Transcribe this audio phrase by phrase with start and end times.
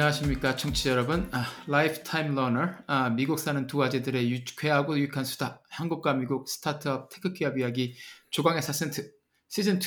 [0.00, 6.14] 안녕하십니까 청취자 여러분 아, lifetime learner 아, 미국 사는 두 아재들의 유쾌하고 유익한 수다 한국과
[6.14, 7.94] 미국 스타트업 tech 기업 이야기
[8.30, 9.12] 조광의 사센트
[9.48, 9.80] 시즌 2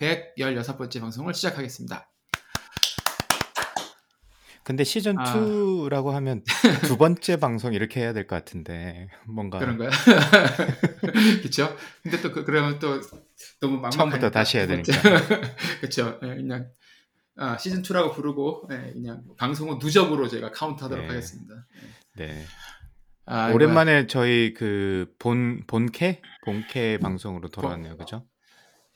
[0.00, 2.10] 116번째 방송을 시작하겠습니다
[4.64, 5.32] 근데 시즌 아.
[5.32, 6.42] 2라고 하면
[6.82, 9.90] 두 번째 방송 이렇게 해야 될 것 같은데 뭔가 그런가요?
[11.40, 11.76] 그렇죠?
[12.02, 13.00] 근데 또 그, 그러면 또
[13.60, 14.92] 너무 막막하니까 처음부터 다시 해야 두 번째.
[15.78, 16.68] 그렇죠 그냥
[17.36, 21.08] 아, 시즌 2라고 부르고 예, 그냥 방송은 누적으로 제가 카운트하도록 네.
[21.08, 21.66] 하겠습니다
[22.16, 22.44] 네.
[23.26, 28.24] 아, 오랜만에 저희 그 본 본캐 본캐 방송으로 돌아왔네요, 그죠?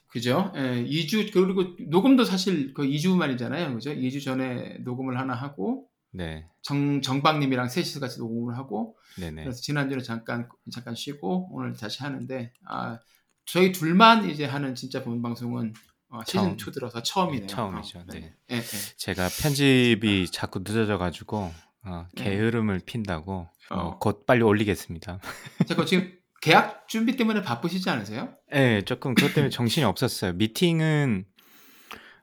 [0.09, 0.53] 그죠?
[0.57, 3.75] 예, 2주 그리고 녹음도 사실 그 2주 만이잖아요.
[3.75, 3.91] 그죠?
[3.93, 9.45] 2주 전에 녹음을 하나 하고 네, 정 정박님이랑 셋이서 같이 녹음을 하고 네네.
[9.45, 12.99] 그래서 지난주에 잠깐 잠깐 쉬고 오늘 다시 하는데 아
[13.47, 15.75] 저희 둘만 이제 하는 진짜 본 방송은
[16.11, 16.57] 어, 시즌 처음.
[16.69, 17.47] 2 들어서 처음이네요.
[17.47, 18.35] 처음이죠, 어, 네.
[18.51, 18.63] 예, 예.
[18.97, 21.53] 제가 편집이 자꾸 늦어져 가지고
[21.85, 23.99] 어, 게으름을 핀다고 어, 어.
[23.99, 25.21] 곧 빨리 올리겠습니다.
[25.69, 28.35] 잠깐 지금 계약 준비 때문에 바쁘시지 않으세요?
[28.51, 30.33] 네, 조금 그것 때문에 정신이 없었어요.
[30.35, 31.25] 미팅은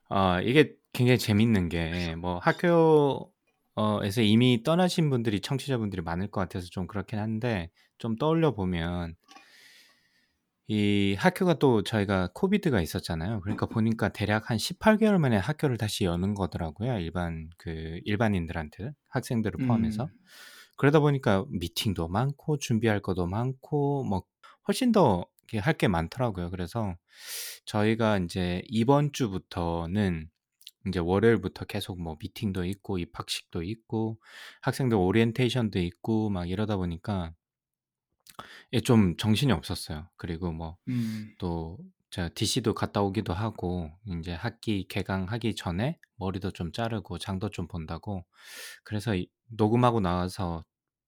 [0.09, 3.31] 어, 이게 굉장히 재밌는 게 뭐 학교
[4.03, 9.15] 에서 이미 떠나신 분들이 청취자분들이 많을 것 같아서 좀 그렇긴 한데 좀 떠올려 보면
[10.67, 13.39] 이 학교가 또 저희가 코비드가 있었잖아요.
[13.41, 16.99] 그러니까 보니까 대략 한 18개월 만에 학교를 다시 여는 거더라고요.
[16.99, 20.03] 일반 그 일반인들한테 학생들을 포함해서.
[20.05, 20.09] 음,
[20.77, 24.23] 그러다 보니까 미팅도 많고 준비할 것도 많고 뭐
[24.67, 25.25] 훨씬 더
[25.55, 26.49] 할 게 많더라고요.
[26.49, 26.95] 그래서
[27.65, 30.29] 저희가 이제 이번 주부터는
[30.87, 34.19] 이제 월요일부터 계속 뭐 미팅도 있고 입학식도 있고
[34.61, 37.33] 학생들 오리엔테이션도 있고 막 이러다 보니까
[38.73, 40.07] 예, 좀 정신이 없었어요.
[40.17, 41.77] 그리고 뭐 음, 또
[42.11, 48.25] 제가 DC도 갔다 오기도 하고 이제 학기 개강하기 전에 머리도 좀 자르고 장도 좀 본다고
[48.83, 50.63] 그래서 이- 녹음하고 나와서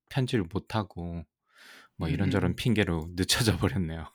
[0.10, 1.24] 편집을 못 하고
[1.96, 2.56] 뭐 이런저런 음.
[2.56, 4.06] 핑계로 늦춰져 버렸네요.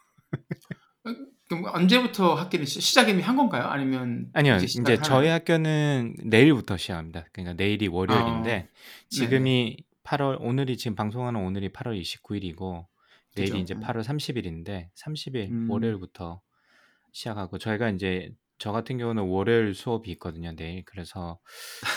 [1.49, 3.65] 그럼 언제부터 학기를 시- 시작 이미 한 건가요?
[3.65, 5.03] 아니면 아니요, 이제 시작하나요?
[5.03, 7.27] 저희 학교는 내일부터 시작합니다.
[7.33, 12.87] 그러니까 내일이 월요일인데 아, 지금이 8월 오늘이 지금 방송하는 오늘이 8월 29일이고
[13.35, 13.63] 내일이 그죠?
[13.63, 13.81] 이제 음.
[13.81, 15.71] 8월 30일인데 30일 음.
[15.71, 16.41] 월요일부터
[17.13, 20.85] 시작하고 저희가 이제 저 같은 경우는 월요일 수업이 있거든요, 내일.
[20.85, 21.39] 그래서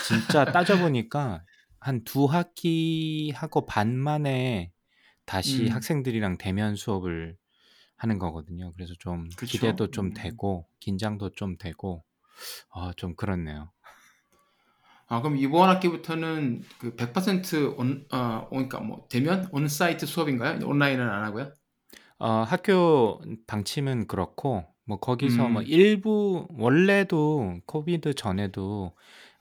[0.06, 1.44] 진짜 따져보니까
[1.80, 4.72] 한 두 학기 하고 반 만에
[5.24, 5.72] 다시 음.
[5.72, 7.36] 학생들이랑 대면 수업을
[7.96, 8.72] 하는 거거든요.
[8.74, 9.46] 그래서 좀 그쵸.
[9.46, 10.14] 기대도 좀 음.
[10.14, 12.04] 되고 긴장도 좀 되고
[12.70, 13.70] 아, 좀 그렇네요.
[15.08, 20.66] 아, 그럼 이번 학기부터는 그 100% 온, 어, 그러니까 뭐 대면 onsite 수업인가요?
[20.66, 21.52] 온라인은 안 하고요?
[22.18, 25.66] 어, 학교 방침은 그렇고 뭐 거기서 뭐 음.
[25.66, 28.92] 일부 원래도 COVID 전에도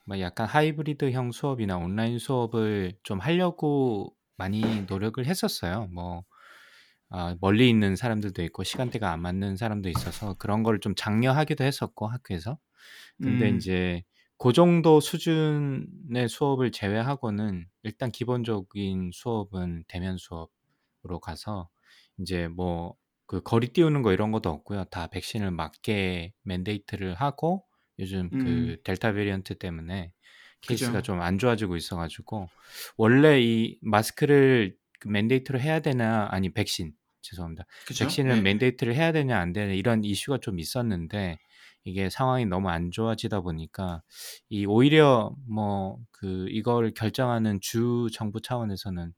[0.05, 5.87] 뭐 약간 하이브리드형 수업이나 온라인 수업을 좀 하려고 많이 노력을 했었어요.
[5.93, 6.23] 뭐
[7.09, 12.07] 아, 멀리 있는 사람들도 있고 시간대가 안 맞는 사람도 있어서 그런 거를 좀 장려하기도 했었고
[12.07, 12.57] 학교에서.
[13.21, 13.57] 근데 음.
[13.57, 14.03] 이제
[14.37, 21.69] 그 정도 수준의 수업을 제외하고는 일단 기본적인 수업은 대면 수업으로 가서
[22.19, 22.95] 이제 뭐
[23.27, 24.85] 그 거리 띄우는 거 이런 것도 없고요.
[24.85, 27.65] 다 백신을 맞게 mandate를 하고
[27.99, 28.77] 요즘 그 음.
[28.83, 30.13] Delta variant 때문에
[30.61, 31.01] 케이스가 그죠.
[31.13, 32.47] 좀 안 좋아지고 있어 가지고
[32.95, 37.65] 원래 이 마스크를 그 mandate로 해야 되나 아니 백신 죄송합니다.
[37.85, 38.05] 그죠?
[38.05, 38.41] 백신을 네.
[38.41, 41.37] mandate를 해야 되냐 안 되냐 이런 이슈가 좀 있었는데
[41.87, 44.03] 이게 상황이 너무 안 좋아지다 보니까
[44.49, 49.13] 이 오히려 뭐 그 이걸 결정하는 주 정부 차원에서는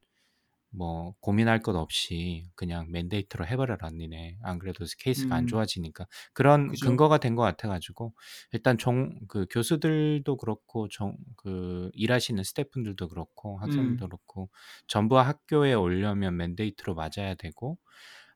[0.71, 5.47] 뭐 고민할 것 없이 그냥 mandate로 해버려라 니네 안 그래도 케이스가 안 음.
[5.47, 6.79] 좋아지니까 그런 그죠.
[6.79, 8.13] 근거가 된 것 같아가지고
[8.53, 14.07] 일단 종 그 교수들도 그렇고 종 그 일하시는 스태프분들도 그렇고 학생들도 음.
[14.07, 14.49] 그렇고
[14.87, 17.77] 전부 학교에 오려면 맨데이트로 맞아야 되고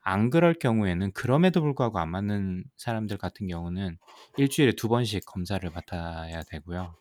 [0.03, 3.97] 안 그럴 경우에는 그럼에도 불구하고 안 맞는 사람들 같은 경우는
[4.37, 6.95] 일주일에 두 번씩 검사를 받아야 되고요.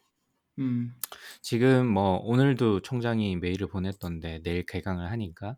[0.58, 0.94] 음.
[1.40, 5.56] 지금 뭐 오늘도 총장이 메일을 보냈던데 내일 개강을 하니까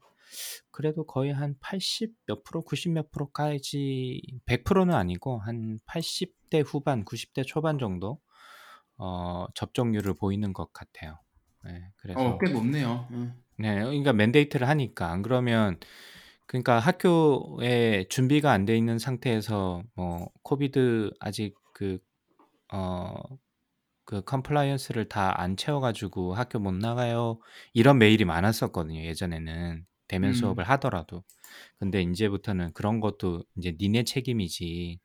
[0.70, 7.46] 그래도 거의 한 80 몇 프로, 90 몇 프로까지 100%는 아니고 한 80대 후반, 90대
[7.46, 8.20] 초반 정도
[8.96, 11.19] 어, 접종률을 보이는 것 같아요.
[11.64, 13.06] 네, 그래서 어, 꽤 높네요.
[13.11, 13.35] 음.
[13.58, 15.79] 네, 그러니까 mandate를 하니까 안 그러면
[16.46, 21.99] 그러니까 학교에 준비가 안 돼 있는 상태에서 뭐 COVID 아직 그
[22.73, 23.14] 어,
[24.05, 27.41] 그 compliance를 다 안 채워 가지고 학교 못 나가요.
[27.75, 29.00] 이런 메일이 많았었거든요.
[29.05, 30.35] 예전에는 대면 음.
[30.35, 31.25] 수업을 하더라도.
[31.79, 35.00] 근데 이제부터는 그런 것도 이제 니네 책임이지.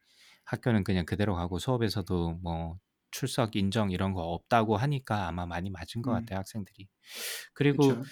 [0.45, 2.77] 학교는 그냥 그대로 가고 수업에서도 뭐
[3.12, 6.14] 출석 인정 이런 거 없다고 하니까 아마 많이 맞은 것 음.
[6.16, 6.88] 같아요 학생들이.
[7.54, 7.90] 그리고.
[7.90, 8.04] 음.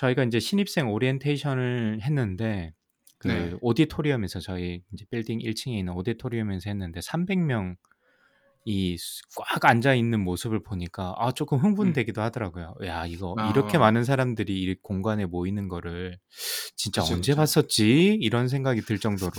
[0.00, 2.72] 저희가 이제 신입생 오리엔테이션을 했는데
[3.18, 3.54] 그 네.
[3.60, 7.76] 오디토리움에서 저희 이제 빌딩 1층에 있는 오디토리움에서 했는데 300명
[8.64, 11.64] 이꽉 앉아 있는 모습을 보니까 아 조금 음.
[11.64, 12.74] 흥분되기도 하더라고요.
[12.84, 13.80] 야 이거 이렇게 아.
[13.80, 16.18] 많은 사람들이 이 공간에 모이는 거를
[16.76, 17.40] 진짜 그쵸, 언제 그쵸.
[17.40, 18.18] 봤었지?
[18.20, 19.32] 이런 생각이 들 정도로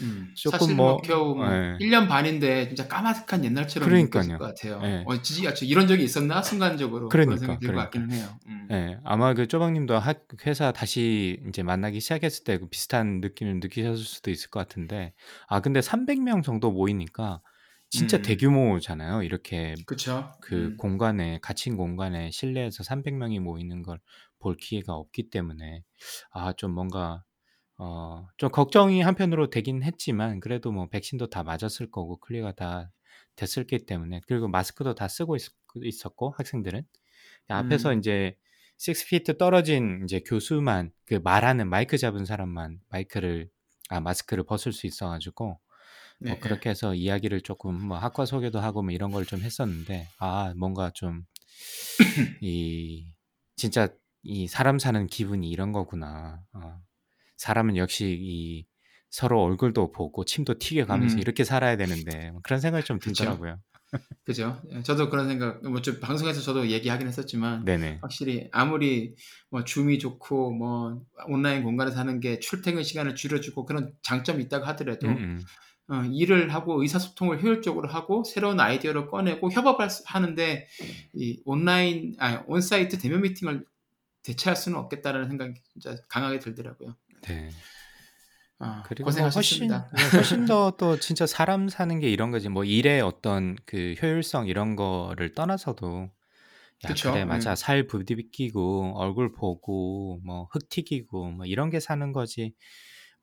[0.00, 0.32] 음.
[0.34, 1.78] 조금 사실 뭐뭐 겨우 뭐 예.
[1.78, 4.38] 1년 반인데 진짜 까마득한 옛날처럼 그러니까요.
[4.38, 4.84] 것 같아요.
[4.84, 5.04] 예.
[5.04, 6.42] 어, 지지, 아, 저 이런 적이 있었나?
[6.42, 7.84] 순간적으로 그런 그러니까, 생각이 들것 그러니까.
[7.84, 8.38] 같기는 해요.
[8.48, 8.72] 음.
[8.72, 14.04] 예, 아마 그 쪼박님도 학 회사 다시 이제 만나기 시작했을 때 그 비슷한 느낌을 느끼셨을
[14.04, 15.14] 수도 있을 것 같은데
[15.48, 17.42] 아 근데 300명 정도 모이니까
[17.90, 18.22] 진짜 음.
[18.22, 19.22] 대규모잖아요.
[19.24, 20.32] 이렇게 그쵸.
[20.40, 20.76] 그 음.
[20.78, 24.00] 공간에 갇힌 공간에 실내에서 300명이 모이는 걸
[24.40, 25.82] 볼 기회가 없기 때문에
[26.32, 27.24] 아 좀 뭔가
[27.82, 32.90] 어 좀 걱정이 한편으로 되긴 했지만 그래도 뭐 백신도 다 맞았을 거고 clear가 다
[33.36, 35.42] 됐었기 때문에 그리고 마스크도 다 쓰고 있,
[35.82, 36.84] 있었고 학생들은
[37.48, 37.98] 앞에서 음.
[37.98, 38.36] 이제
[38.78, 43.48] 6피트 떨어진 이제 교수만 그 말하는 마이크 잡은 사람만 마이크를
[43.90, 45.58] 아 마스크를 벗을 수 있어 가지고
[46.20, 50.08] 네, 뭐 그렇게 해서 이야기를 조금 뭐 학과 소개도 하고 뭐 이런 걸 좀 했었는데
[50.18, 51.24] 아 뭔가 좀
[52.42, 53.06] 이
[53.56, 53.88] 진짜
[54.22, 56.42] 이 사람 사는 기분이 이런 거구나.
[56.52, 56.80] 어.
[57.42, 58.66] 사람은 역시 이
[59.10, 61.18] 서로 얼굴도 보고 침도 튀겨가면서 음.
[61.18, 63.00] 이렇게 살아야 되는데 뭐 그런 생각이 좀.
[63.00, 63.58] 들더라고요.
[64.24, 64.62] 그죠.
[64.70, 67.98] 예, 저도 그런 생각, 뭐, 좀 방송에서 저도 얘기하긴 했었지만, 네네.
[68.00, 69.14] 확실히 아무리
[69.50, 75.08] 뭐 줌이 좋고, 뭐, 온라인 공간에서 하는 게 출퇴근 시간을 줄여주고 그런 장점이 있다고 하더라도,
[75.08, 75.16] 음,
[75.88, 75.94] 음.
[75.94, 80.66] 어, 일을 하고 의사소통을 효율적으로 하고 새로운 아이디어를 꺼내고 협업을 수- 하는데
[81.12, 83.66] 이 온라인 아니 온사이트 대면 미팅을
[84.22, 86.96] 대체할 수는 없겠다라는 생각이 진짜 강하게 들더라고요.
[87.22, 87.50] 네.
[88.58, 89.88] 아, 그리고 뭐 훨씬 고생하셨습니다.
[89.92, 92.48] 네, 훨씬 더 또 진짜 사람 사는 게 이런 거지.
[92.48, 96.10] 뭐 일의 어떤 그 효율성 이런 거를 떠나서도
[96.86, 97.10] 야 그쵸?
[97.10, 97.56] 그래 맞아 예.
[97.56, 102.54] 살 부비끼고 얼굴 보고 뭐 흙 튀기고 뭐 이런 게 사는 거지.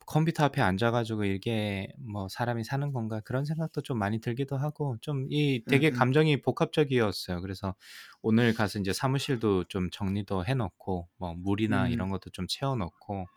[0.08, 5.66] 컴퓨터 앞에 앉아가지고 이게 뭐 사람이 사는 건가 그런 생각도 좀 많이 들기도 하고 좀이
[5.68, 7.42] 음, 되게 음, 감정이 복합적이었어요.
[7.42, 7.76] 그래서
[8.24, 13.28] 오늘 가서 이제 사무실도 좀 정리도 해놓고 뭐 물이나 음, 이런 것도 좀 채워놓고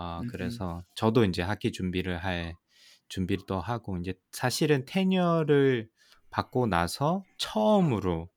[0.00, 2.56] 아 음, 음, 그래서 저도 이제 학기 준비를 할
[3.08, 5.90] 준비를 또 하고 이제 사실은 테니어를
[6.30, 8.30] 받고 나서 처음으로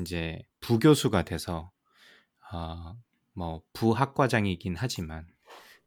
[0.00, 1.70] 이제 부교수가 돼서
[2.50, 5.28] 아뭐 부학과장이긴 하지만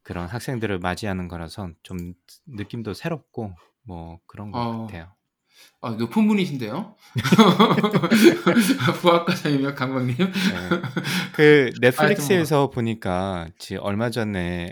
[0.02, 2.14] 그런 학생들을 맞이하는 거라서 좀
[2.46, 3.54] 느낌도 새롭고
[3.84, 5.14] 뭐 그런 것 어, 같아요.
[5.82, 6.96] 아, 높은 분이신데요?
[9.02, 10.16] 부학과장이면 강박님?
[10.16, 10.32] 네.
[11.34, 14.72] 그 뭐, 넷플릭스에서 보니까 지 얼마 전에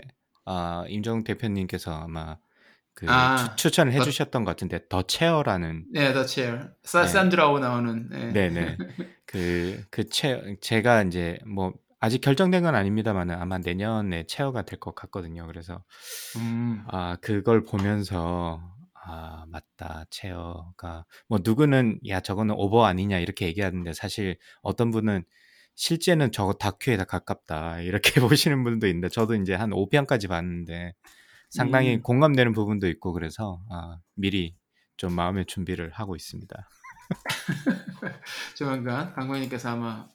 [0.52, 2.36] 아, 임종 대표님께서 아마
[2.94, 6.68] 그 추, 아, 추 천을 더, 해주셨던 것 같은데 더 체어라는 네, 더 체어.
[6.82, 8.32] 사, 네, 산드라오 나오는, 네.
[8.32, 8.76] 네네
[9.26, 15.46] 그그체 제가 이제 뭐 아직 결정된 건 아닙니다만은 아마 내년에 체어가 될 것 같거든요.
[15.46, 15.84] 그래서
[16.36, 18.60] 음, 아 그걸 보면서
[19.04, 25.24] 아 맞다 체어가 뭐 누구는 야 저거는 오버 아니냐 이렇게 얘기하는데 사실 어떤 분은
[25.80, 30.92] 실제는 저거 다큐에 다 가깝다 이렇게 보시는 분도 있는데 저도 이제 한 5편까지 봤는데
[31.48, 34.54] 상당히 음, 공감되는 부분도 있고 그래서 아, 미리
[34.98, 36.68] 좀 마음의 준비를 하고 있습니다.
[38.56, 40.06] 조만간 강박님께서 아마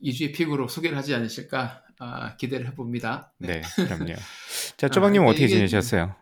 [0.00, 3.32] 2주의 픽으로 소개를 하지 않으실까 아, 기대를 해봅니다.
[3.38, 3.62] 네.
[3.62, 4.14] 네, 그럼요.
[4.78, 6.14] 자, 아, 쪼박님 근데 어떻게 지내셨어요?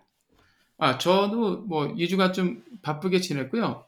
[0.78, 3.84] 아 저도 뭐 2주가 좀 바쁘게 지냈고요.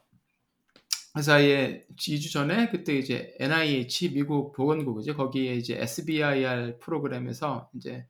[1.13, 5.15] 그 사이에 2주 전에 그때 이제 NIH 미국 보건국이죠.
[5.15, 8.07] 거기에 이제 SBIR 프로그램에서 이제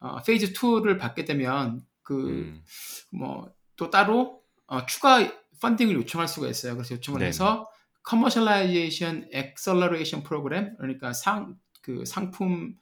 [0.00, 2.64] 어, phase 2를 받게 되면 그 음,
[3.12, 5.20] 뭐또 따로 어, 추가
[5.60, 6.74] 펀딩을 요청할 수가 있어요.
[6.74, 7.28] 그래서 요청을 네네.
[7.28, 7.68] 해서
[8.08, 12.76] Commercialization Acceleration Program 그러니까 상 그 상품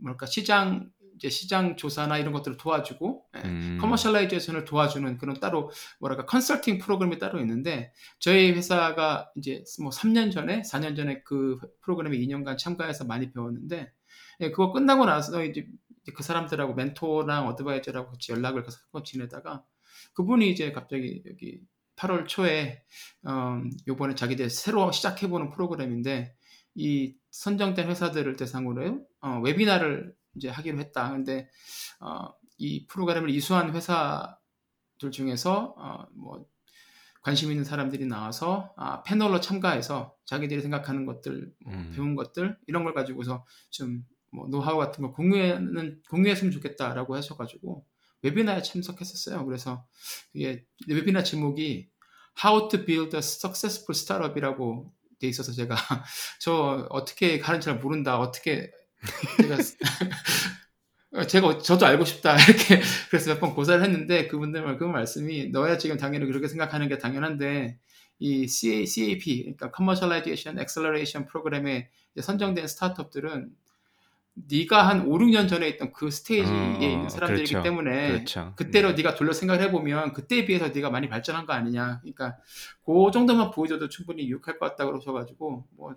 [0.00, 6.24] 뭐랄까 시장 이제 시장 조사나 이런 것들을 도와주고 예, 음, commercialization을 도와주는 그런 따로 뭐랄까
[6.26, 12.56] 컨설팅 프로그램이 따로 있는데 저희 회사가 이제 뭐 3년 전에 4년 전에 그 프로그램에 2년간
[12.56, 13.92] 참가해서 많이 배웠는데
[14.40, 15.66] 예, 그거 끝나고 나서 이제
[16.14, 19.64] 그 사람들하고 멘토랑 advisor라고 같이 연락을 계속 하고 지내다가
[20.14, 21.60] 그분이 이제 갑자기 여기
[21.96, 22.84] 8월 초에
[23.24, 26.36] 어, 요번에 자기들 새로 시작해보는 프로그램인데
[26.76, 31.10] 이 선정된 회사들을 대상으로 어, 웨비나를 이제 하기로 했다.
[31.10, 31.48] 근데
[32.00, 36.46] 어, 이 프로그램을 이수한 회사들 중에서 어, 뭐
[37.20, 41.92] 관심 있는 사람들이 나와서 아, 패널로 참가해서 자기들이 생각하는 것들, 뭐 음.
[41.94, 47.84] 배운 것들 이런 걸 가지고서 좀 뭐 노하우 같은 걸 공유는 공유했으면 좋겠다라고 하셔가지고
[48.22, 49.44] 웨비나에 참석했었어요.
[49.46, 49.86] 그래서
[50.32, 51.88] 이게 웨비나 제목이
[52.44, 55.74] How to Build a Successful Startup이라고 돼 있어서 제가
[56.40, 58.18] 저 어떻게 가는 잘 모른다.
[58.18, 58.70] 어떻게
[59.36, 59.56] 제가
[61.26, 65.96] 제가 저도 알고 싶다 이렇게 그래서 몇 번 고사를 했는데 그분들 그 말씀이 너야 지금
[65.96, 67.78] 당연히 그렇게 생각하는 게 당연한데
[68.20, 71.88] 이 CA, CAP 그러니까 Commercialization Acceleration 프로그램에
[72.20, 73.50] 선정된 스타트업들은
[74.34, 77.62] 네가 한 5, 6년 전에 있던 그 스테이지에 어, 있는 사람들이기 그렇죠.
[77.62, 78.52] 때문에 그렇죠.
[78.56, 81.98] 그때로 네 가 돌려 생각을 해보면 그때에 비해서 네가 많이 발전한 거 아니냐.
[82.02, 82.36] 그러니까
[82.84, 85.94] 그 정도만 보여줘도 충분히 유익할 것 같다 그러셔가지고 뭐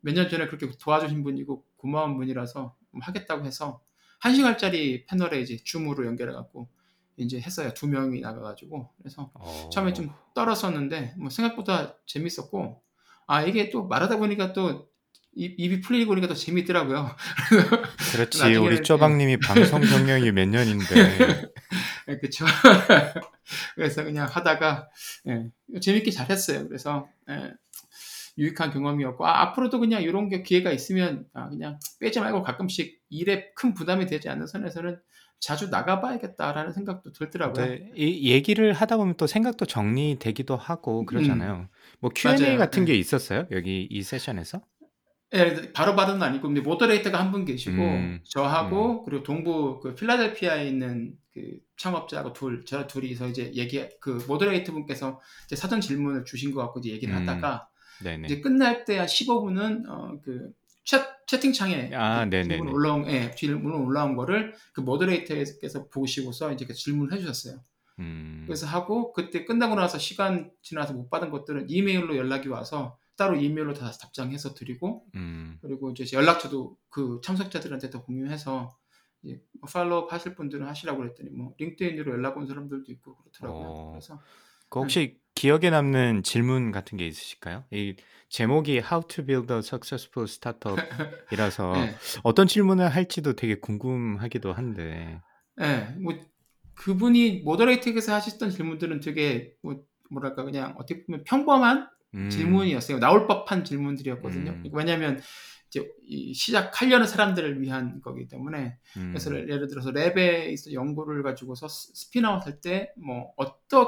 [0.00, 3.80] 몇 년 전에 그렇게 도와주신 분이고 고마운 분이라서 하겠다고 해서
[4.18, 6.68] 한 시간짜리 패널에 이제 줌으로 연결해갖고
[7.16, 7.72] 이제 했어요.
[7.74, 9.68] 두 명이 나가가지고 그래서 어.
[9.72, 12.82] 처음에 좀 떨었었는데 뭐 생각보다 재밌었고
[13.26, 14.88] 아 이게 또 말하다 보니까 또
[15.34, 17.14] 입, 입이 풀리고 그러니까 또 재밌더라고요.
[18.12, 18.40] 그렇지.
[18.42, 21.50] 나중에는- 우리 쪼박님이 방송 경력이 몇 년인데.
[22.08, 22.44] 예, 그쵸.
[23.76, 24.88] 그래서 그냥 하다가,
[25.28, 26.66] 예, 재밌게 잘했어요.
[26.68, 27.52] 그래서, 예,
[28.40, 33.52] 유익한 경험이었고, 아, 앞으로도 그냥 이런 게 기회가 있으면, 아, 그냥 빼지 말고 가끔씩 일에
[33.54, 34.98] 큰 부담이 되지 않는 선에서는
[35.40, 37.64] 자주 나가봐야겠다라는 생각도 들더라고요.
[37.66, 41.68] 네, 이 얘기를 하다 보면 또 생각도 정리되기도 하고 그러잖아요.
[42.00, 42.42] 뭐 Q&A 음.
[42.42, 42.58] 맞아요.
[42.58, 42.92] 같은 네.
[42.92, 43.46] 게 있었어요?
[43.50, 44.60] 여기 이 세션에서?
[45.32, 51.14] 예, 바로바로는 아니고, 근데 모더레이터가 한 분 계시고, 음, 저하고, 그리고 동부, 그, 필라델피아에 있는
[51.32, 51.40] 그
[51.76, 56.80] 창업자하고 둘, 저 둘이서 이제 얘기, 그, 모더레이터 분께서 이제 사전 질문을 주신 것 같고,
[56.80, 57.68] 이제 얘기를 음, 하다가,
[58.02, 58.26] 네네.
[58.26, 60.52] 이제 끝날 때 한 15분은, 어, 그,
[60.84, 62.42] 채, 채팅창에 아, 그.
[62.42, 67.60] 질문 올라온, 예, 질문 올라온 거를 그 모더레이터께서 보시고서 이제 그 질문을 해주셨어요.
[67.98, 73.36] 음, 그래서 하고, 그때 끝나고 나서 시간 지나서 못 받은 것들은 이메일로 연락이 와서 따로
[73.36, 78.74] 이메일로 다 답장해서 드리고, 음, 그리고 이제 연락처도 그 참석자들한테 더 공유해서
[79.22, 83.66] 이제 뭐 팔로우 하실 분들은 하시라고 그랬더니 뭐 링크드인으로 연락 온 사람들도 있고 그렇더라고요.
[83.68, 83.90] 어.
[83.92, 84.18] 그래서
[84.70, 87.64] 그 혹시 기억에 남는 질문 같은 게 있으실까요?
[87.70, 87.96] 이
[88.28, 95.20] 제목이 How to Build a Successful Startup이라서 네, 어떤 질문을 할지도 되게 궁금하기도 한데.
[95.56, 96.14] 네, 뭐
[96.74, 102.98] 그분이 모더레이터에서 하셨던 질문들은 되게 뭐 뭐랄까 그냥 어떻게 보면 평범한 음, 질문이었어요.
[102.98, 104.50] 나올 법한 질문들이었거든요.
[104.52, 104.70] 음.
[104.72, 105.20] 왜냐하면
[105.68, 111.68] 이제 이 시작하려는 사람들을 위한 거기 때문에 음, 그래서 예를 들어서 랩에 있어 연구를 가지고서
[111.68, 113.86] 스- spin out 할 때 뭐 어떤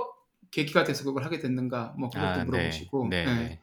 [0.52, 3.24] 계기가 돼서 그걸 하게 됐는가 뭐 그것도 아, 네, 물어보시고 네, 예.
[3.24, 3.60] 네.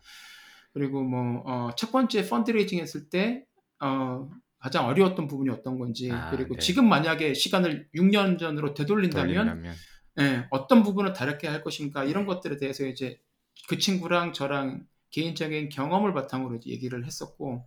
[0.73, 3.45] 그리고 뭐 어, 첫 번째 fundraising 했을 때
[3.79, 6.59] 어, 가장 어려웠던 부분이 어떤 건지 아, 그리고 네.
[6.59, 9.75] 지금 만약에 시간을 6년 전으로 되돌린다면 돌린다면.
[10.19, 13.21] 예, 어떤 부분을 다르게 할 것인가 이런 것들에 대해서 이제
[13.69, 17.65] 그 친구랑 저랑 개인적인 경험을 바탕으로 얘기를 했었고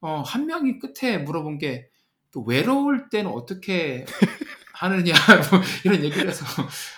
[0.00, 4.04] 어, 한 명이 끝에 물어본 게그 외로울 때는 어떻게
[4.82, 5.12] 하느냐
[5.50, 6.44] 뭐 이런 얘기를 해서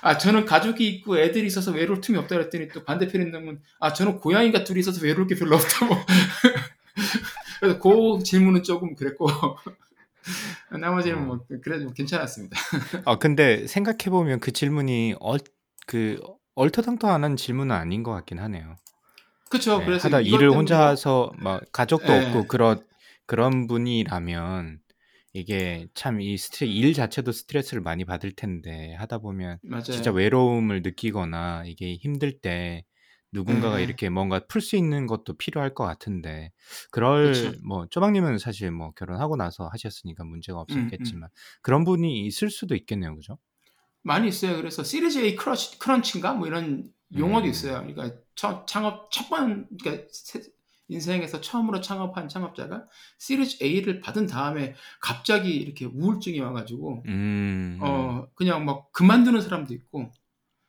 [0.02, 3.92] 아 저는 가족이 있고 애들이 있어서 외로울 틈이 없다 그랬더니 또 반대편에 있는 분 아
[3.92, 5.94] 저는 고양이가 둘이 있어서 외로울 게 별로 없다고
[7.60, 9.28] 그래서 그 질문은 조금 그랬고
[10.70, 12.58] 나머지는 뭐 그래도 괜찮았습니다.
[13.04, 15.38] 아 근데 생각해 보면 그 질문이 얼,
[15.86, 16.18] 그
[16.54, 18.76] 얼토당토하는 질문은 아닌 것 같긴 하네요.
[19.50, 19.78] 그렇죠.
[19.78, 22.26] 네, 그래서 하다 일을 때문에 혼자서 막 가족도 네.
[22.26, 22.82] 없고 그런
[23.26, 24.80] 그런 분이라면
[25.34, 29.84] 이게 참 이 스트레 일 자체도 스트레스를 많이 받을 텐데 하다 보면 맞아요.
[29.90, 32.84] 진짜 외로움을 느끼거나 이게 힘들 때
[33.32, 33.80] 누군가가 네.
[33.80, 36.52] 이렇게 뭔가 풀 수 있는 것도 필요할 것 같은데
[36.92, 37.64] 그럴 그쵸.
[37.66, 41.28] 뭐 쪼박님은 사실 뭐 결혼하고 나서 하셨으니까 음, 문제가 없었겠지만
[41.62, 43.38] 그런 분이 있을 수도 있겠네요, 그죠?
[44.02, 44.56] 많이 있어요.
[44.56, 47.48] 그래서 시리즈 A 크러치, 크런치인가 뭐 이런 용어도 음.
[47.48, 47.78] 있어요.
[47.86, 50.42] 그러니까 첫 창업 첫 번 그러니까 세-
[50.88, 52.86] 인생에서 처음으로 창업한 창업자가
[53.18, 60.10] 시리즈 A를 받은 다음에 갑자기 이렇게 우울증이 와가지고 음, 어 그냥 막 그만두는 사람도 있고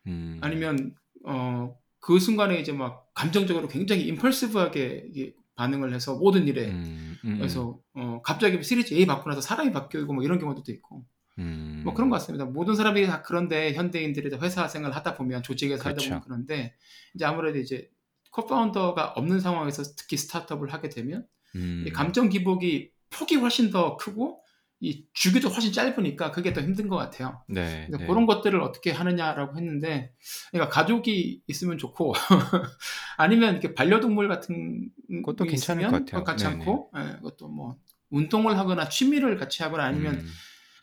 [0.07, 0.95] 음, 아니면
[1.25, 7.79] 어 그 순간에 이제 막 감정적으로 굉장히 임펄시브하게 반응을 해서 모든 일에 음, 음, 그래서
[7.95, 11.03] 어 갑자기 시리즈 A 받고 나서 사람이 바뀌고 뭐 이런 경우도 있고.
[11.39, 12.45] 음, 뭐 그런 것 같습니다.
[12.45, 16.09] 모든 사람들이 다 그런데 현대인들이 다 회사 생활 하다 보면 조직에서 살다 그렇죠.
[16.09, 16.75] 보면 그런데
[17.15, 17.89] 이제 아무래도 이제
[18.35, 21.25] 코파운더가 없는 상황에서 특히 스타트업을 하게 되면
[21.55, 24.41] 음, 이 감정 기복이 폭이 훨씬 더 크고
[24.81, 27.41] 이 주기도 훨씬 짧으니까 그게 더 힘든 것 같아요.
[27.47, 28.05] 네, 네.
[28.05, 30.11] 그런 것들을 어떻게 하느냐라고 했는데,
[30.51, 32.13] 그러니까 가족이 있으면 좋고
[33.17, 36.23] 아니면 이렇게 반려동물 같은 그것도 괜찮을 것 같아요.
[36.25, 37.77] 괜찮고, 예, 그것도 뭐
[38.09, 40.27] 운동을 하거나 취미를 같이 하거나 아니면 음.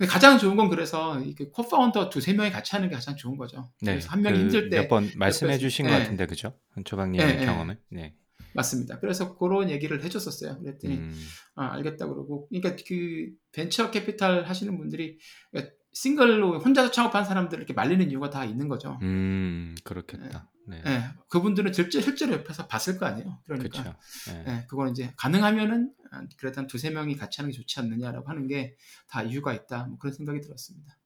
[0.07, 1.21] 가장 좋은 건 그래서
[1.53, 3.71] co-founder 두세 명이 같이 하는 게 가장 좋은 거죠.
[3.81, 5.99] 네, 그래서 한 명이 그 힘들 때 몇 번 말씀해 주신 것 예.
[6.01, 6.55] 같은데 그죠?
[6.85, 7.45] 조박님의 예, 예.
[7.47, 7.79] 경험은.
[7.91, 8.15] 네.
[8.55, 8.99] 맞습니다.
[9.01, 10.59] 그래서 그런 얘기를 해줬었어요.
[10.61, 11.15] 그랬더니 음,
[11.55, 15.19] 아, 알겠다 그러고 그러니까 그 벤처 캐피탈 하시는 분들이
[15.51, 18.99] 그러니까 single로 혼자서 창업한 사람들 이렇게 말리는 이유가 다 있는 거죠.
[19.03, 20.51] 음, 그렇겠다.
[20.69, 20.83] 네.
[20.87, 23.41] 예, 그분들은 실제, 실제로 옆에서 봤을 거 아니에요.
[23.45, 23.99] 그러니까 그렇죠.
[24.33, 24.45] 네.
[24.49, 28.47] 예, 그거는 이제 가능하면은 아, 그래도 한 두세 명이 같이 하는 게 좋지 않느냐라고 하는
[28.49, 28.77] 게
[29.09, 29.85] 다 이유가 있다.
[29.85, 30.97] 뭐 그런 생각이 들었습니다.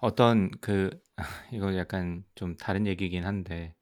[0.00, 0.90] 어떤 그
[1.52, 3.74] 이거 약간 좀 다른 얘기긴 한데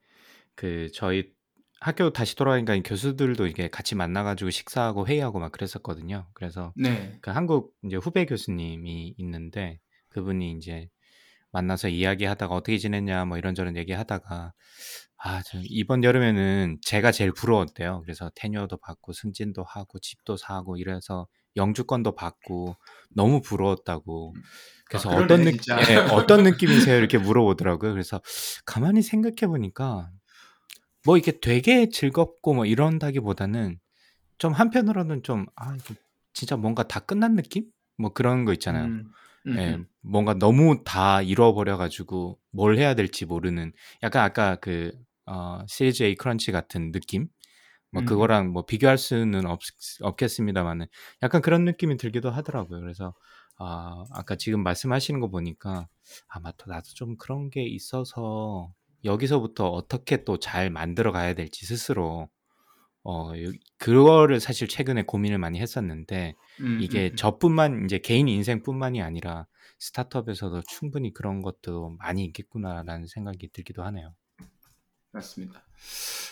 [0.55, 1.33] 그 저희
[1.81, 6.29] 학교 다시 돌아가니까 교수들도 이게 같이 만나가지고 식사하고 회의하고 막 그랬었거든요.
[6.35, 7.19] 그래서 네.
[7.23, 10.89] 그 한국 이제 후배 교수님이 있는데 그분이 이제
[11.53, 14.53] 만나서 이야기하다가 어떻게 지냈냐 뭐 이런저런 얘기하다가
[15.23, 18.01] 아, 저 이번 여름에는 제가 제일 부러웠대요.
[18.03, 21.27] 그래서 테뉴어도 받고 승진도 하고 집도 사고 이래서
[21.57, 22.77] 영주권도 받고
[23.11, 24.35] 너무 부러웠다고.
[24.87, 25.93] 그래서 아, 그러네, 어떤 느낌, 진짜.
[25.93, 26.43] 예, 어떤
[26.89, 26.97] 느낌이세요?
[26.97, 27.93] 이렇게 물어보더라고요.
[27.93, 28.23] 그래서
[28.65, 30.11] 가만히 생각해 보니까
[31.05, 33.79] 뭐 이게 되게 즐겁고 뭐 이런다기보다는
[34.39, 35.95] 좀 한편으로는 좀 아, 이거
[36.33, 37.67] 진짜 뭔가 다 끝난 느낌?
[37.99, 38.87] 뭐 그런 거 있잖아요.
[38.87, 39.13] 음, 음,
[39.57, 39.87] 예, 음.
[40.03, 44.93] 뭔가 너무 다 잃어버려가지고 뭘 해야 될지 모르는 약간 아까 그
[45.27, 47.29] 어, 시리즈 A 크런치 같은 느낌?
[47.93, 48.07] 뭐 음.
[48.07, 49.61] 그거랑 뭐 비교할 수는 없,
[50.03, 50.87] 없겠습니다만은
[51.23, 52.81] 약간 그런 느낌이 들기도 하더라고요.
[52.81, 53.15] 그래서
[53.59, 55.89] 아, 아까 지금 말씀하시는 거 보니까
[56.29, 56.67] 아, 맞다.
[56.69, 58.73] 나도 좀 그런 게 있어서
[59.05, 62.29] 여기서부터 어떻게 또 잘 만들어 가야 될지 스스로
[63.03, 67.17] 어, 요- 그거를 사실 최근에 고민을 많이 했었는데 음, 이게 음, 음.
[67.17, 69.47] 저뿐만 이제 개인 인생뿐만이 아니라
[69.79, 74.15] 스타트업에서도 충분히 그런 것도 많이 있겠구나라는 생각이 들기도 하네요.
[75.13, 75.63] 맞습니다.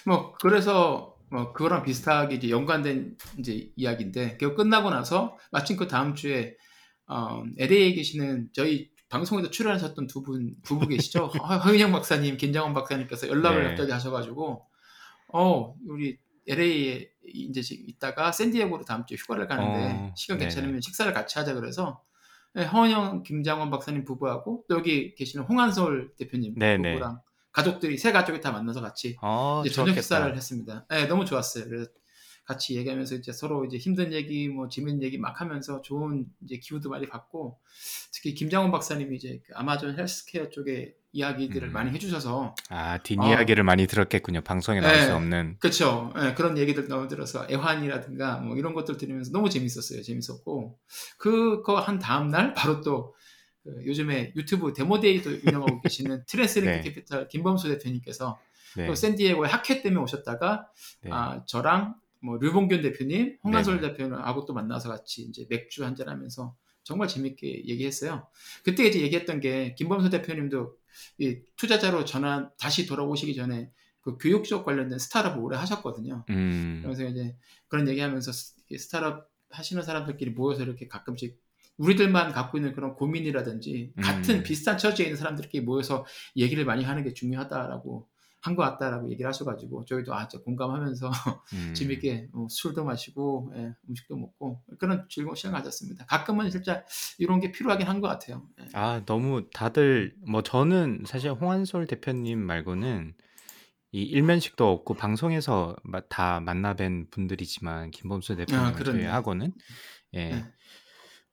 [0.06, 6.14] 뭐 그래서 뭐 그거랑 비슷하게 이제 연관된 이제 이야기인데 그거 끝나고 나서 마침 그 다음
[6.14, 6.56] 주에
[7.06, 11.26] 어, LA에 계시는 저희 방송에도 출연하셨던 두 분 부부 계시죠?
[11.42, 13.68] 허- 허인영 박사님, 김장원 박사님께서 연락을 네.
[13.68, 14.66] 갑자기 하셔가지고
[15.33, 20.38] 어 우리 LA에 이제 지- 있다가 샌디에고로 다음 주에 휴가를 가는데 어, 시간.
[20.38, 22.02] 괜찮으면 식사를 같이 하자 그래서
[22.54, 26.92] 네, 허은영, 김장원 박사님 부부하고 또 여기 계시는 홍한솔 대표님 네네.
[26.94, 27.20] 부부랑
[27.52, 30.02] 가족들이 세 가족이 다 만나서 같이 어, 이제 저녁 좋겠다.
[30.02, 30.87] 식사를 했습니다.
[30.90, 31.64] 네, 너무 좋았어요.
[31.64, 31.90] 그래서
[32.44, 36.88] 같이 얘기하면서 이제 서로 이제 힘든 얘기, 뭐 재밌는 얘기 막 하면서 좋은 이제 기후도
[36.88, 37.61] 많이 받고
[38.12, 41.72] 특히 김장원 박사님이 이제 그 아마존 헬스케어 쪽에 이야기들을 음.
[41.72, 44.40] 많이 해주셔서 아, 뒷이야기를 많이 들었겠군요.
[44.42, 45.07] 방송에 나올 네.
[45.07, 45.57] 수 없는.
[45.59, 46.12] 그렇죠.
[46.16, 50.02] 예, 그런 얘기들 너무 들어서 애환이라든가 뭐 이런 것들 들으면서 너무 재밌었어요.
[50.02, 50.78] 재밌었고
[51.18, 53.14] 그거 한 다음 날 바로 또
[53.68, 56.81] 그 요즘에 유튜브 demo day도 운영하고 계시는 트랜스링크 네.
[56.81, 58.38] 캐피탈 김범수 대표님께서
[58.76, 58.87] 네.
[58.87, 60.68] 또 샌디에고에 학회 때문에 오셨다가
[61.02, 61.11] 네.
[61.12, 63.81] 아, 저랑 뭐 류봉균 대표님, 네네.
[63.81, 68.26] 대표님하고 또 만나서 같이 이제 맥주 한잔 하면서 정말 재밌게 얘기했어요.
[68.64, 70.77] 그때 이제 얘기했던 게 김범수 대표님도 이
[71.57, 73.70] 투자자로 전환 다시 돌아오시기 전에
[74.01, 76.24] 그 교육 쪽 관련된 스타트업을 오래 하셨거든요.
[76.31, 76.81] 음.
[76.85, 81.38] 그래서 이제 그런 얘기하면서 스- 이 스타트업 하시는 사람들끼리 모여서 이렇게 가끔씩
[81.79, 84.03] 우리들만 갖고 있는 그런 고민이라든지 음.
[84.03, 86.05] 같은 비슷한 처지에 있는 사람들끼리 모여서
[86.37, 88.09] 얘기를 많이 하는 게 중요하다라고
[88.40, 91.11] 한 것 같다라고 얘기를 하셔가지고 저희도 아, 진짜 공감하면서
[91.55, 91.74] 음.
[91.74, 96.07] 재밌게 어, 술도 마시고 예, 음식도 먹고 그런 즐거운 시간 가졌습니다.
[96.07, 96.85] 가끔은 진짜
[97.18, 98.46] 이런 게 필요하긴 한 것 같아요.
[98.61, 98.64] 예.
[98.74, 103.14] 아, 너무 다들 뭐 저는 사실 홍한솔 대표님 말고는
[103.90, 109.07] 이 일면식도 없고 방송에서 마- 다 만나뵌 분들이지만 김범수 대표님 그렇네.
[109.07, 109.53] 하고는
[110.14, 110.31] 예.
[110.31, 110.44] 네.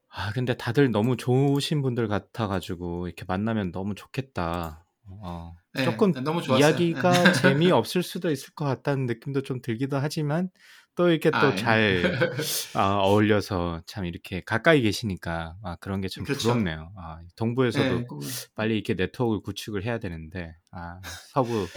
[0.09, 4.85] 아, 근데 다들 너무 좋으신 분들 같아가지고 이렇게 만나면 너무 좋겠다.
[5.07, 6.79] 어, 예, 조금 너무 좋았어요.
[6.79, 10.49] 이야기가 재미없을 수도 있을 것 같다는 느낌도 좀 들기도 하지만
[10.95, 11.55] 또 이렇게 아, 또 예.
[11.55, 12.11] 잘
[12.73, 16.49] 아, 어울려서 참 이렇게 가까이 계시니까 아, 그런 게참 그렇죠.
[16.49, 16.91] 부럽네요.
[16.97, 18.19] 아, 동부에서도 예, 그-
[18.55, 20.99] 빨리 이렇게 네트워크를 구축을 해야 되는데 아,
[21.33, 21.67] 서부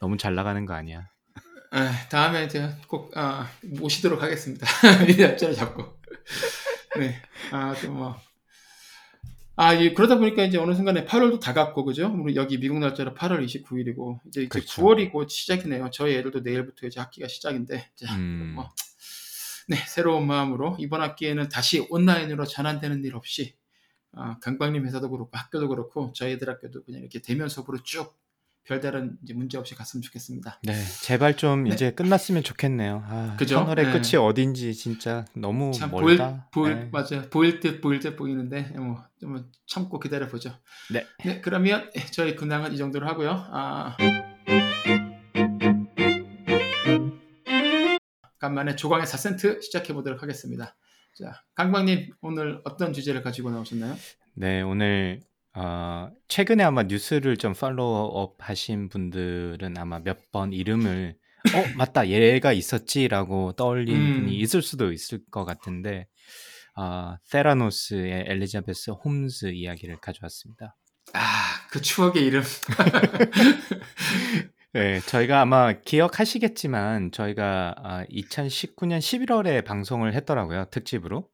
[0.00, 1.08] 너무 잘 나가는 거 아니야?
[1.74, 4.66] 예, 다음에 제가 꼭 아, 모시도록 하겠습니다.
[5.08, 6.00] 이 날짜를 잡고.
[6.94, 7.22] 네.
[7.50, 8.16] 아, 또 뭐.
[9.54, 12.10] 아, 이, 그러다 보니까 이제 어느 순간에 8월도 다갔고, 그죠?
[12.34, 14.82] 여기 미국 날짜로 8월 29일이고, 이제, 이제 그렇죠.
[14.82, 15.90] 9월이 곧 시작이네요.
[15.92, 18.52] 저희 애들도 내일부터 이제 학기가 시작인데, 자, 음.
[18.54, 18.72] 뭐,
[19.68, 23.54] 네, 새로운 마음으로 이번 학기에는 다시 온라인으로 전환되는 일 없이,
[24.12, 28.14] 아, 강박님 회사도 그렇고, 학교도 그렇고, 저희 애들 학교도 그냥 이렇게 대면 수업으로 쭉
[28.64, 30.60] 별다른 이제 문제 없이 갔으면 좋겠습니다.
[30.62, 31.74] 네, 제발 좀 네.
[31.74, 33.02] 이제 끝났으면 좋겠네요.
[33.06, 33.56] 아, 그죠?
[33.56, 33.92] 터널의 네.
[33.92, 36.48] 끝이 어딘지 진짜 너무 참 보일 멀다.
[36.52, 36.88] 보일 네.
[36.92, 37.28] 맞아요.
[37.30, 40.52] 보일 듯 보일 듯 보이는데 뭐 좀 참고 기다려 보죠.
[40.90, 41.40] 네.
[41.42, 43.30] 그러면 저희 근황은 이 정도로 하고요.
[43.30, 43.96] 아,
[48.40, 50.74] 간만에 조광의 4센트 시작해 보도록 하겠습니다.
[51.14, 53.94] 자, 강광님 오늘 어떤 주제를 가지고 나오셨나요?
[54.34, 55.20] 네, 오늘
[55.54, 61.14] 어, 최근에 아마 뉴스를 좀 팔로우업 하신 분들은 아마 몇 번 이름을
[61.54, 62.08] 어, 맞다.
[62.08, 64.20] 얘가 있었지라고 떠올린 음.
[64.20, 66.06] 분이 있을 수도 있을 것 같은데
[66.76, 70.76] 어, 세라노스의 엘리자베스 홈즈 이야기를 가져왔습니다.
[71.12, 71.20] 아,
[71.70, 72.42] 그 추억의 이름.
[74.72, 80.66] 네, 저희가 아마 기억하시겠지만 저희가 아, 2019년 11월에 방송을 했더라고요.
[80.70, 81.28] 특집으로.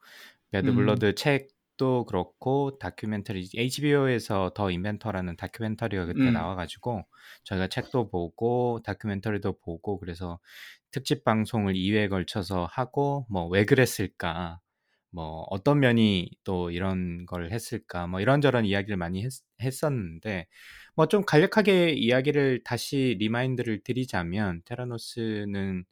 [0.51, 6.33] Bad Blood 책 도 그렇고 다큐멘터리 HBO에서 The Inventor라는 다큐멘터리가 그때 음.
[6.35, 7.05] 나와가지고
[7.45, 10.39] 저희가 책도 보고 다큐멘터리도 보고 그래서
[10.91, 14.61] 특집 방송을 2회에 걸쳐서 하고 뭐 왜 그랬을까
[15.11, 19.31] 뭐 어떤 면이 또 이런 걸 했을까 뭐 이런저런 이야기를 많이 했,
[19.63, 20.47] 했었는데
[20.97, 25.85] 뭐 좀 간략하게 이야기를 다시 remind를 드리자면 테라노스는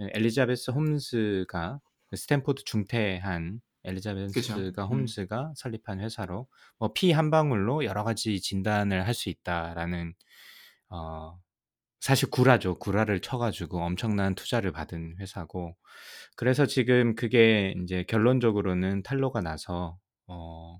[0.00, 1.80] 엘리자베스 홈즈가
[2.14, 4.88] 스탠포드 중퇴한 엘리자베스가 그죠.
[4.92, 5.00] 음.
[5.00, 10.14] 홈즈가 설립한 회사로 뭐 피 한 방울로 여러 가지 진단을 할 수 있다라는
[10.90, 11.38] 어
[12.00, 12.78] 사실 구라죠.
[12.78, 15.76] 구라를 쳐가지고 엄청난 투자를 받은 회사고
[16.36, 20.78] 그래서 지금 그게 이제 결론적으로는 탄로가 나서 어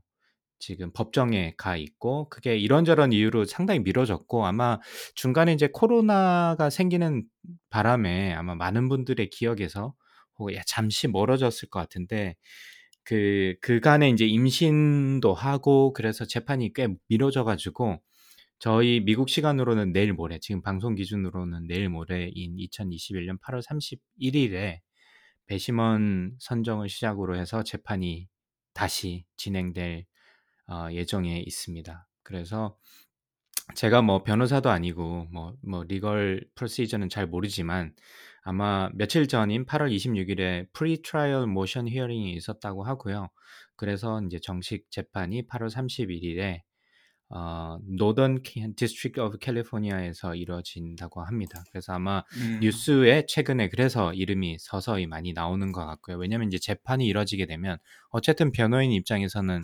[0.61, 4.79] 지금 법정에 가 있고 그게 이런저런 이유로 상당히 미뤄졌고 아마
[5.15, 7.25] 중간에 이제 코로나가 생기는
[7.71, 9.95] 바람에 아마 많은 분들의 기억에서
[10.41, 12.37] 어, 야, 잠시 멀어졌을 것 같은데
[13.09, 18.03] 그 그간에 이제 임신도 하고 그래서 재판이 꽤 미뤄져 가지고
[18.59, 24.81] 저희 미국 시간으로는 내일 모레 지금 방송 기준으로는 내일 모레인 2021년 8월 31일에
[25.47, 28.29] 배심원 선정을 시작으로 해서 재판이
[28.75, 30.05] 다시 진행될
[30.67, 32.07] 어, 예정에 있습니다.
[32.23, 32.77] 그래서
[33.75, 37.95] 제가 뭐 변호사도 아니고 뭐, 뭐 legal procedure는 잘 모르지만
[38.49, 43.29] 아마 며칠 전인 8월 26일에 pre-trial motion hearing이 있었다고 하고요.
[43.77, 46.63] 그래서 이제 정식 재판이 8월 31일에
[47.29, 48.41] 어, Northern
[48.75, 51.63] District of California에서 이루어진다고 합니다.
[51.71, 52.61] 그래서 아마 음.
[52.63, 56.17] 뉴스에 최근에 그래서 이름이 서서히 많이 나오는 것 같고요.
[56.17, 57.77] 왜냐하면 이제 재판이 이뤄지게 되면
[58.09, 59.63] 어쨌든 변호인 입장에서는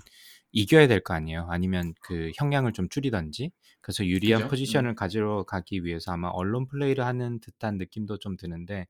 [0.55, 1.47] 이겨야 될 거 아니에요.
[1.51, 3.53] 아니면 그 형량을 좀 줄이던지.
[3.83, 4.51] 그래서 유리한 그죠?
[4.51, 8.87] 포지션을 가지러 가기 위해서 아마 언론 플레이를 하는 듯한 느낌도 좀 드는데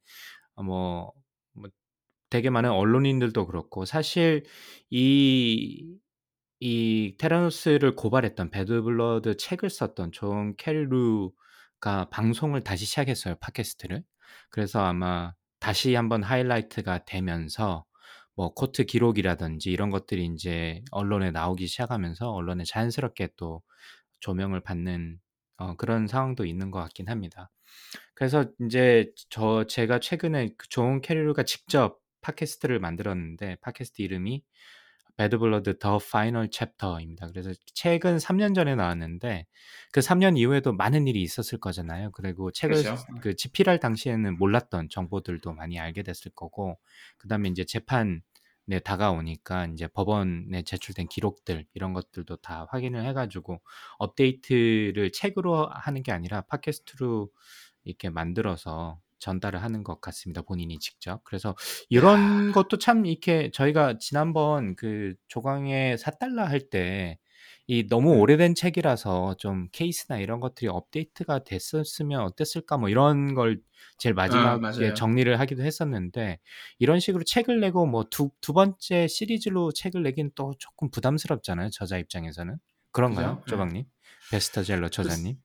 [0.57, 1.12] 어, 뭐,
[1.55, 1.68] 뭐
[2.31, 4.44] 되게 많은 언론인들도 그렇고 사실
[4.90, 5.98] 이이
[7.18, 14.03] 테라노스를 고발했던 Bad Blood 책을 썼던 존 캐리루가 방송을 다시 시작했어요, 팟캐스트를.
[14.50, 17.85] 그래서 아마 다시 한번 하이라이트가 되면서
[18.37, 23.62] 뭐 코트 기록이라든지 이런 것들이 이제 언론에 나오기 시작하면서 언론에 자연스럽게 또
[24.20, 25.20] 조명을 받는
[25.59, 27.51] 어, 그런 상황도 있는 것 같긴 합니다.
[28.14, 34.42] 그래서 이제 저 제가 최근에 그존 캐리루가 직접 팟캐스트를 만들었는데 팟캐스트 이름이
[35.16, 37.28] Bad Blood: The Final Chapter입니다.
[37.29, 39.46] 그래서 책은 3년 전에 나왔는데
[39.92, 42.11] 그 3년 이후에도 많은 일이 있었을 거잖아요.
[42.12, 43.05] 그리고 책을 그렇죠.
[43.20, 46.79] 그 집필할 당시에는 몰랐던 정보들도 많이 알게 됐을 거고
[47.18, 48.20] 그다음에 이제 재판에
[48.83, 53.61] 다가오니까 이제 법원에 제출된 기록들 이런 것들도 다 확인을 해가지고
[53.98, 57.31] 업데이트를 책으로 하는 게 아니라 팟캐스트로
[57.85, 60.42] 이렇게 만들어서 전달을 하는 것 같습니다.
[60.42, 61.22] 본인이 직접.
[61.24, 61.56] 그래서
[61.88, 67.18] 이런 것도 참 이렇게 저희가 지난번 그 조광의 4달러 할때
[67.66, 73.60] 이 너무 오래된 책이라서 좀 케이스나 이런 것들이 업데이트가 됐었으면 어땠을까 뭐 이런 걸
[73.96, 74.92] 제일 마지막에 맞아요.
[74.94, 76.38] 정리를 하기도 했었는데
[76.78, 81.70] 이런 식으로 책을 내고 뭐 두 두 번째 시리즈로 책을 내긴 또 조금 부담스럽잖아요.
[81.70, 82.56] 저자 입장에서는.
[82.92, 83.40] 그런가요?
[83.40, 83.56] 그죠?
[83.56, 83.84] 조광님?
[84.30, 85.37] 베스터젤러 저자님?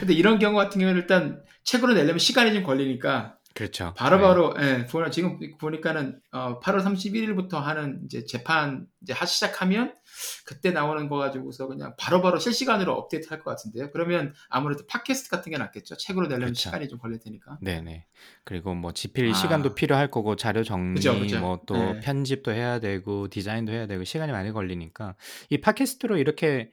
[0.00, 3.92] 근데 이런 경우 같은 경우는 일단 책으로 내려면 시간이 좀 걸리니까 그렇죠.
[3.96, 9.94] 바로바로 예, 보- 지금 보니까는 어, 8월 31일부터 하는 이제 재판 이제 하 시작하면
[10.46, 13.90] 그때 나오는 거 가지고서 그냥 바로바로 실시간으로 업데이트 할 것 같은데요.
[13.90, 15.96] 그러면 아무래도 팟캐스트 같은 게 낫겠죠.
[15.96, 16.60] 책으로 내려면 그쵸.
[16.68, 17.58] 시간이 좀 걸릴 테니까.
[17.60, 18.06] 네네.
[18.44, 19.34] 그리고 뭐 집필 아.
[19.34, 21.40] 시간도 필요할 거고 자료 정리 그죠, 그죠.
[21.40, 22.00] 뭐또 네.
[22.00, 25.16] 편집도 해야 되고 디자인도 해야 되고 시간이 많이 걸리니까
[25.50, 26.70] 이 팟캐스트로 이렇게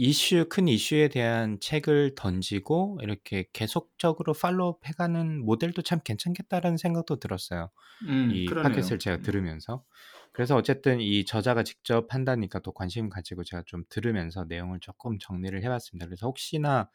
[0.00, 7.70] 이슈 큰 이슈에 대한 책을 던지고 이렇게 계속적으로 팔로우업 해가는 모델도 참 괜찮겠다라는 생각도 들었어요.
[8.06, 8.62] 음, 이 그러네요.
[8.62, 9.22] 팟캐스트를 제가 음.
[9.22, 9.84] 들으면서.
[10.32, 15.60] 그래서 어쨌든 이 저자가 직접 한다니까 또 관심 가지고 제가 좀 들으면서 내용을 조금 정리를
[15.64, 16.06] 해봤습니다.
[16.06, 16.88] 그래서 혹시나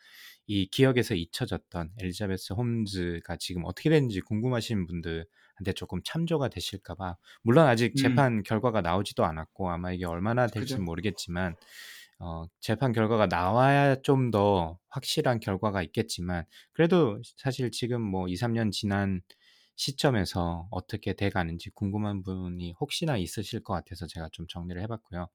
[0.47, 7.93] 이 기억에서 잊혀졌던 엘리자베스 홈즈가 지금 어떻게 됐는지 궁금하신 분들한테 조금 참조가 되실까봐 물론 아직
[7.93, 7.95] 음.
[7.97, 10.83] 재판 결과가 나오지도 않았고 아마 이게 얼마나 될지 그죠.
[10.83, 11.55] 모르겠지만
[12.23, 18.71] 어, 재판 결과가 나와야 좀 더 확실한 결과가 있겠지만 그래도 사실 지금 뭐 2, 3년
[18.71, 19.21] 지난
[19.75, 25.27] 시점에서 어떻게 돼 가는지 궁금한 분이 혹시나 있으실 것 같아서 제가 좀 정리를 해 봤고요.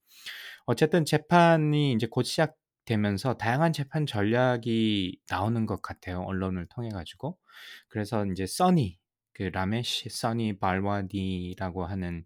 [0.66, 6.20] 어쨌든 재판이 이제 곧 시작 되면서 다양한 재판 전략이 나오는 것 같아요.
[6.22, 7.38] 언론을 통해 가지고.
[7.88, 8.98] 그래서 이제 써니
[9.35, 12.24] 그 라메시 써니 발와디라고 하는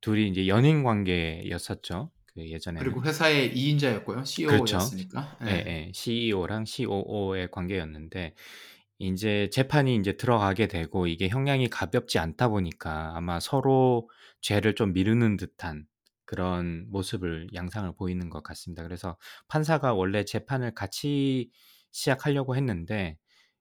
[0.00, 2.10] 둘이 이제 연인 관계였었죠.
[2.40, 2.84] 그 예전에는.
[2.84, 4.46] 그리고 회사의 2인자였고요.
[4.46, 4.78] 그렇죠.
[4.78, 5.38] CEO였으니까.
[5.46, 5.92] 예, 예.
[5.94, 8.34] CEO랑 COO의 관계였는데
[8.98, 15.36] 이제 재판이 이제 들어가게 되고 이게 형량이 가볍지 않다 보니까 아마 서로 죄를 좀 미루는
[15.36, 15.86] 듯한
[16.24, 18.82] 그런 모습을 양상을 보이는 것 같습니다.
[18.82, 19.16] 그래서
[19.48, 21.50] 판사가 원래 재판을 같이
[21.92, 23.16] 시작하려고 했는데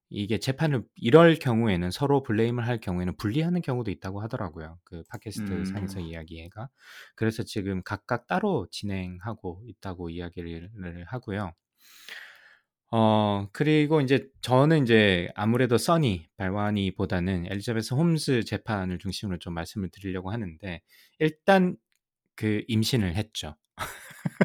[0.10, 4.80] 이게 재판을 이럴 경우에는 서로 블레임을 할 경우에는 분리하는 경우도 있다고 하더라고요.
[4.84, 5.66] 그 팟캐스트 음.
[5.66, 6.70] 상에서 이야기가.
[7.16, 10.72] 그래서 지금 각각 따로 진행하고 있다고 이야기를
[11.08, 11.54] 하고요.
[12.92, 20.32] 어 그리고 이제 저는 이제 아무래도 써니 발와니보다는 엘리자베스 홈즈 재판을 중심으로 좀 말씀을 드리려고
[20.32, 20.82] 하는데
[21.20, 21.78] 일단
[22.36, 23.56] 그 임신을 했죠.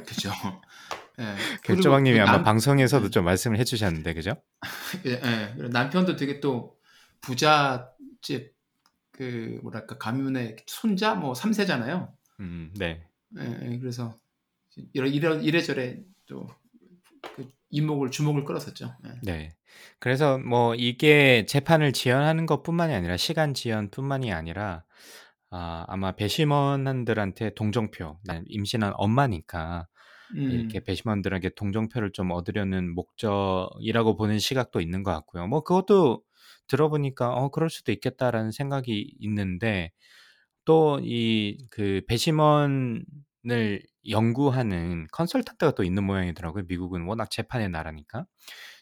[0.07, 0.31] 그죠.
[1.19, 1.35] 예.
[1.57, 4.35] 그 그리고 조박님이 그 아마 남, 방송에서도 예, 좀 말씀을 해주셨는데 그죠?
[5.07, 5.69] 예, 예.
[5.69, 6.77] 남편도 되게 또
[7.21, 12.13] 부자 집그 뭐랄까 가문의 손자 뭐 3세잖아요.
[12.41, 13.07] 음, 네.
[13.39, 13.79] 예, 예.
[13.79, 14.19] 그래서
[14.93, 16.49] 이런 이런 이래저래 또
[17.33, 18.95] 그 이목을 주목을 끌었었죠.
[19.07, 19.11] 예.
[19.23, 19.57] 네.
[19.99, 24.85] 그래서 뭐 이게 재판을 지연하는 것뿐만이 아니라 시간 지연뿐만이 아니라
[25.51, 29.87] 아, 아마 배심원들한테 동정표, 난 임신한 엄마니까
[30.47, 35.47] 이렇게 음, 배심원들에게 동정표를 좀 얻으려는 목적이라고 보는 시각도 있는 것 같고요.
[35.47, 36.23] 뭐 그것도
[36.69, 39.93] 들어보니까 어 그럴 수도 있겠다라는 생각이 있는데
[40.65, 46.65] 또 이 그 배심원을 연구하는 컨설턴트가 또 있는 모양이더라고요.
[46.69, 48.27] 미국은 워낙 재판의 나라니까.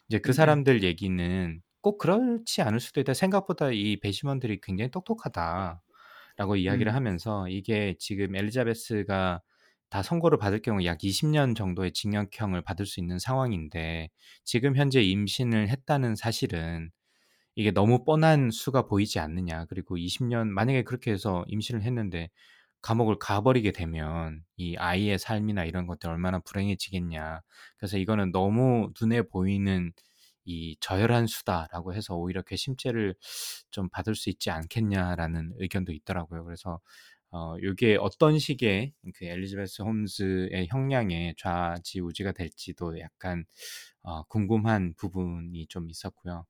[0.08, 3.14] 이제 그 음, 음, 사람들 얘기는 꼭 그렇지 않을 수도 있다.
[3.14, 9.42] 생각보다 이 배심원들이 굉장히 똑똑하다라고 이야기를 음, 하면서 이게 지금 엘리자베스가
[9.92, 14.08] 다 선고를 받을 경우 약 20년 정도의 징역형을 받을 수 있는 상황인데
[14.42, 16.90] 지금 현재 임신을 했다는 사실은
[17.56, 19.66] 이게 너무 뻔한 수가 보이지 않느냐.
[19.66, 22.30] 그리고 20년 만약에 그렇게 해서 임신을 했는데
[22.80, 27.42] 감옥을 가버리게 되면 이 아이의 삶이나 이런 것들 얼마나 불행해지겠냐.
[27.76, 29.92] 그래서 이거는 너무 눈에 보이는
[30.44, 33.14] 이 저열한 수다라고 해서 오히려 괘씸죄를
[33.70, 36.44] 좀 받을 수 있지 않겠냐라는 의견도 있더라고요.
[36.44, 36.80] 그래서
[37.32, 43.44] 어, 이게 어떤 식의 그 엘리자베스 홈즈의 형량에 좌지우지가 될지도 약간
[44.02, 46.44] 어, 궁금한 부분이 좀 있었고요.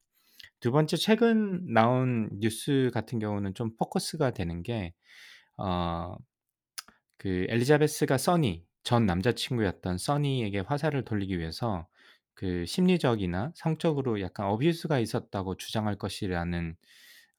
[0.60, 4.92] 두 번째 최근 나온 뉴스 같은 경우는 좀 포커스가 되는 게
[5.56, 6.16] 어,
[7.16, 11.86] 그 엘리자베스가 써니 전 남자친구였던 써니에게 화살을 돌리기 위해서
[12.34, 16.74] 그 심리적이나 성적으로 약간 어뷰스가 있었다고 주장할 것이라는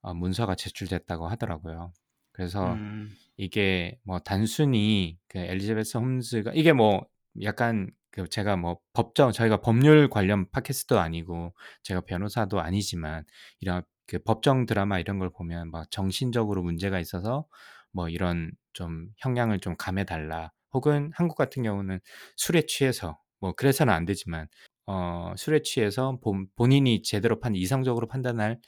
[0.01, 1.91] 어, 문서가 제출됐다고 하더라고요.
[2.33, 7.05] 그래서 음, 이게 뭐 단순히 그 엘리자베스 홈즈가 이게 뭐
[7.43, 13.23] 약간 그 제가 뭐 법정 저희가 법률 관련 팟캐스트도 아니고 제가 변호사도 아니지만
[13.59, 17.47] 이런 그 법정 드라마 이런 걸 보면 막 정신적으로 문제가 있어서
[17.91, 20.51] 뭐 이런 좀 형량을 좀 감해 달라.
[20.73, 21.99] 혹은 한국 같은 경우는
[22.35, 24.47] 술에 취해서 뭐 그래서는 안 되지만
[24.85, 28.59] 어 술에 취해서 본, 본인이 제대로 판 이성적으로 판단할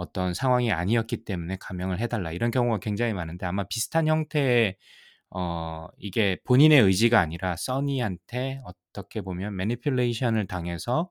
[0.00, 4.76] 어떤 상황이 아니었기 때문에 감형을 해달라 이런 경우가 굉장히 많은데 아마 비슷한 형태의
[5.30, 11.10] 어 이게 본인의 의지가 아니라 써니한테 어떻게 보면 매니플레이션을 당해서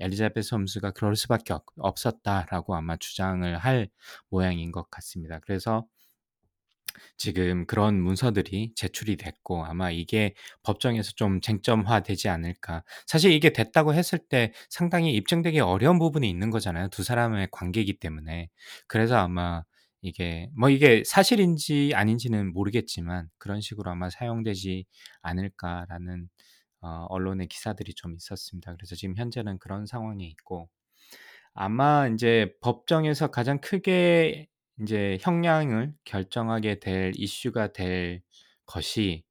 [0.00, 3.88] 엘리자베스 홈스가 그럴 수밖에 없, 없었다라고 아마 주장을 할
[4.28, 5.40] 모양인 것 같습니다.
[5.40, 5.86] 그래서
[7.16, 12.82] 지금 그런 문서들이 제출이 됐고 아마 이게 법정에서 좀 쟁점화되지 않을까.
[13.06, 16.88] 사실 이게 됐다고 했을 때 상당히 입증되기 어려운 부분이 있는 거잖아요.
[16.88, 18.48] 두 사람의 관계이기 때문에.
[18.86, 19.62] 그래서 아마
[20.02, 24.84] 이게 뭐 이게 사실인지 아닌지는 모르겠지만 그런 식으로 아마 사용되지
[25.22, 26.28] 않을까라는
[26.82, 28.74] 어, 언론의 기사들이 좀 있었습니다.
[28.76, 30.68] 그래서 지금 현재는 그런 상황이 있고
[31.54, 34.46] 아마 이제 법정에서 가장 크게
[34.82, 38.22] 이제 형량을 결정하게 될 이슈가 될
[38.66, 39.24] 것이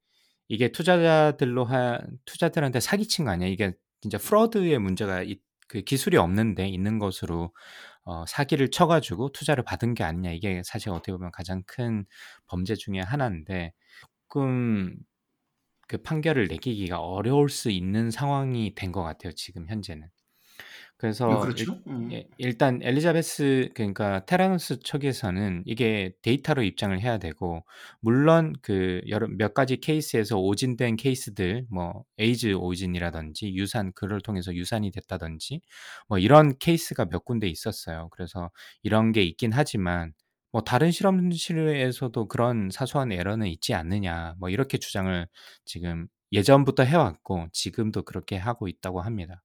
[0.50, 3.50] 이게 투자자들로 한 투자들한테 사기친 거 아니야.
[3.50, 7.54] 이게 진짜 프로드의 문제가 이, 그 기술이 없는데 있는 것으로
[8.06, 10.32] 어, 사기를 쳐 가지고 투자를 받은 게 아니냐.
[10.34, 12.06] 이게 사실 어떻게 보면 가장 큰
[12.48, 13.74] 범죄 중에 하나인데
[14.30, 14.96] 조금
[15.88, 19.34] 그 판결을 내리기가 어려울 수 있는 상황이 된 것 같아요.
[19.34, 20.08] 지금 현재는.
[20.98, 21.74] 그래서 어, 그렇죠.
[21.74, 22.12] 일, 음.
[22.14, 27.66] 예, 일단 엘리자베스 그러니까 테라노스 측에서는 이게 데이터로 입장을 해야 되고
[28.00, 34.92] 물론 그 여러 몇 가지 케이스에서 오진된 케이스들 뭐 에이즈 오진이라든지 유산 그를 통해서 유산이
[34.92, 35.62] 됐다든지
[36.08, 38.08] 뭐 이런 케이스가 몇 군데 있었어요.
[38.12, 38.50] 그래서
[38.82, 40.14] 이런 게 있긴 하지만
[40.52, 45.28] 뭐 다른 실험실에서도 그런 사소한 에러는 있지 않느냐 뭐 이렇게 주장을
[45.66, 49.44] 지금 예전부터 해왔고 지금도 그렇게 하고 있다고 합니다.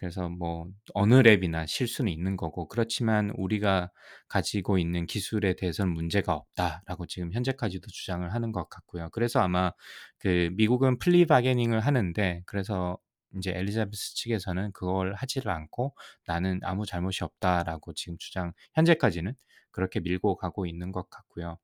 [0.00, 3.90] 그래서 뭐 어느 랩이나 실수는 있는 거고 그렇지만 우리가
[4.28, 9.10] 가지고 있는 기술에 대해서는 문제가 없다라고 지금 현재까지도 주장을 하는 것 같고요.
[9.12, 9.72] 그래서 아마
[10.18, 12.96] 그 미국은 plea bargaining을 하는데 그래서
[13.36, 15.94] 이제 엘리자베스 측에서는 그걸 하지를 않고
[16.26, 19.34] 나는 아무 잘못이 없다라고 지금 주장 현재까지는
[19.70, 21.58] 그렇게 밀고 가고 있는 것 같고요.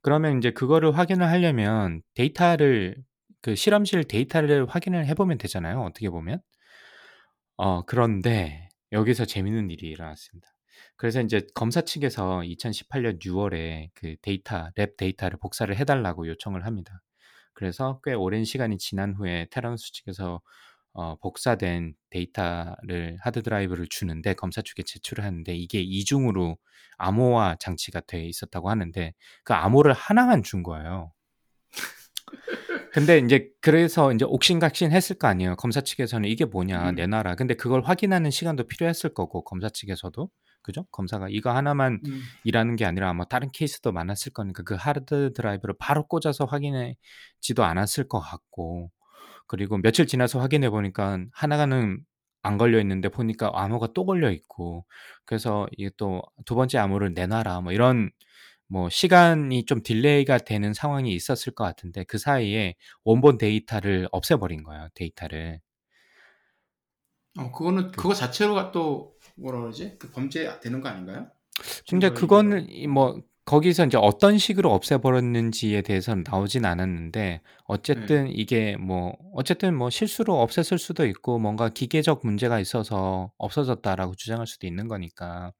[0.00, 2.96] 그러면 이제 그거를 확인을 하려면 데이터를
[3.42, 5.82] 그 실험실 데이터를 확인을 해보면 되잖아요.
[5.82, 6.40] 어떻게 보면.
[7.58, 10.48] 어 그런데 여기서 재밌는 일이 일어났습니다.
[10.96, 17.02] 그래서 인제 검사 측에서 2018년 6월에 그 데이터 랩 데이터를 복사를 해 달라고 요청을 합니다.
[17.54, 20.40] 그래서 꽤 오랜 시간이 지난 후에 테라노스 측에서
[20.94, 26.58] 어 복사된 데이터를 하드 드라이브를 주는데 검사 측에 제출을 하는데 이게 이중으로
[26.98, 31.12] 암호화 장치가 돼 있었다고 하는데 그 암호를 하나만 준 거예요.
[32.92, 35.56] 근데 인제 그래서 인제 옥신각신 했을 거 아니에요.
[35.56, 36.90] 검사 측에서는 '이게 뭐냐.
[36.90, 36.94] 음.
[36.96, 40.30] 내놔라.' 근데 그걸 확인하는 시간도 필요했을 거고 검사 측에서도.
[40.62, 40.86] 그죠?
[40.92, 42.22] 검사가 이거 하나만 음.
[42.44, 48.08] 일하는 게 아니라 아마 다른 케이스도 많았을 거니까 그 하드 드라이브를 바로 꽂아서 확인하지도 않았을
[48.08, 48.90] 것 같고
[49.48, 52.00] 그리고 며칠 지나서 확인해 보니까 하나는
[52.42, 54.86] 안 걸려 있는데 보니까 암호가 또 걸려 있고
[55.26, 58.10] 그래서 이게 또 "두 번째 암호를 내놔라." 뭐 이런
[58.68, 64.88] 뭐 시간이 좀 delay가 되는 상황이 있었을 것 같은데 그 사이에 원본 데이터를 없애버린 거예요,
[64.94, 65.60] 데이터를.
[67.38, 69.96] 어, 그거는 그 그거 자체로가 또 뭐라 그러지?
[69.98, 71.28] 그 범죄 되는 거 아닌가요?
[71.88, 72.10] 근데.
[72.10, 77.40] 그거는 이 뭐 거기서 인제 어떤 식으로 없애버렸는지에 대해서는 나오진 않았는데 네.
[77.64, 84.46] 어쨌든 이게 뭐 어쨌든 뭐 실수로 없앴을 수도 있고 뭔가 기계적 문제가 있어서 없어졌다라고 주장할
[84.46, 85.52] 수도 있는 거니까.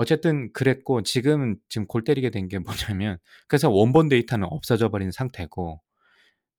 [0.00, 2.58] 어쨌든 그랬고 지금 지금 골 때리게 된 게
[2.96, 5.80] 뭐냐면 그래서 원본 데이터는 없어져 버린 상태고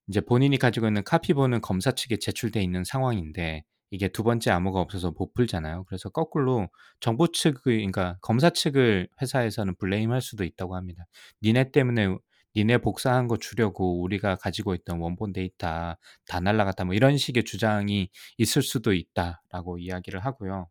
[0.08, 5.12] 인제 본인이 가지고 있는 카피본은 검사 측에 제출돼 있는 상황인데 이게 두 번째 암호가 없어서
[5.18, 5.86] 못 풀잖아요.
[5.86, 6.70] 그래서 거꾸로
[7.02, 11.06] 정부 측의 그러니까 검사 측을 회사에서는 블레임할 수도 있다고 합니다.
[11.44, 12.16] "니네 때문에
[12.56, 15.96] 니네 복사한 거 주려고 우리가 가지고 있던 원본 데이터
[16.28, 20.68] 다 날라갔다." 뭐 이런 식의 주장이 있을 수도 있다라고 이야기를 하고요.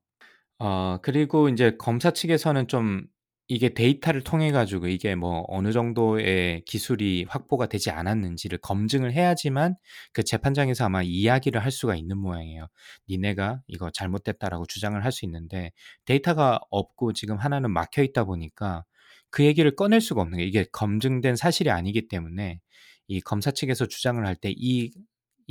[0.60, 3.06] 어 그리고 인제 검사 측에서는 좀
[3.48, 9.74] 이게 데이터를 통해 가지고 이게 뭐 어느 정도의 기술이 확보가 되지 않았는지를 검증을 해야지만
[10.12, 12.68] 그 재판장에서 아마 이야기를 할 수가 있는 모양이에요.
[13.08, 15.72] "니네가 이거 잘못됐다."라고 주장을 할 수 있는데
[16.04, 18.84] 데이터가 없고 지금 하나는 막혀 있다 보니까
[19.30, 20.46] 그 얘기를 꺼낼 수가 없는 거예요.
[20.48, 22.60] 이게 검증된 사실이 아니기 때문에
[23.08, 24.90] 이 검사 측에서 주장을 할 때 이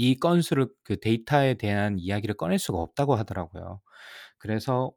[0.02, 3.82] 이 건수를 그 데이터에 대한 이야기를 꺼낼 수가 없다고 하더라고요.
[4.38, 4.92] 그래서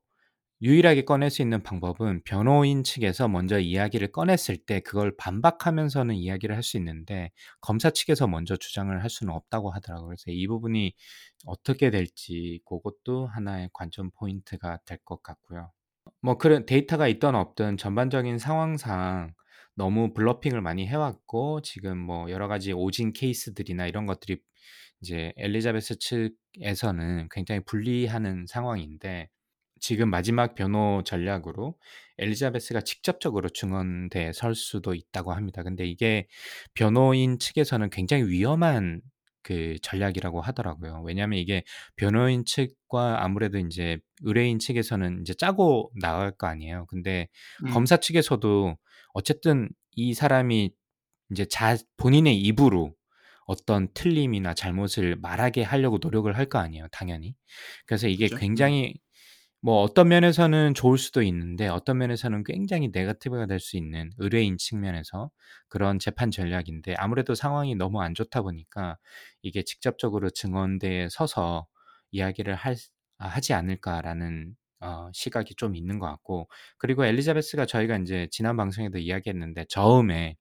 [0.62, 6.62] 유일하게 꺼낼 수 있는 방법은 변호인 측에서 먼저 이야기를 꺼냈을 때 그걸 반박하면서는 이야기를 할
[6.62, 10.07] 수 있는데 검사 측에서 먼저 주장을 할 수는 없다고 하더라고요.
[10.09, 10.94] 그래서 이 부분이
[11.46, 15.72] 어떻게 될지 고것도 하나의 관전 포인트가 될 것 같고요.
[16.20, 19.35] 뭐 그런 데이터가 있든 없든 전반적인 상황상
[19.75, 24.38] 너무 블러핑을 많이 해 왔고 지금 뭐 여러 가지 오진 케이스들이나 이런 것들이
[25.01, 29.29] 이제 엘리자베스 측에서는 굉장히 불리하는 상황인데
[29.83, 31.77] 지금 마지막 변호 전략으로
[32.18, 35.62] 엘리자베스가 직접적으로 증언대에 설 수도 있다고 합니다.
[35.64, 36.29] 근데 이게
[36.75, 39.03] 변호인 측에서는 굉장히 위험한
[39.42, 41.03] 그 전략이라고 하더라고요.
[41.05, 41.64] 왜냐하면 이게
[41.97, 46.87] 변호인 측과 아무래도 인제 의뢰인 측에서는 인제 짜고 나갈 거 아니에요.
[46.88, 47.29] 근데
[47.62, 47.68] 음.
[47.73, 48.77] 검사 측에서도
[49.14, 50.71] 어쨌든 이 사람이
[51.31, 52.95] 인제 자 본인의 입으로
[53.47, 57.35] 어떤 틀림이나 잘못을 말하게 하려고 노력을 할 거 아니에요, 당연히.
[57.87, 58.37] 그래서 이게 그죠.
[58.37, 58.40] 음.
[58.40, 58.95] 굉장히
[59.64, 65.31] 뭐 어떤 면에서는 좋을 수도 있는데 어떤 면에서는 굉장히 네거티브가 될 수 있는 의뢰인 측면에서
[65.68, 68.98] 그런 재판 전략인데 아무래도 상황이 너무 안 좋다 보니까
[69.42, 71.66] 이게 직접적으로 증언대에 서서
[72.11, 72.75] 이야기를 할아
[73.19, 76.48] 하지 않을까라는 어 시각이 좀 있는 것 같고
[76.79, 80.37] 그리고 엘리자베스가 저희가 인제 지난 방송에도 이야기했는데 저음에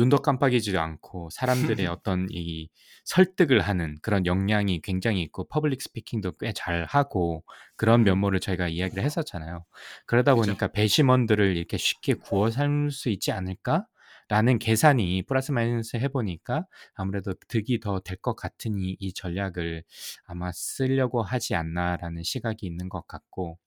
[0.00, 2.68] 눈도 깜빡이지도 않고 사람들의 어떤 이
[3.04, 7.44] 설득을 하는 그런 역량이 굉장히 있고 public speaking도 꽤 잘하고
[7.76, 9.64] 그런 면모를 저희가 이야기를 했었잖아요.
[10.06, 10.46] 그러다 그죠.
[10.46, 13.86] 보니까 배심원들을 이렇게 쉽게 구워 삶을 수 있지 않을까?
[14.28, 19.82] 라는 계산이 플러스 마이너스 해보니까 아무래도 득이 더 될 것 같으니 이 전략을
[20.24, 23.58] 아마 쓰려고 하지 않나라는 시각이 있는 것 같고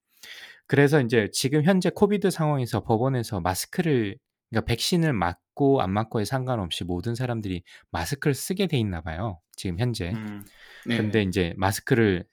[0.67, 4.17] 그래서 이제 지금 현재 코비드 상황에서 법원에서 마스크를
[4.54, 9.39] 그러니까 백신을 맞고 안 맞고에 상관없이 모든 사람들이 마스크를 쓰게 돼 있나 봐요.
[9.56, 10.12] 지금 현재.
[10.12, 10.43] 음.
[10.86, 10.97] 네.
[10.97, 12.26] 근데 이제 마스크를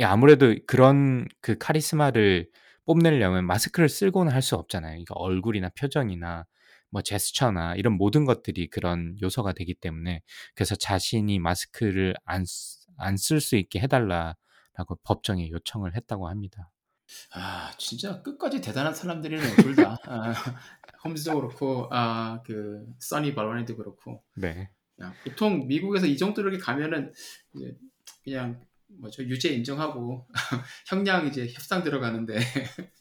[0.00, 2.48] 예, 아무래도 그런 그 카리스마를
[2.84, 4.92] 뽐내려면 마스크를 쓸고는 할 수 없잖아요.
[4.92, 6.46] 그러니까 얼굴이나 표정이나
[6.90, 10.22] 뭐 제스처나 이런 모든 것들이 그런 요소가 되기 때문에
[10.54, 12.44] 그래서 자신이 마스크를 안
[13.00, 16.70] 안 쓸 수 있게 해달라라고 법정에 요청을 했다고 합니다.
[17.34, 19.96] 아 진짜 끝까지 대단한 사람들이네요 둘 다.
[20.06, 20.34] 아,
[21.04, 24.22] 홈즈도 그렇고 아그 써니 발로네도 그렇고.
[24.36, 24.70] 네.
[25.00, 27.12] 야, 보통 미국에서 이 정도로 가면은
[27.54, 27.76] 이제
[28.24, 28.60] 그냥
[29.00, 30.26] 뭐죠 유죄 인정하고
[30.88, 32.36] 형량 이제 협상 들어가는데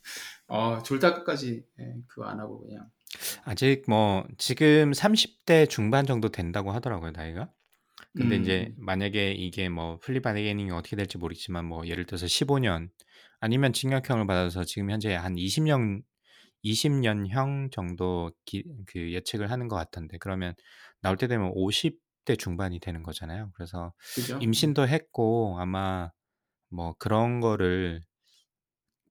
[0.47, 2.89] 어 둘 다 끝까지 예, 그거 안 하고 그냥
[3.45, 7.49] 아직 뭐 지금 30대 중반 정도 된다고 하더라고요, 나이가.
[8.18, 12.89] 근데 이제 음, 만약에 이게 뭐 plea bargaining이 어떻게 될지 모르겠지만 뭐 예를 들어서 15년
[13.39, 16.01] 아니면 징역형을 받아서 지금 현재 한 20년
[16.63, 20.55] 20년형 정도 기, 그 예측을 하는 것 같던데 그러면
[21.01, 23.51] 나올 때 되면 50대 중반이 되는 거잖아요.
[23.55, 24.36] 그래서 그죠?
[24.38, 26.11] 음, 임신도 했고 아마
[26.70, 28.03] 뭐 그런 거를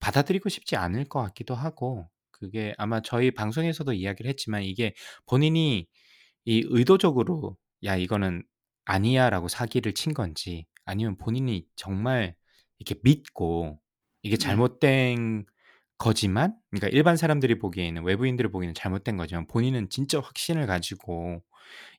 [0.00, 4.94] 받아들이고 싶지 않을 것 같기도 하고 그게 아마 저희 방송에서도 이야기를 했지만 이게
[5.26, 5.86] 본인이
[6.44, 8.44] 이 의도적으로 야 이거는
[8.86, 12.34] 아니야라고 사기를 친 건지 아니면 본인이 정말
[12.78, 13.80] 이렇게 믿고
[14.22, 14.42] 이게 네.
[14.42, 15.46] 잘못된
[15.98, 21.42] 거지만 그러니까 일반 사람들이 보기에는 외부인들이 보기에는 잘못된 거지만 본인은 진짜 확신을 가지고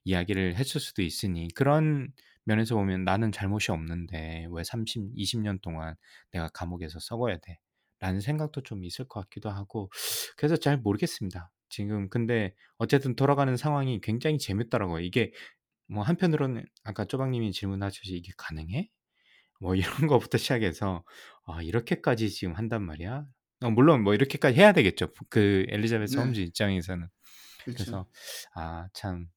[0.04, 2.12] 이야기를 했을 수도 있으니 그런
[2.44, 5.94] 면에서 보면 나는 잘못이 없는데 왜 30, 20년 동안
[6.32, 7.58] 내가 감옥에서 썩어야 돼?
[8.00, 9.90] 라는 생각도 좀 있을 것 같기도 하고
[10.36, 11.50] 그래서 잘 모르겠습니다.
[11.68, 15.00] 지금 근데 어쨌든 돌아가는 상황이 굉장히 재밌더라고요.
[15.00, 15.32] 이게
[15.88, 18.90] 뭐 한편으로는 아까 쪼박님이 질문하셨듯이 이게 가능해?
[19.60, 21.04] 뭐 이런 거부터 시작해서
[21.46, 23.26] 아 이렇게까지 지금 한단 말이야?
[23.62, 25.12] 어 물론 뭐 이렇게까지 해야 되겠죠.
[25.30, 27.08] 그 엘리자베스 네, 홈즈 입장에서는.
[27.64, 27.74] 그렇죠.
[27.84, 28.08] 그래서
[28.54, 29.28] 아 참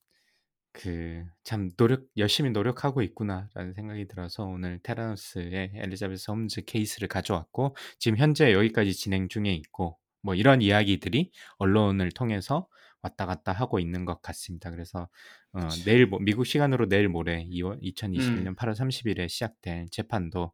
[0.73, 8.17] 그 참 노력 열심히 노력하고 있구나라는 생각이 들어서 오늘 테라노스의 엘리자베스 홈즈 케이스를 가져왔고 지금
[8.17, 12.67] 현재 여기까지 진행 중에 있고 뭐 이런 이야기들이 언론을 통해서
[13.01, 14.69] 왔다 갔다 하고 있는 것 같습니다.
[14.71, 15.09] 그래서
[15.53, 15.67] 어.
[15.85, 20.51] 내일 모 미국 시간으로 내일 모레 2월 음, 2021년 8월 30일에 시작될 재판도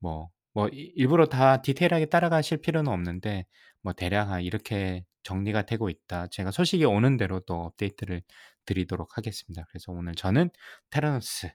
[0.00, 3.46] 뭐뭐이 일부러 다 디테일하게 따라가실 필요는 없는데
[3.82, 6.26] 뭐 대략 아 이렇게 정리가 되고 있다.
[6.28, 8.22] 제가 소식이 오는 대로 또 업데이트를
[8.66, 9.64] 드리도록 하겠습니다.
[9.70, 10.50] 그래서 오늘 저는
[10.90, 11.50] 테라노스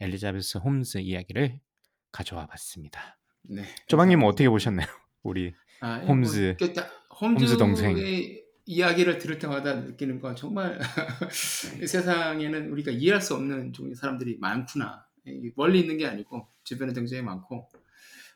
[0.00, 1.60] 엘리자베스 홈즈 이야기를
[2.12, 3.18] 가져와 봤습니다.
[3.42, 4.26] 네, 쪼박님은 감사합니다.
[4.28, 4.86] 어떻게 보셨나요?
[5.22, 6.86] 우리 아, 이 뭐, 홈즈 그, 다-
[7.20, 7.94] 홈즈 동생.
[8.66, 10.78] 이야기를 들을 때마다 느끼는 건 정말
[11.82, 15.04] 이 세상에는 우리가 이해할 수 없는 종류의 사람들이 많구나.
[15.26, 17.68] 이 멀리 있는 게 아니고 주변에 굉장히 많고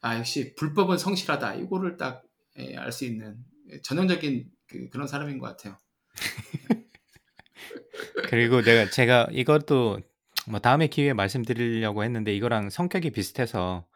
[0.01, 1.55] 아 역시 불법은 성실하다.
[1.57, 2.29] 이거를 딱
[2.77, 3.37] 알 수 있는
[3.83, 5.79] 전형적인 그, 그런 사람인 것 같아요.
[8.29, 10.01] 그리고 내가 제가 이것도
[10.49, 13.87] 뭐 다음에 기회에 말씀드리려고 했는데 이거랑 성격이 비슷해서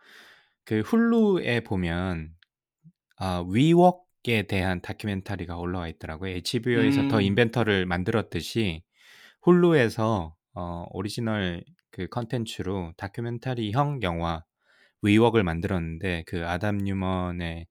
[0.64, 2.34] 그 훌루에 보면
[3.16, 6.30] 아 위웍 에 대한 다큐멘터리가 올라와 있더라고요.
[6.36, 8.84] HBO에서 The 음, Inventor를 만들었듯이
[9.42, 14.44] 훌루에서 어 오리지널 그 컨텐츠로 다큐멘터리형 영화
[15.02, 17.66] WeWork을 만들었는데 그 아담 뉴먼의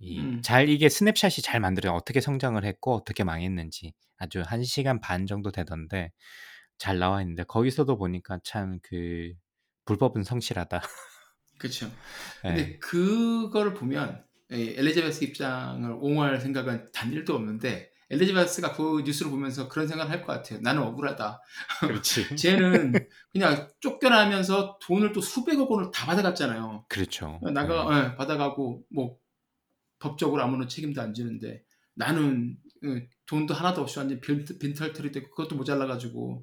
[0.00, 1.94] 이 음, 잘 이게 snapshot이 잘 만들어요.
[1.94, 6.12] 어떻게 성장을 했고 어떻게 망했는지 아주 1시간 반 정도 되던데
[6.78, 9.32] 잘 나와 있는데 거기서도 보니까 참 그
[9.86, 10.82] 불법은 성실하다.
[11.58, 11.90] 그렇죠.
[12.44, 12.48] 예.
[12.48, 19.86] 근데 그거를 보면 이 엘리자베스 입장을 옹호할 생각은 단일도 없는데 엘리자베스가 그 뉴스를 보면서 그런
[19.86, 20.58] 생각을 할 것 같아요.
[20.62, 21.40] 나는 억울하다.
[21.80, 22.34] 그렇지.
[22.36, 22.92] 쟤는
[23.32, 26.86] 그냥 쫓겨나면서 돈을 또 수백억 원을 다 받아갔잖아요.
[26.88, 27.38] 그렇죠.
[27.54, 28.10] 나가 예.
[28.12, 29.16] 예, 받아가고 뭐
[30.00, 31.62] 법적으로 아무런 책임도 안 지는데
[31.94, 36.42] 나는 예, 돈도 하나도 없이 완전 빈, 빈털터리 되고 그것도 모자라가지고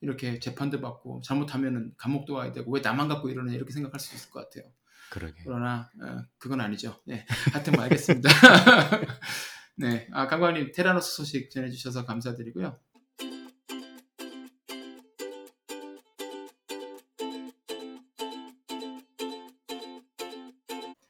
[0.00, 4.30] 이렇게 재판도 받고 잘못하면은 감옥도 가야 되고 왜 나만 갖고 이러냐 이렇게 생각할 수 있을
[4.30, 4.70] 것 같아요.
[5.10, 5.42] 그러게.
[5.44, 7.00] 그러나 어, 그건 아니죠.
[7.06, 8.28] 네, 하여튼 뭐 알겠습니다.
[9.76, 12.78] 네, 아, 강관님 테라노스 소식 전해주셔서 감사드리고요.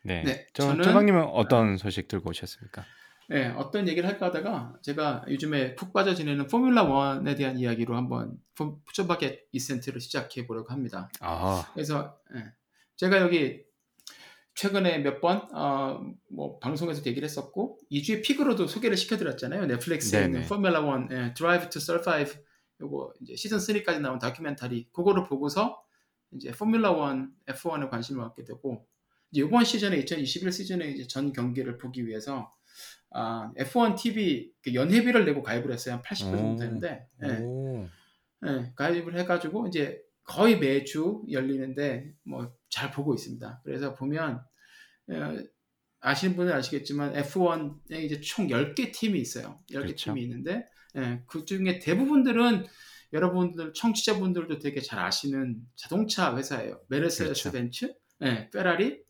[0.05, 0.23] 네.
[0.23, 2.85] 네, 저 저는- 쪼박님은 어떤 소식 들고 오셨습니까?
[3.33, 8.37] 예, 어떤 얘기를 할까 하다가 제가 요즘에 푹 빠져 지내는 포뮬라 1에 대한 이야기로 한번
[8.55, 11.09] 푸처바켓 이센트를 시작해 보려고 합니다.
[11.21, 12.45] 아, 그래서 예,
[12.97, 13.65] 제가 여기
[14.55, 16.01] 최근에 몇 번 어,
[16.31, 19.67] 뭐 방송에서 얘기를 했었고 이 주의 pick으로도 소개를 시켜드렸잖아요.
[19.67, 20.33] 넷플릭스에 네네.
[20.33, 22.35] 있는 포뮬라 1 예, Drive to Survive
[22.81, 25.83] 요거 이제 시즌 3까지 나온 다큐멘터리 그거를 보고서
[26.33, 28.87] 이제 포뮬라 1 F1에 관심을 갖게 되고
[29.33, 32.53] 이제 이번 시즌에 2021 시즌에 이제 전 경기를 보기 위해서
[33.11, 35.95] 아, F1 TV 그 연회비를 내고 가입을 했어요.
[35.97, 36.57] 한 80불 정도 오.
[36.57, 37.39] 되는데 예.
[37.43, 37.89] 오,
[38.47, 43.61] 예, 가입을 해가지고 이제 거의 매주 열리는데 뭐 잘 보고 있습니다.
[43.65, 44.43] 그래서 보면
[45.11, 45.37] 어,
[46.01, 49.61] 아시는 분은 아시겠지만 F1에 이제 총 10개 팀이 있어요.
[49.71, 50.11] 10개 그렇죠.
[50.13, 50.67] 팀이 있는데
[50.97, 52.67] 예, 그 중에 대부분들은
[53.13, 56.81] 여러분들 청취자분들도 되게 잘 아시는 자동차 회사예요.
[56.89, 57.53] 메르세데스 그렇죠.
[57.53, 59.01] 벤츠, 예, 페라리,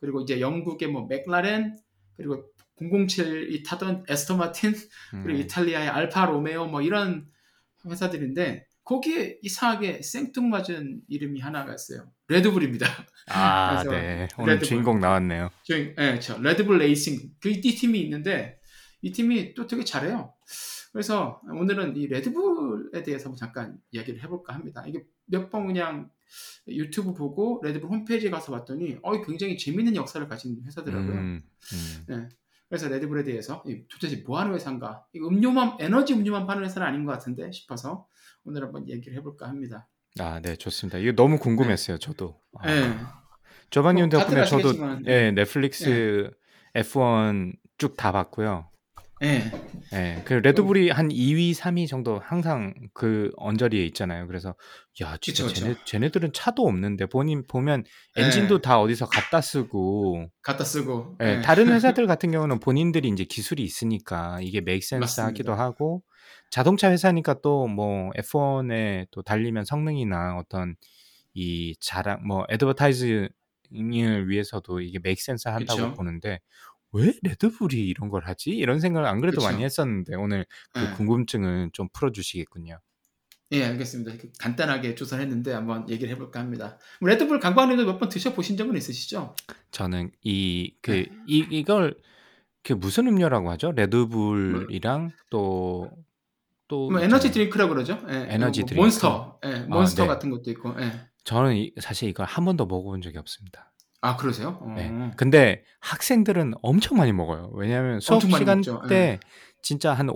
[0.00, 1.78] 그리고 이제 영국의 뭐 맥라렌,
[2.16, 2.44] 그리고
[2.78, 4.74] 007이 타던 에스터 마틴,
[5.10, 7.26] 그리고 음, 이탈리아의 알파 로메오 뭐 이런
[7.86, 12.10] 회사들인데 거기에 이상하게 생뚱맞은 이름이 하나가 있어요.
[12.28, 12.86] 레드불입니다.
[13.28, 14.28] 아, 네.
[14.38, 14.68] 오늘 레드불.
[14.68, 15.50] 주인공 나왔네요.
[15.64, 18.58] 저, 예, 저 레드불 레이싱 그 이 팀이 있는데
[19.00, 20.34] 이 팀이 또 되게 잘해요.
[20.92, 24.84] 그래서 오늘은 이 레드불에 대해서 잠깐 이야기를 해볼까 합니다.
[24.86, 26.10] 이게 몇 번 그냥
[26.68, 31.12] 유튜브 보고 레드불 홈페이지에 가서 봤더니 어 굉장히 재밌는 역사를 가진 회사더라고요.
[31.12, 32.04] 음, 음.
[32.08, 32.28] 네.
[32.68, 35.04] 그래서 레드불에 대해서 이 도대체 뭐 하는 회사인가?
[35.16, 38.06] 음료만 에너지 음료만 파는 회사는 아닌 것 같은데 싶어서
[38.44, 39.88] 오늘 한번 얘기를 해볼까 합니다.
[40.20, 40.98] 아, 네, 좋습니다.
[40.98, 42.36] 이거 너무 궁금했어요, 저도.
[42.60, 42.96] 아, 네.
[43.70, 46.30] 조반님 뭐 덕분에 저도 아시겠지만, 예, 넷플릭스
[46.76, 48.70] F1 쭉 다 봤고요.
[49.20, 49.50] 네.
[49.94, 54.26] 예, 그 레드불이 한 2위, 3위 정도 항상 그 언저리에 있잖아요.
[54.26, 54.54] 그래서
[55.00, 55.60] 야, 진짜 그쵸, 그쵸.
[55.64, 57.84] 쟤네, 쟤네들은 차도 없는데 본인 보면
[58.16, 58.60] 엔진도 예.
[58.60, 61.16] 다 어디서 갖다 쓰고 갖다 쓰고.
[61.22, 61.42] 예, 네.
[61.42, 65.26] 다른 회사들 같은 경우는 본인들이 이제 기술이 있으니까 이게 make sense 맞습니다.
[65.28, 66.02] 하기도 하고
[66.54, 70.76] 자동차 회사니까 또 뭐 F1에 또 달리면 성능이나 어떤
[71.34, 75.94] 이 자랑 뭐 advertising을 위해서도 이게 make sense 한다고 그쵸.
[75.94, 76.38] 보는데
[76.92, 78.50] 왜 레드불이 이런 걸 하지?
[78.50, 79.48] 이런 생각을 안 그래도 그쵸.
[79.50, 80.92] 많이 했었는데 오늘 그 네.
[80.92, 82.78] 궁금증을 좀 풀어주시겠군요.
[83.52, 84.12] 예, 알겠습니다.
[84.38, 86.78] 간단하게 조사를 했는데 한번 얘기를 해볼까 합니다.
[87.00, 89.34] 뭐 레드불 강광님도 몇 번 드셔보신 적은 있으시죠?
[89.72, 91.06] 저는 이 그 네.
[91.26, 91.96] 이 이걸
[92.62, 93.72] 그 무슨 음료라고 하죠?
[93.72, 95.90] 레드불이랑 또
[96.68, 97.30] 또 뭐 에너지.
[97.30, 97.98] 드링크라고 그러죠?
[98.08, 98.74] 예, 에너지 뭐 드링크.
[98.82, 100.08] 몬스터, 예, 몬스터 네.
[100.08, 100.74] 같은 것도 있고.
[100.80, 100.92] 예.
[101.24, 103.72] 저는 이- 사실 이걸 한 번도 먹어본 적이 없습니다.
[104.02, 104.58] 아 그러세요?
[104.60, 104.74] 어.
[104.76, 105.10] 네.
[105.16, 107.50] 근데 학생들은 엄청 많이 먹어요.
[107.54, 108.80] 왜냐하면 수업 시간 먹죠.
[108.84, 108.88] 예.
[108.88, 109.20] 때
[109.62, 110.08] 진짜 한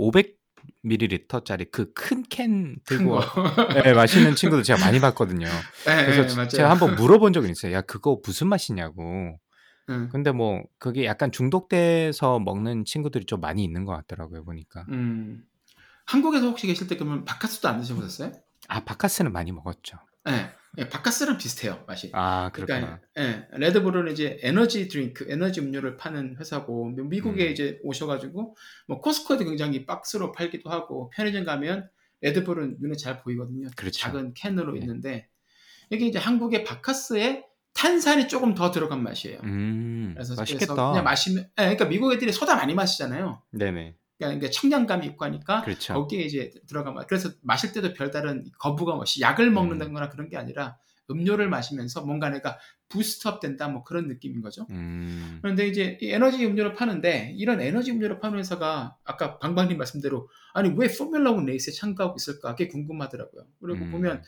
[0.85, 3.21] 500ml짜리 그 큰 캔 큰 들고 거.
[3.85, 5.47] 네, 마시는 친구들 제가 많이 봤거든요.
[5.89, 6.49] 예, 그래서 맞아요.
[6.49, 7.73] 제가 한번 물어본 적은 있어요.
[7.73, 9.39] 야 그거 무슨 맛이냐고.
[9.91, 14.85] 음, 근데 뭐 그게 약간 중독돼서 먹는 친구들이 좀 많이 있는 것 같더라고요 보니까.
[14.91, 15.41] 음.
[16.09, 18.33] 한국에서 혹시 계실 때 그러면 바카스도 안 드셔보셨어요?
[18.69, 19.99] 아 바카스는 많이 먹었죠.
[20.29, 22.11] 예, 예, 바카스랑 비슷해요 맛이.
[22.15, 22.99] 아 그렇구나.
[23.15, 27.53] 그러니까 예, 레드불은 이제 에너지 드링크, 에너지 음료를 파는 회사고 미국에 음.
[27.53, 28.57] 이제 오셔가지고
[28.87, 31.91] 뭐 코스코에도 굉장히 박스로 팔기도 하고 편의점 가면
[32.23, 33.69] 레드불은 눈에 잘 보이거든요.
[33.77, 34.01] 그렇죠.
[34.01, 34.81] 작은 캔으로 네.
[34.81, 35.29] 있는데
[35.91, 37.45] 이게 이제 한국의 바카스에
[37.75, 39.41] 탄산이 조금 더 들어간 맛이에요.
[39.45, 40.75] 음 그래서, 맛있겠다.
[40.75, 43.43] 그래서 그냥 마시면, 예, 그러니까 미국 애들이 소다 많이 마시잖아요.
[43.53, 43.95] 네네.
[44.19, 45.95] 그러니까 청량감이 있고 하니까 그렇죠.
[45.95, 47.07] 거기에 이제 들어간 맛.
[47.07, 50.77] 그래서 마실 때도 별다른 거부감 없이 약을 먹는다거나 그런 게 아니라
[51.11, 52.59] 음료를 마시면서 뭔가 내가
[52.89, 54.67] 부스트업 된다 뭐 그런 느낌인 거죠.
[54.71, 60.29] 음 그런데 이제 이 에너지 음료를 파는데 이런 에너지 음료를 파는 회사가 아까 방방님 말씀대로
[60.53, 63.47] 아니 왜 포뮬러 1 레이스에 참가하고 있을까 그게 궁금하더라고요.
[63.61, 63.91] 그리고 음.
[63.91, 64.23] 보면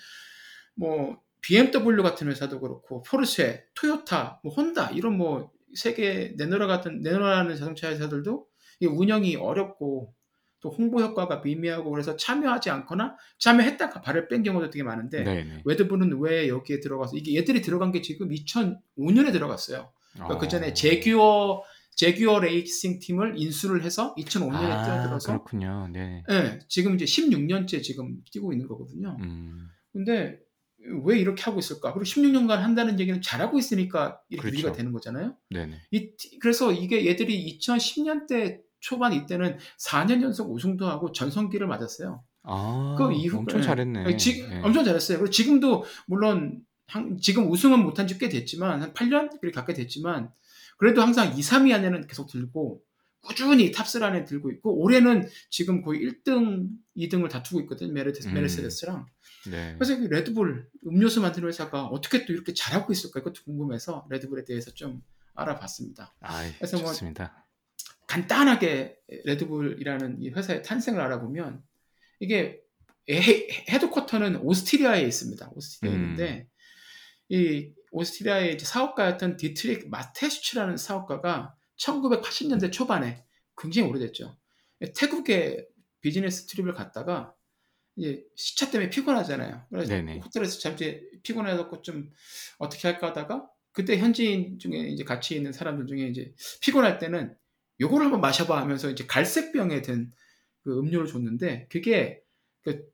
[0.75, 7.57] 뭐 BMW 같은 회사도 그렇고 포르쉐, 토요타, 뭐 혼다 이런 뭐 세계 내노라 같은 내노라는
[7.57, 8.51] 자동차 회사들도 이
[8.87, 10.15] 운영이 어렵고
[10.63, 15.63] 또 홍보 효과가 미미하고 그래서 참여하지 않거나 참여했다가 발을 뺀 경우도 되게 많은데 네네.
[15.65, 19.91] 웨드불은 왜 여기에 들어가서 이게 얘들이 들어간 게 지금 2005년에 들어갔어요.
[20.13, 20.75] 그러니까 그 전에 어.
[20.75, 21.63] 제규어
[21.97, 25.89] 제규어 레이싱 팀을 인수를 해서 2005년에 아, 뛰어들어서 그렇군요.
[25.93, 26.23] 네.
[26.31, 29.17] 예, 지금 이제 16년째 지금 뛰고 있는 거거든요.
[29.21, 30.39] 음, 근데
[31.05, 31.93] 왜 이렇게 하고 있을까?
[31.93, 34.57] 그리고 16년간 한다는 얘기는 잘하고 있으니까 이렇게 그렇죠.
[34.57, 35.37] 유지가 되는 거잖아요.
[35.51, 35.77] 네네.
[35.91, 42.23] 이, 티- 그래서 이게 얘들이 2010년대 초반 이때는 4년 연속 우승도 하고 전성기를 맞았어요.
[42.43, 43.63] 아, 그 이후 엄청 예.
[43.63, 44.17] 잘했네.
[44.17, 44.61] 지, 네.
[44.63, 45.19] 엄청 잘했어요.
[45.19, 50.33] 그리고 지금도 물론 한- 지금 우승은 못한 지 꽤 됐지만 한 8년 그렇게 가까이 됐지만
[50.79, 52.83] 그래도 항상 2, 3위 안에는 계속 들고
[53.23, 57.93] 꾸준히 top 3 안에 들고 있고 올해는 지금 거의 1등, 2등을 다투고 있거든요.
[57.93, 58.35] 메르세데스, 음.
[58.35, 59.07] 메르세데스랑.
[59.51, 59.75] 네.
[59.79, 64.71] 그래서 이 레드불 음료수 만드는 회사가 어떻게 또 이렇게 잘하고 있을까 이것도 궁금해서 레드불에 대해서
[64.73, 65.03] 좀
[65.35, 66.15] 알아봤습니다.
[66.21, 67.40] 아, 그래서 뭐- 좋습니다.
[68.11, 71.63] 간단하게 레드불이라는 이 회사의 탄생을 알아보면
[72.19, 72.61] 이게
[73.09, 75.49] 헤, headquarter는 오스트리아에 있습니다.
[75.55, 76.03] 오스트리아에 음.
[76.03, 76.49] 있는데
[77.29, 83.25] 이 오스트리아의 사업가였던 디트릭 마테슈츠라는 사업가가 1980년대 초반에
[83.57, 84.37] 굉장히 오래됐죠.
[84.97, 85.69] 태국에
[86.01, 87.33] business trip을 갔다가
[87.95, 89.67] 이제 시차 때문에 피곤하잖아요.
[89.71, 90.19] 그래서 네네.
[90.19, 92.11] 호텔에서 잠시 피곤해갖고 좀
[92.59, 97.37] 어떻게 할까 하다가 그때 현지인 중에 이제 같이 있는 사람들 중에 이제 피곤할 때는
[97.81, 100.13] 요거를 한번 마셔봐 하면서 이제 갈색 병에 든
[100.63, 102.21] 그 음료를 줬는데 그게
[102.63, 102.85] 그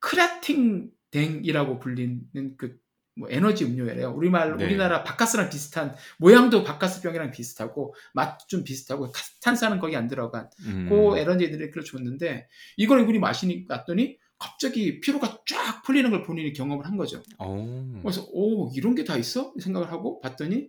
[0.00, 2.78] 크라팅 댕이라고 불리는 그
[3.20, 4.12] 뭐 에너지 음료예요.
[4.12, 4.64] 우리말 네.
[4.64, 10.48] 우리나라 박카스랑 비슷한 모양도 박카스 병이랑 비슷하고 맛 좀 비슷하고 카- 탄산은 거기 안 들어간
[10.64, 10.86] 음.
[10.88, 16.86] 그 에너지 드링크를 줬는데 이걸 이분이 마시니 갔더니 갑자기 피로가 쫙 풀리는 걸 본인이 경험을
[16.86, 17.20] 한 거죠.
[17.40, 18.00] 오.
[18.02, 20.68] 그래서 오 이런 게 다 있어 생각을 하고 봤더니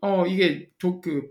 [0.00, 1.28] 어 이게 저 그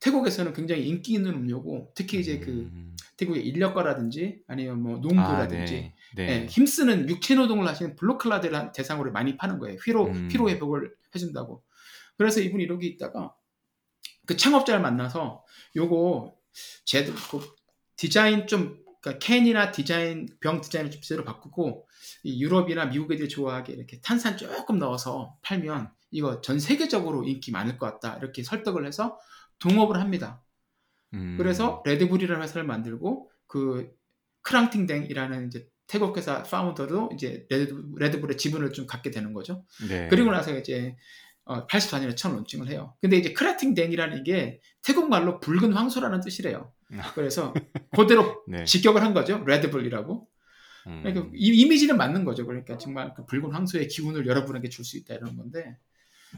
[0.00, 2.96] 태국에서는 굉장히 인기 있는 음료고 특히 이제 그 음.
[3.16, 5.94] 태국의 인력거라든지 아니면 뭐 아, 농부라든지 네.
[6.16, 6.42] 네.
[6.42, 9.78] 예, 힘쓰는 육체 노동을 하시는 블루칼라들을 대상으로 많이 파는 거예요.
[9.82, 10.28] 피로 음.
[10.28, 11.62] 피로 회복을 해준다고.
[12.16, 13.34] 그래서 이분이 이러고 있다가
[14.26, 15.44] 그 창업자를 만나서
[15.76, 16.34] 요거
[16.84, 17.54] 제도 그
[17.96, 21.86] 디자인 좀 그러니까 캔이나 디자인 병 디자인을 좀 제대로 바꾸고
[22.22, 27.76] 이 유럽이나 미국 애들이 좋아하게 이렇게 탄산 조금 넣어서 팔면 이거 전 세계적으로 인기 많을
[27.76, 29.18] 것 같다 이렇게 설득을 해서
[29.64, 30.44] 동업을 합니다.
[31.14, 31.36] 음.
[31.38, 33.90] 그래서 레드불이라는 회사를 만들고 그
[34.42, 39.64] 크랑팅댕이라는 이제 태국 회사 founder도 이제 레드, 레드불의 지분을 좀 갖게 되는 거죠.
[39.88, 40.08] 네.
[40.08, 40.96] 그리고 나서 이제
[41.44, 42.94] 어, 84년에 첫 론칭을 해요.
[43.00, 46.72] 근데 이제 크라팅댕이라는 게 태국 말로 붉은 황소라는 뜻이래요.
[47.14, 47.52] 그래서
[47.96, 48.64] 그대로 네.
[48.64, 49.42] 직역을 한 거죠.
[49.46, 50.28] 레드불이라고.
[50.86, 51.02] 음.
[51.02, 52.46] 그러니까 이 이미지는 맞는 거죠.
[52.46, 55.76] 그러니까 정말 그 붉은 황소의 기운을 여러분에게 줄 수 있다 이런 건데.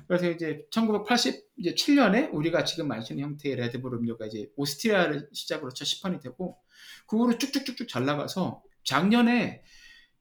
[0.07, 6.59] 그래서 이제 1987년에 우리가 지금 마시는 형태의 레드불 음료가 이제 오스트리아를 시작으로 첫 시판이 되고
[7.07, 9.63] 그 후로 쭉쭉쭉쭉 잘 나가서 작년에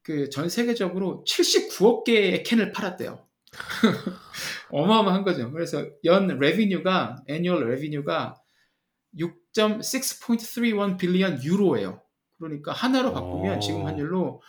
[0.06, 3.28] 그 전 세계적으로 79억 개의 캔을 팔았대요.
[4.70, 5.52] 어마어마한 거죠.
[5.52, 8.36] 그래서 연 revenue가 annual revenue가
[9.18, 12.02] 6.6.31 billion 유로예요.
[12.38, 13.60] 그러니까 원화로 바꾸면 오.
[13.60, 14.42] 지금 환율로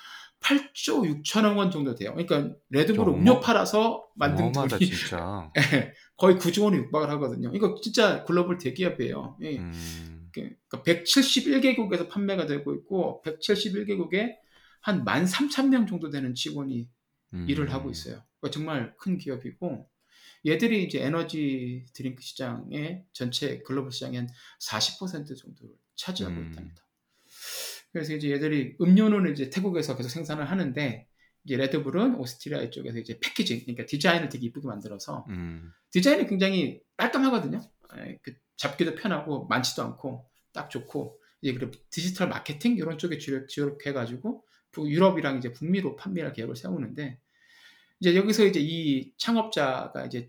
[0.46, 2.14] 8조 6천억 원 정도 돼요.
[2.14, 5.50] 그러니까 레드불 음료 팔아서 만든 돈이 진짜.
[6.16, 7.50] 거의 9조 원에 육박을 하거든요.
[7.52, 9.38] 이거 진짜 글로벌 대기업이에요.
[9.42, 9.58] 예.
[9.58, 10.30] 음.
[10.32, 14.34] 그러니까 171개국에서 판매가 되고 있고 171개국에
[14.80, 16.88] 한 13,000명 정도 되는 직원이
[17.34, 17.46] 음.
[17.48, 18.22] 일을 하고 있어요.
[18.40, 19.88] 그러니까 정말 큰 기업이고
[20.46, 24.28] 얘들이 이제 에너지 드링크 시장의 전체 글로벌 시장의 한
[24.62, 26.50] 40% 정도를 차지하고 음.
[26.50, 26.85] 있답니다.
[27.96, 31.08] 그래서 이제 얘들이 음료는 이제 태국에서 계속 생산을 하는데
[31.44, 35.72] 이제 레드불은 오스트리아 쪽에서 이제 패키징, 그러니까 디자인을 되게 이쁘게 만들어서 음.
[35.92, 37.62] 디자인이 굉장히 깔끔하거든요.
[37.96, 43.48] 에, 그 잡기도 편하고 많지도 않고 딱 좋고 이제 그리고 디지털 마케팅 이런 쪽에 주력
[43.48, 47.18] 주력해가지고 부- 유럽이랑 이제 북미로 판매할 계획을 세우는데
[48.00, 50.28] 이제 여기서 이제 이 창업자가 이제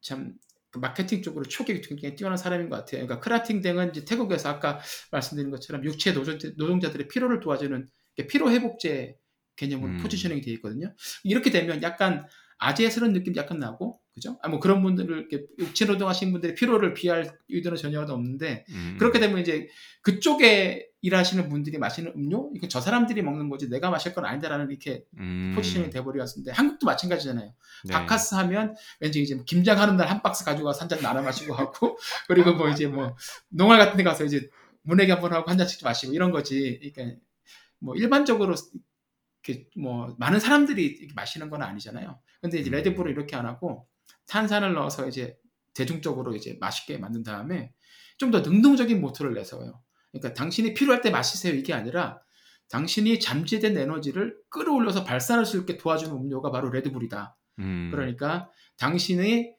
[0.00, 0.32] 참
[0.74, 3.06] 그 마케팅 쪽으로 초기 굉장히 뛰어난 사람인 것 같아요.
[3.06, 4.80] 그러니까 크라팅 댕은 이제 태국에서 아까
[5.12, 7.88] 말씀드린 것처럼 육체 노동, 노동자들의 피로를 도와주는
[8.28, 9.14] 피로 회복제
[9.54, 9.98] 개념으로 음.
[9.98, 10.92] 포지셔닝이 되어 있거든요.
[11.22, 12.26] 이렇게 되면 약간
[12.64, 14.38] 아재스러운 느낌도 약간 나고, 그죠?
[14.42, 18.96] 아, 뭐 그런 분들을, 이렇게 육체 노동하시는 분들의 피로를 비할 의도는 전혀 없는데, 음.
[18.98, 19.66] 그렇게 되면 이제
[20.02, 22.50] 그쪽에 일하시는 분들이 마시는 음료?
[22.54, 25.52] 이건 저 사람들이 먹는 거지 내가 마실 건 아니다라는 이렇게 음.
[25.56, 27.52] 포지셔닝이 돼버렸는데, 한국도 마찬가지잖아요.
[27.86, 27.92] 네.
[27.92, 31.52] 바카스 하면 왠지 이제 김장 하는 날 한 박스 가지고 와서 한 잔 나눠 마시고
[31.54, 31.98] 하고,
[32.28, 33.16] 그리고 뭐 이제 뭐
[33.48, 34.48] 농활 같은 데 가서 이제
[34.82, 36.78] 문외기 한번 하고 한 잔씩 마시고 이런 거지.
[36.94, 37.18] 그러니까
[37.80, 38.54] 뭐 일반적으로
[39.46, 42.18] 이렇게 뭐 많은 사람들이 마시는 건 아니잖아요.
[42.40, 42.72] 근데 이제 음.
[42.72, 43.86] 레드불을 이렇게 안 하고
[44.26, 45.36] 탄산을 넣어서 이제
[45.74, 47.72] 대중적으로 이제 맛있게 만든 다음에
[48.16, 49.82] 좀 더 능동적인 모토를 내세워요.
[50.12, 52.20] 그러니까 당신이 필요할 때 마시세요 이게 아니라
[52.70, 57.36] 당신이 잠재된 에너지를 끌어올려서 발산할 수 있게 도와주는 음료가 바로 레드불이다.
[57.58, 57.90] 음.
[57.92, 59.54] 그러니까 당신의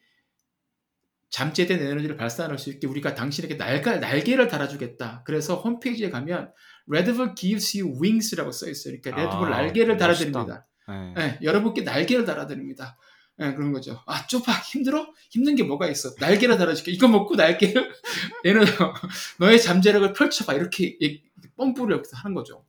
[1.30, 5.22] 잠재된 에너지를 발산할 수 있게 우리가 당신에게 날개, 날개를 달아주겠다.
[5.26, 6.52] 그래서 홈페이지에 가면
[6.88, 8.96] Redbull gives you wings라고 써 있어요.
[9.02, 9.96] 그러니까 레드불 아, 날개를.
[9.96, 10.66] 달아드립니다.
[10.88, 11.14] 네.
[11.18, 12.96] 예, 여러분께 날개를 달아드립니다.
[13.40, 14.00] 예, 그런 거죠.
[14.06, 15.06] 아, 좁아, 힘들어?
[15.30, 16.10] 힘든 게 뭐가 있어?
[16.20, 16.92] 날개를 달아줄게.
[16.92, 17.90] 이거 먹고 날개를,
[18.46, 18.62] 얘는
[19.40, 20.54] 너의 잠재력을 펼쳐봐.
[20.54, 21.20] 이렇게 얘-
[21.56, 22.64] 펌프를 여기서 하는 거죠.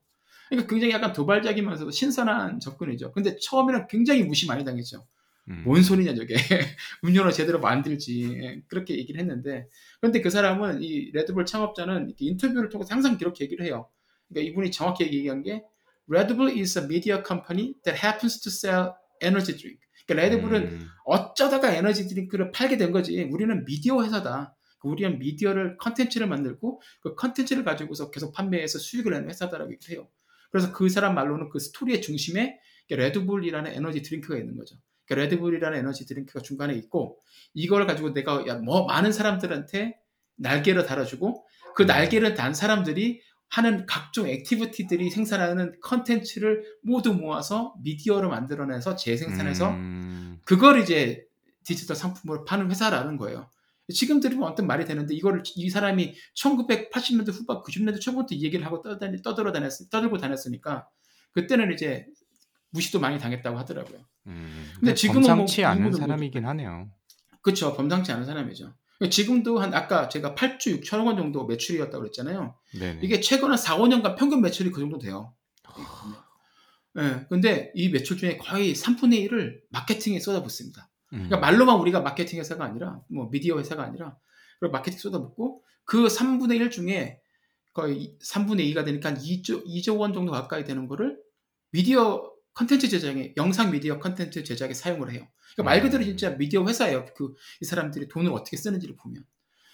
[0.49, 3.11] 그러니까 굉장히 약간 도발적이면서도 신선한 접근이죠.
[3.11, 5.05] 근데 처음에는 굉장히 무시 많이 당했죠.
[5.49, 5.63] 음.
[5.65, 6.35] 뭔 소리냐 저게
[7.03, 9.67] 음료를 제대로 만들지 예, 그렇게 얘기를 했는데
[9.99, 13.89] 그런데 그 사람은 이 레드불 창업자는 인터뷰를 통해서 항상 그렇게 얘기를 해요.
[14.27, 15.63] 그러니까 이분이 정확히 얘기한 게
[16.07, 18.91] Red Bull is a media company that happens to sell
[19.21, 19.79] energy drink.
[20.05, 20.87] 그러니까 레드불은 음.
[21.05, 23.23] 어쩌다가 에너지 드링크를 팔게 된 거지.
[23.23, 24.55] 우리는 미디어 회사다.
[24.83, 30.07] 우리는 미디어를 컨텐츠를 만들고 그 컨텐츠를 가지고서 계속 판매해서 수익을 내는 회사다라고 얘기를 해요.
[30.51, 32.57] 그래서 그 사람 말로는 그 스토리의 중심에
[32.89, 34.77] 레드불이라는 에너지 드링크가 있는 거죠.
[35.07, 37.19] 그러니까 레드불이라는 에너지 드링크가 중간에 있고
[37.53, 39.97] 이걸 가지고 내가 야, 뭐 많은 사람들한테
[40.35, 41.45] 날개를 달아주고
[41.75, 41.87] 그 음.
[41.87, 50.39] 날개를 단 사람들이 하는 각종 activity들이 생산하는 컨텐츠를 모두 모아서 미디어로 만들어내서 재생산해서 음.
[50.43, 51.25] 그걸 이제
[51.63, 53.49] 디지털 상품으로 파는 회사라는 거예요.
[53.93, 58.81] 지금 들으면 어떤 말이 되는데 이거를 이 사람이 1980년대 후반 90년대 초부터 이 얘기를 하고
[58.81, 60.89] 떠다니, 떠들어 다녔 떠들고 다녔으니까
[61.31, 62.05] 그때는 이제
[62.71, 64.05] 무시도 많이 당했다고 하더라고요.
[64.27, 64.63] 음.
[64.75, 66.89] 근데 근데 지금은 범상치 뭐 않은 뭐- 사람이긴 하네요.
[67.41, 67.73] 그렇죠.
[67.75, 68.73] 범상치 않은 사람이죠.
[69.11, 72.55] 지금도 한 아까 제가 8주 6천억 원 정도 매출이었다고 그랬잖아요.
[72.79, 72.99] 네네.
[73.03, 75.33] 이게 최근 한 4, 5년간 평균 매출이 그 정도 돼요.
[76.97, 77.25] 예.
[77.29, 80.89] 근데 이 매출 중에 거의 3분의 1을 마케팅에 쏟아붓습니다.
[81.13, 81.17] 음.
[81.29, 84.17] 그러니까 말로만 우리가 마케팅 회사가 아니라 뭐 미디어 회사가 아니라
[84.59, 87.21] 그리고 마케팅 쏟아붓고 그 3분의 1 중에
[87.73, 91.19] 거의 3분의 2가 되니까 2조 2조 원 정도 가까이 되는 거를
[91.69, 92.23] 미디어
[92.57, 95.27] 컨텐츠 제작에 영상 미디어 컨텐츠 제작에 사용을 해요.
[95.53, 96.07] 그러니까 말 그대로 음.
[96.07, 97.05] 진짜 미디어 회사예요.
[97.15, 99.23] 그 이 사람들이 돈을 어떻게 쓰는지를 보면.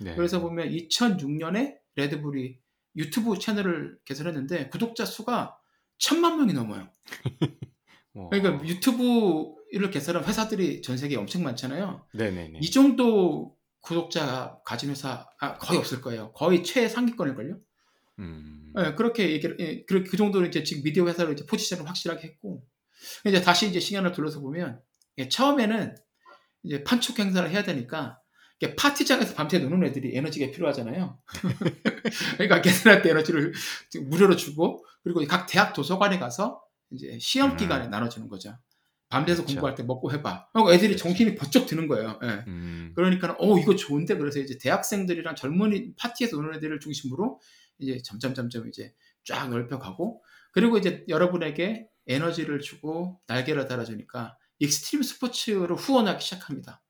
[0.01, 0.15] 네.
[0.15, 2.59] 그래서 보면 2006년에 레드불이
[2.97, 5.57] 유튜브 채널을 개설했는데 구독자 수가
[5.97, 6.89] 천만 명이 넘어요.
[8.11, 12.05] 뭐, 그러니까 유튜브를 개설한 회사들이 전 세계에 엄청 많잖아요.
[12.13, 12.59] 네네네.
[12.61, 16.33] 이 정도 구독자 가진 회사 아, 거의 없을 거예요.
[16.33, 17.59] 거의 최상위권일걸요.
[18.19, 18.73] 음.
[18.77, 22.65] 예, 그렇게 얘기를 예, 그, 그 정도로 이제 지금 미디어 회사로 이제 포지션을 확실하게 했고
[23.25, 24.79] 이제 다시 이제 시간을 둘러서 보면
[25.17, 25.95] 예, 처음에는
[26.63, 28.19] 이제 판촉 행사를 해야 되니까
[28.77, 31.19] 파티장에서 밤새 노는 애들이 에너지가 필요하잖아요.
[32.37, 33.53] 그러니까 걔들한테 에너지를
[34.03, 37.57] 무료로 주고 그리고 각 대학 도서관에 가서 이제 시험 음.
[37.57, 38.57] 기간에 나눠주는 거죠.
[39.09, 39.55] 밤새서 그렇죠.
[39.55, 40.47] 공부할 때 먹고 해봐.
[40.53, 41.03] 그리고 애들이 그렇죠.
[41.03, 42.19] 정신이 번쩍 드는 거예요.
[42.23, 42.43] 예.
[42.47, 42.93] 음.
[42.95, 47.39] 그러니까 어 이거 좋은데 그래서 이제 대학생들이랑 젊은이 파티에서 노는 애들을 중심으로
[47.79, 48.93] 이제 점점 점점 이제
[49.25, 56.81] 쫙 넓혀가고 그리고 이제 여러분에게 에너지를 주고 날개를 달아주니까 익스트림 스포츠로 후원하기 시작합니다.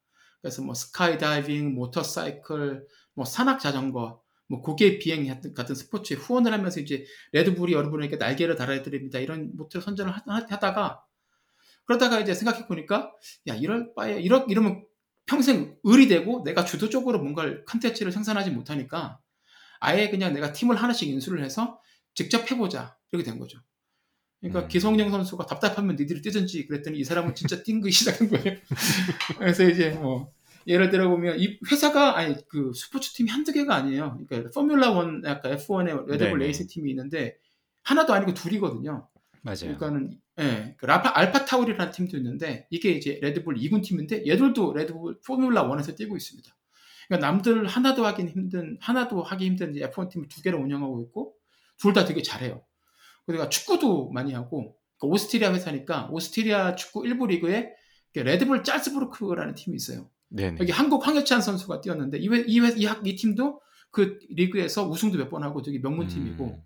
[0.41, 2.85] 그래서 뭐 스카이다이빙, 모터사이클,
[3.15, 9.19] 뭐 산악 자전거, 뭐 곡예 비행 같은, 스포츠에 후원을 하면서 이제 레드불이 여러분에게 날개를 달아드립니다.
[9.19, 11.03] 이런 모토를 선전을 하- 하다가
[11.85, 13.11] 그러다가 이제 생각해 보니까
[13.47, 14.85] 야 이럴 바에 이러, 이러면
[15.25, 19.19] 평생 을이 되고 내가 주도적으로 뭔가를 컨텐츠를 생산하지 못하니까
[19.79, 21.79] 아예 그냥 내가 팀을 하나씩 인수를 해서
[22.15, 23.59] 직접 해보자 이렇게 된 거죠.
[24.43, 24.67] 그러니까 음.
[24.67, 28.57] 기성용 선수가 답답하면 니들이 뛰든지 그랬더니 이 사람은 진짜 뛴 거 시작한 거예요.
[29.39, 30.33] 그래서 이제 뭐
[30.67, 34.19] 예를 들어 보면 이 회사가 아니 그 스포츠 팀이 한두 개가 아니에요.
[34.27, 36.45] 그러니까 포뮬라 원 아까 F1의 레드불 네네.
[36.45, 37.37] 레이스 팀이 있는데
[37.83, 39.07] 하나도 아니고 둘이거든요.
[39.41, 39.77] 맞아요.
[39.77, 45.19] 그러니까는 예, 그 라파 알파 타우리라는 팀도 있는데 이게 이제 레드불 2군 팀인데 얘들도 레드불
[45.25, 46.49] 포뮬라 1에서 뛰고 있습니다.
[47.07, 51.35] 그러니까 남들 하나도 하긴 힘든 하나도 하기 힘든 이제 F1 팀을 두 개를 운영하고 있고
[51.77, 52.63] 둘 다 되게 잘해요.
[53.25, 57.69] 그러니까 축구도 많이 하고 그 오스트리아 회사니까 오스트리아 축구 1부 리그에
[58.15, 60.09] 레드불 짤스부르크라는 팀이 있어요.
[60.29, 60.57] 네네.
[60.59, 63.61] 여기 한국 황희찬 선수가 뛰었는데 이, 회- 이, 회- 이, 학- 이 팀도
[63.91, 66.61] 그 리그에서 우승도 몇 번 하고 되게 명문 팀이고 음.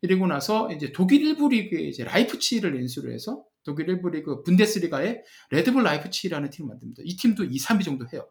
[0.00, 5.82] 그리고 나서 이제 독일 1부 리그에 이제 라이프치히를 인수를 해서 독일 1부 리그 분데스리가에 레드불
[5.82, 7.02] 라이프치히라는 팀을 만듭니다.
[7.04, 8.26] 이 팀도 2, 3위 정도 해요.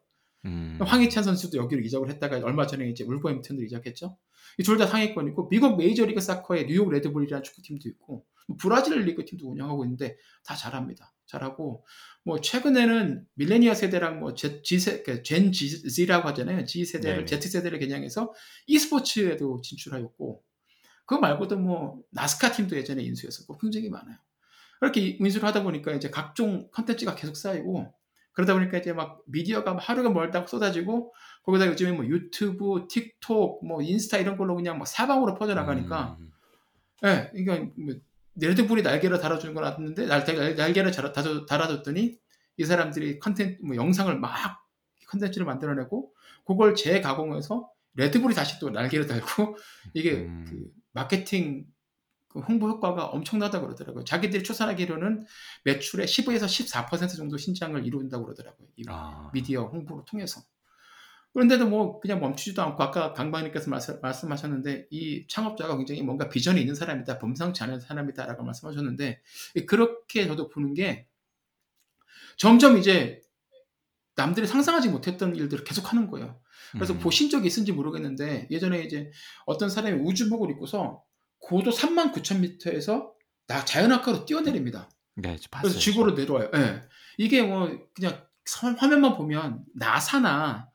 [0.45, 0.77] 음.
[0.81, 4.17] 황희찬 선수도 여기로 이적을 했다가 얼마 전에 이제 울버햄튼으로 이적했죠.
[4.57, 9.49] 이 둘 다 상위권이고 미국 메이저리그 사커의 뉴욕 레드불이라는 축구팀도 있고 뭐 브라질 리그 팀도
[9.49, 11.13] 운영하고 있는데 다 잘합니다.
[11.27, 11.85] 잘하고
[12.25, 16.65] 뭐 최근에는 밀레니얼 세대랑 뭐 Z, G세, Gen Z라고 하잖아요.
[16.65, 17.39] G 세대를 네네.
[17.39, 18.33] Z 세대를 겨냥해서
[18.67, 20.43] e스포츠에도 진출하였고
[21.05, 24.17] 그거 말고도 뭐 나스카 팀도 예전에 인수했었고 굉장히 많아요.
[24.79, 27.93] 그렇게 인수를 하다 보니까 이제 각종 컨텐츠가 계속 쌓이고
[28.39, 31.13] 그러다 보니까 이제 막 미디어가 막 하루가 멀다고 쏟아지고
[31.43, 36.31] 거기다 요즘에 뭐 유튜브, 틱톡, 뭐 인스타 이런 걸로 그냥 막 사방으로 퍼져나가니까 음.
[37.03, 37.95] 예, 그러니까 뭐
[38.35, 40.91] 레드불이 날개를 달아주는 건 같는데 날, 날, 날개를
[41.47, 42.17] 달아줬더니
[42.55, 44.65] 이 사람들이 컨텐츠 뭐 영상을 막
[45.09, 46.13] 컨텐츠를 만들어내고
[46.45, 49.57] 그걸 재가공해서 레드불이 다시 또 날개를 달고
[49.93, 50.45] 이게 음.
[50.47, 51.65] 그 마케팅
[52.29, 54.03] 그 홍보 효과가 엄청나다고 그러더라고요.
[54.05, 55.25] 자기들이 추산하기로는
[55.65, 58.67] 매출의 15에서 14% 정도 신장을 이룬다고 그러더라고요.
[58.77, 59.29] 이 아.
[59.33, 60.41] 미디어 홍보를 통해서.
[61.33, 66.75] 그런데도 뭐 그냥 멈추지도 않고 아까 강박님께서 말씀, 말씀하셨는데 이 창업자가 굉장히 뭔가 비전이 있는
[66.75, 69.21] 사람이다, 범상치 않은 사람이다라고 말씀하셨는데
[69.67, 71.07] 그렇게 저도 보는 게
[72.37, 73.21] 점점 이제
[74.15, 76.39] 남들이 상상하지 못했던 일들을 계속 하는 거예요.
[76.73, 76.99] 그래서 음.
[76.99, 79.11] 보신 적이 있은지 모르겠는데 예전에 이제
[79.45, 81.03] 어떤 사람이 우주복을 입고서
[81.39, 83.11] 고도 3만 9천 미터에서
[83.47, 84.89] 나 자유낙하로 뛰어내립니다.
[85.15, 85.63] 네, 저 봤어요.
[85.63, 86.49] 그래서 지구로 내려와요.
[86.55, 86.81] 예.
[87.17, 90.67] 이게 뭐 그냥 선- 화면만 보면 나사나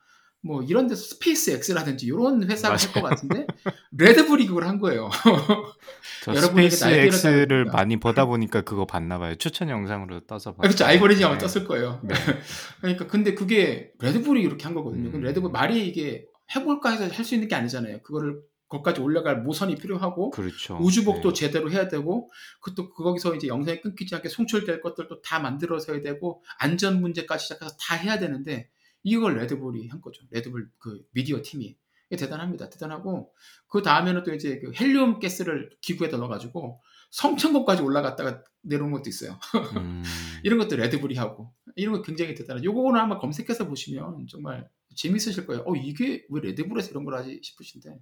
[0.42, 3.46] 뭐 이런 데서 스페이스 X라든지 이런 회사가 할 것 같은데
[3.92, 5.08] 레드불이 그걸 한 거예요.
[6.22, 9.34] 스페이스 X를 많이 보다 보니까 그거 봤나 봐요.
[9.36, 10.62] 추천 영상으로 떠서 봤어요.
[10.62, 10.84] 그렇죠.
[10.84, 11.46] 알고리즘 아마 네.
[11.46, 12.00] 떴을 거예요.
[12.04, 12.14] 네.
[12.80, 15.10] 그러니까 근데 그게 레드불이 이렇게 한 거거든요.
[15.10, 15.20] 음.
[15.22, 18.02] 레드불 말이 이게 해볼까 해서 할 수 있는 게 아니잖아요.
[18.02, 20.78] 그거를 거기까지 올라갈 모선이 필요하고 그렇죠.
[20.80, 21.34] 우주복도 네.
[21.34, 26.42] 제대로 해야 되고 그것도 거기서 이제 영상이 끊기지 않게 송출될 것들도 다 만들어서 해야 되고
[26.58, 28.70] 안전 문제까지 시작해서 다 해야 되는데
[29.02, 30.22] 이걸 레드불이 한 거죠.
[30.30, 31.76] 레드불 그 미디어 팀이
[32.16, 32.70] 대단합니다.
[32.70, 33.32] 대단하고
[33.68, 39.38] 그 다음에는 또 이제 그 헬륨 가스를 기구에다 넣어가지고 성천국까지 올라갔다가 내려온 것도 있어요.
[39.76, 40.02] 음.
[40.42, 42.64] 이런 것도 레드불이 하고 이런 거 굉장히 대단하죠.
[42.64, 45.64] 요거는 한번 검색해서 보시면 정말 재밌으실 거예요.
[45.66, 47.98] 어 이게 왜 레드불에서 이런 걸 하지 싶으신데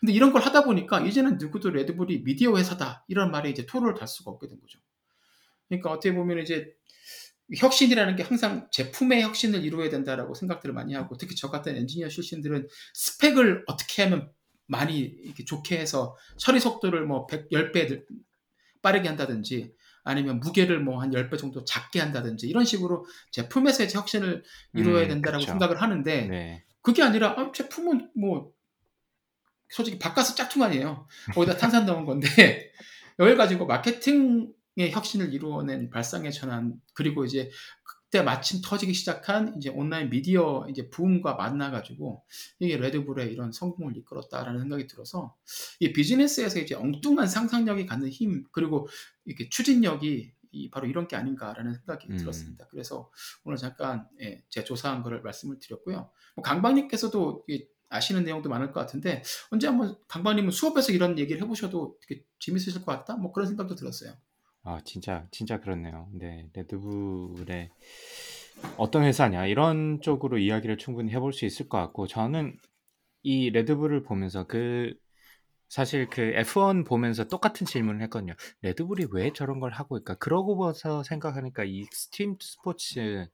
[0.00, 4.08] 근데 이런 걸 하다 보니까 이제는 누구도 레드불이 미디어 회사다 이런 말에 이제 토를 달
[4.08, 4.78] 수가 없게 된 거죠.
[5.68, 6.74] 그러니까 어떻게 보면 이제
[7.56, 12.68] 혁신이라는 게 항상 제품의 혁신을 이루어야 된다라고 생각들을 많이 하고 특히 저 같은 엔지니어 출신들은
[12.94, 14.32] 스펙을 어떻게 하면
[14.66, 18.04] 많이 이렇게 좋게 해서 처리 속도를 뭐 100, 10배
[18.82, 19.74] 빠르게 한다든지
[20.06, 24.44] 아니면 무게를 뭐 한 10배 정도 작게 한다든지 이런 식으로 제품에서의 혁신을
[24.74, 26.64] 이루어야 음, 된다라고 음, 생각을 하는데 네.
[26.80, 28.52] 그게 아니라 아, 제품은 뭐
[29.68, 31.06] 솔직히 바깥서 짝퉁 아니에요.
[31.34, 32.26] 거기다 탄산 넣은 건데
[33.18, 37.50] 여기 가지고 마케팅 의 혁신을 이루어낸 발상의 전환 그리고 이제
[38.06, 42.24] 그때 마침 터지기 시작한 이제 온라인 미디어 이제 부음과 만나가지고
[42.60, 45.36] 이게 레드불의 이런 성공을 이끌었다라는 생각이 들어서
[45.80, 48.88] 이 비즈니스에서 이제 엉뚱한 상상력이 갖는 힘 그리고
[49.24, 52.16] 이렇게 추진력이 이 바로 이런 게 아닌가라는 생각이 음.
[52.16, 52.66] 들었습니다.
[52.70, 53.10] 그래서
[53.44, 56.10] 오늘 잠깐 예, 제가 조사한 거를 말씀을 드렸고요.
[56.36, 57.44] 뭐 강박님께서도
[57.88, 62.86] 아시는 내용도 많을 것 같은데 언제 한번 강박님은 수업에서 이런 얘기를 해보셔도 되게 재밌으실 것
[62.86, 63.16] 같다.
[63.16, 64.14] 뭐 그런 생각도 들었어요.
[64.66, 66.08] 아 진짜 진짜 그렇네요.
[66.12, 67.70] 네 레드불의
[68.76, 72.56] 어떤 회사냐 이런 쪽으로 이야기를 충분히 해볼 수 있을 것 같고 저는
[73.22, 74.92] 이 레드불을 보면서 그
[75.68, 78.34] 사실 그 F1 보면서 똑같은 질문을 했거든요.
[78.62, 80.14] 레드불이 왜 저런 걸 하고 있까?
[80.14, 83.28] 그러고 봐서 생각하니까 익스트림 스포츠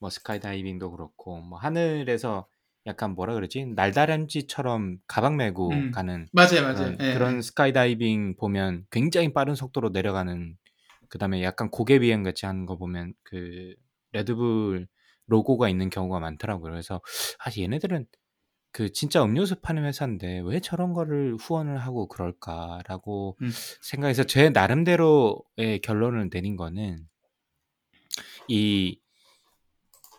[0.00, 2.48] 뭐 스카이다이빙도 그렇고 뭐 하늘에서
[2.86, 7.42] 약간 뭐라 그러지 날다람쥐처럼 가방 메고 음, 가는 맞아요 맞아요 그런, 예, 그런 예.
[7.42, 10.56] 스카이다이빙 보면 굉장히 빠른 속도로 내려가는
[11.12, 13.74] 그다음에 약간 곡예 비행 같이 하는 거 보면 그
[14.12, 14.88] 레드불
[15.26, 16.72] 로고가 있는 경우가 많더라고요.
[16.72, 17.02] 그래서
[17.38, 18.06] 아 얘네들은
[18.72, 23.50] 그 진짜 음료수 파는 회사인데 왜 저런 거를 후원을 하고 그럴까라고 음.
[23.82, 27.06] 생각해서 제 나름대로의 결론을 내린 거는
[28.48, 28.98] 이,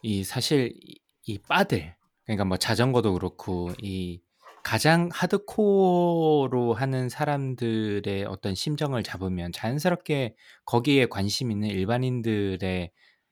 [0.03, 0.75] 이 사실
[1.23, 4.21] 이 바들 그러니까 뭐 자전거도 그렇고 이
[4.63, 10.35] 가장 하드코어로 하는 사람들의 어떤 심정을 잡으면 자연스럽게
[10.65, 12.91] 거기에 관심 있는 일반인들의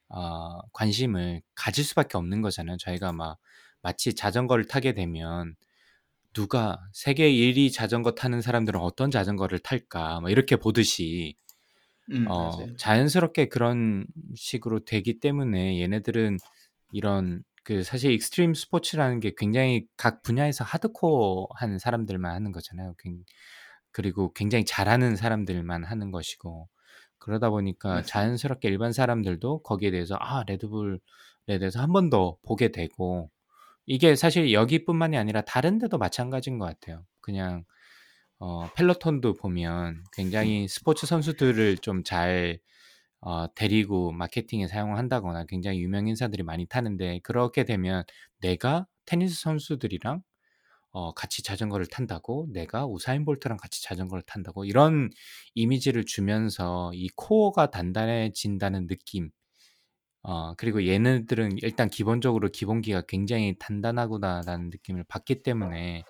[0.10, 2.76] 어 관심을 가질 수밖에 없는 거잖아요.
[2.78, 3.40] 저희가 막
[3.82, 5.56] 마치 자전거를 타게 되면
[6.34, 11.36] 누가 세계 1위 자전거 타는 사람들은 어떤 자전거를 탈까 뭐 이렇게 보듯이
[12.12, 14.06] 음, 어 자연스럽게 그런
[14.36, 16.38] 식으로 되기 때문에 얘네들은
[16.92, 22.96] 이런 그 사실 익스트림 스포츠라는 게 굉장히 각 분야에서 하드코어한 사람들만 하는 거잖아요.
[23.92, 26.68] 그리고 굉장히 잘하는 사람들만 하는 것이고
[27.20, 28.04] 그러다 보니까 맞아요.
[28.04, 31.00] 자연스럽게 일반 사람들도 거기에 대해서 아 레드불에
[31.60, 33.30] 대해서 한 번 더 보게 되고
[33.86, 37.06] 이게 사실 여기뿐만이 아니라 다른 데도 마찬가지인 것 같아요.
[37.22, 37.66] 그냥
[38.40, 42.60] 어 펠로톤도 보면 굉장히 스포츠 선수들을 좀 잘
[43.22, 48.04] 어 데리고 마케팅에 사용을 한다거나 굉장히 유명 인사들이 많이 타는데 그렇게 되면
[48.40, 50.24] 내가 테니스 선수들이랑
[50.92, 55.10] 어 같이 자전거를 탄다고 내가 우사인 볼트랑 같이 자전거를 탄다고 이런
[55.56, 59.32] 이미지를 주면서 이 코어가 단단해진다는 느낌.
[60.24, 66.04] 어 그리고 얘네들은 일단 기본적으로 기본기가 굉장히 단단하구나라는 느낌을 받기 때문에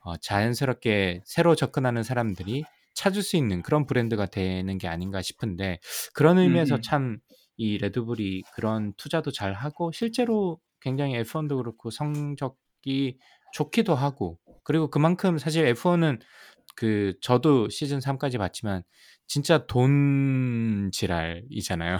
[0.00, 2.64] 어 자연스럽게 새로 접근하는 사람들이
[2.94, 5.78] 찾을 수 있는 그런 브랜드가 되는 게 아닌가 싶은데
[6.14, 13.18] 그런 의미에서 참이 레드불이 그런 투자도 잘 하고 실제로 굉장히 F1도 그렇고 성적이
[13.52, 16.20] 좋기도 하고 그리고 그만큼 사실 F1은
[16.76, 18.82] 그 저도 시즌 3까지 봤지만
[19.26, 21.98] 진짜 돈 지랄이잖아요.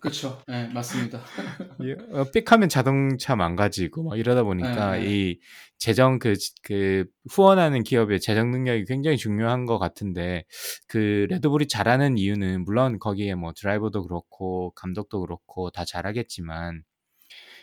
[0.00, 0.42] 그렇죠.
[0.46, 1.22] 네, 맞습니다.
[2.12, 5.06] 어, 삑하면 자동차 망가지고 막 이러다 보니까 네, 네.
[5.10, 5.40] 이
[5.78, 10.44] 재정 그, 그 후원하는 기업의 재정 능력이 굉장히 중요한 것 같은데
[10.88, 16.82] 그 레드불이 잘하는 이유는 물론 거기에 뭐 드라이버도 그렇고 감독도 그렇고 다 잘하겠지만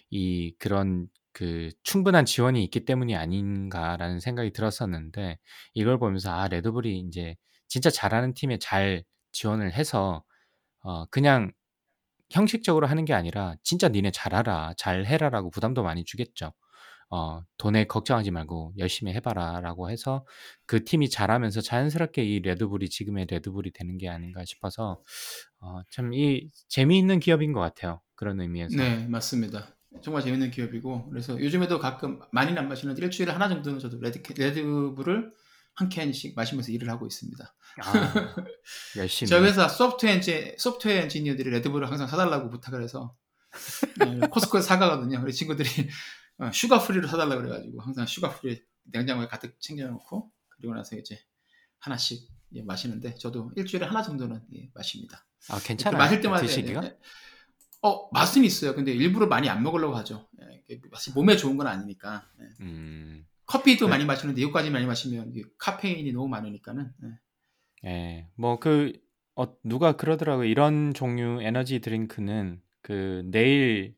[0.10, 5.38] 이 그런 그 충분한 지원이 있기 때문이 아닌가라는 생각이 들었었는데
[5.74, 7.36] 이걸 보면서 아 레드불이 이제
[7.68, 10.24] 진짜 잘하는 팀에 잘 지원을 해서
[10.82, 11.52] 어 그냥
[12.36, 16.54] 형식적으로 하는 게 아니라 진짜 니네 잘하라, 잘해라라고 부담도 많이 주겠죠.
[17.12, 20.26] 어, 돈에 걱정하지 말고 열심히 해봐라 라고 해서
[20.66, 25.02] 그 팀이 잘하면서 자연스럽게 이 레드불이 지금의 레드불이 되는 게 아닌가 싶어서
[25.60, 28.02] 어, 참 이 재미있는 기업인 것 같아요.
[28.16, 28.76] 그런 의미에서.
[28.78, 29.76] 네, 맞습니다.
[30.02, 35.32] 정말 재밌는 기업이고 그래서 요즘에도 가끔 많이는 안 마시는데 일주일에 하나 정도는 저도 레드 레드불을
[35.76, 37.56] 한 캔씩 마시면서 일을 하고 있습니다.
[37.84, 37.84] 아,
[38.98, 39.30] 열심히.
[39.30, 43.16] 저희 회사 소프트웨어 엔지 소프트웨어 엔지니어들이 레드불을 항상 사달라고 부탁을 해서
[44.00, 45.22] 네, 코스코에서 사가거든요.
[45.22, 45.70] 우리 친구들이
[46.38, 51.20] 어, sugar free로 사달라 고 그래가지고 항상 sugar free 냉장고에 가득 챙겨놓고 그리고 나서 이제
[51.80, 55.26] 하나씩 예, 마시는데 저도 일주일에 하나 정도는 예, 마십니다.
[55.50, 55.98] 아 괜찮아요.
[55.98, 56.84] 마실 때마다 드시기가?
[56.84, 56.98] 예, 예.
[57.82, 58.76] 어 맛은 있어요.
[58.76, 60.28] 근데 일부러 많이 안 먹으려고 하죠.
[60.42, 60.80] 예,
[61.14, 62.30] 몸에 좋은 건 아니니까.
[62.40, 62.46] 예.
[62.62, 63.90] 음, 커피도 네.
[63.90, 66.92] 많이 마시는데 이거까지 많이 마시면 카페인이 너무 많으니까는.
[67.04, 67.90] 예.
[67.90, 68.94] 예, 뭐그
[69.36, 70.48] 어, 누가 그러더라고요.
[70.48, 73.96] 이런 종류 에너지 드링크는 그 내일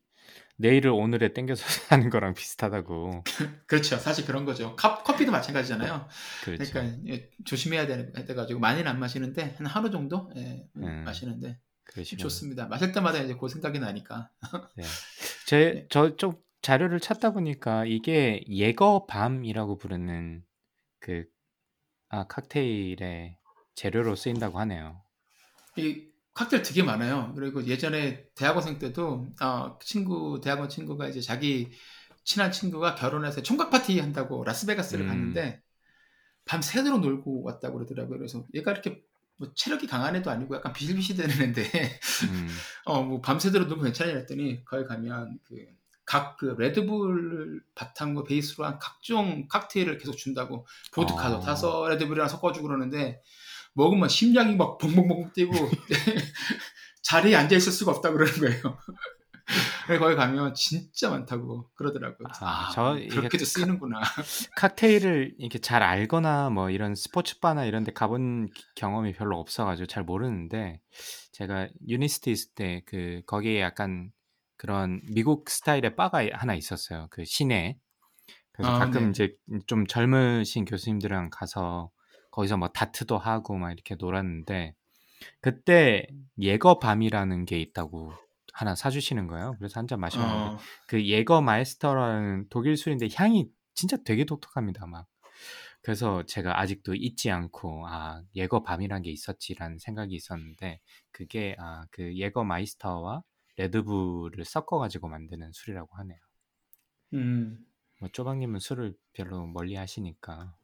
[0.56, 3.22] 내일을 오늘에 땡겨서 사는 거랑 비슷하다고.
[3.66, 3.96] 그렇죠.
[3.96, 4.74] 사실 그런 거죠.
[4.76, 6.08] 컵, 커피도 마찬가지잖아요.
[6.44, 6.72] 그렇죠.
[6.72, 11.04] 그러니까 예, 조심해야 돼, 돼가지고 많이는 안 마시는데 한 하루 정도 예, 음, 음.
[11.04, 12.66] 마시는데 그러시면 좋습니다.
[12.66, 14.30] 마실 때마다 이제 그 생각이 나니까.
[14.76, 14.84] 네.
[15.50, 15.86] 네.
[15.88, 20.44] 제저좀 자료를 찾다 보니까 이게 예거밤이라고 부르는
[21.00, 21.24] 그
[22.08, 23.38] 아, 칵테일의
[23.74, 25.02] 재료로 쓰인다고 하네요.
[25.76, 27.32] 이 칵테일 되게 많아요.
[27.34, 31.70] 그리고 예전에 대학원생 때도 어, 친구 대학원 친구가 이제 자기
[32.24, 35.08] 친한 친구가 결혼해서 총각 파티 한다고 라스베가스를 음.
[35.08, 35.62] 갔는데
[36.44, 38.18] 밤 새도록 놀고 왔다고 그러더라고요.
[38.18, 39.02] 그래서 얘가 이렇게
[39.36, 41.62] 뭐 체력이 강한 애도 아니고 약간 비실비실대는 애인데
[42.30, 42.48] 음,
[42.86, 45.66] 어뭐 밤새도록 놀고 괜찮냐 했더니 거기 가면 그
[46.08, 51.40] 각 그 레드불 바탕으로 베이스로 한 각종 칵테일을 계속 준다고 보드카도 어.
[51.40, 53.20] 타서 레드불이랑 섞어주고 그러는데
[53.74, 55.52] 먹으면 심장이 막 벙벙벙 뛰고
[57.02, 58.78] 자리에 앉아 있을 수가 없다 그러는 거예요.
[59.98, 62.28] 거기 가면 진짜 많다고 그러더라고요.
[62.40, 64.00] 아, 아, 저 그렇게도 카- 쓰이는구나.
[64.56, 69.64] 칵테일을 이렇게 잘 알거나 뭐 이런 스포츠 바나 이런 데 가본 기- 경험이 별로 없어
[69.64, 70.80] 가지고 잘 모르는데
[71.32, 74.10] 제가 유니스트 있을 때 그 거기에 약간
[74.58, 77.08] 그런 미국 스타일의 바가 하나 있었어요.
[77.10, 77.78] 그 시내.
[78.52, 79.10] 그래서 아, 가끔 네.
[79.10, 79.36] 이제
[79.66, 81.90] 좀 젊으신 교수님들이랑 가서
[82.32, 84.74] 거기서 뭐 다트도 하고 막 이렇게 놀았는데
[85.40, 86.06] 그때
[86.40, 88.12] 예거밤이라는 게 있다고
[88.52, 89.54] 하나 사주시는 거예요.
[89.58, 94.86] 그래서 한 잔 마셔봤는데 어, 그 예거 마이스터라는 독일 술인데 향이 진짜 되게 독특합니다.
[94.86, 95.06] 막
[95.82, 100.80] 그래서 제가 아직도 잊지 않고 아 예거 밤이란 게 있었지라는 생각이 있었는데
[101.12, 103.22] 그게 아 그 예거 마이스터와
[103.58, 106.18] 레드불을 섞어가지고 만드는 술이라고 하네요.
[107.14, 107.58] 음,
[108.00, 110.54] 뭐 쪼박님은 술을 별로 멀리 하시니까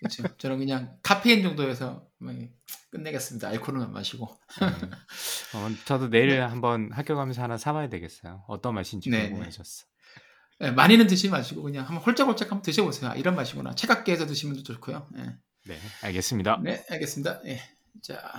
[0.00, 0.36] 그렇죠.
[0.36, 2.32] 저는 그냥 카페인 정도에서 뭐,
[2.90, 3.48] 끝내겠습니다.
[3.48, 4.26] 알코올은 안 마시고.
[4.62, 4.90] 음,
[5.54, 8.44] 어, 저도 내일 한번 학교 가면서 하나 사봐야 되겠어요.
[8.46, 9.30] 어떤 맛인지 네, 네.
[9.30, 9.86] 궁금해졌어.
[10.62, 13.10] 예, 많이는 드시지 마시고 그냥 한번 홀짝홀짝 한번 드셔보세요.
[13.10, 13.74] 아, 이런 맛이구나.
[13.74, 15.06] 차갑게 해서 드시면 좋고요.
[15.18, 15.36] 예.
[15.66, 16.60] 네, 알겠습니다.
[16.62, 17.42] 네, 알겠습니다.
[17.46, 17.60] 예.
[18.02, 18.32] 자,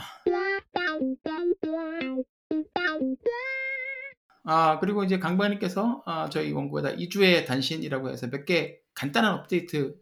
[4.49, 9.95] 아 그리고 이제 강부장님께서 아, 저희 원고에다 2주의 단신이라고 해서 몇 개 간단한 업데이트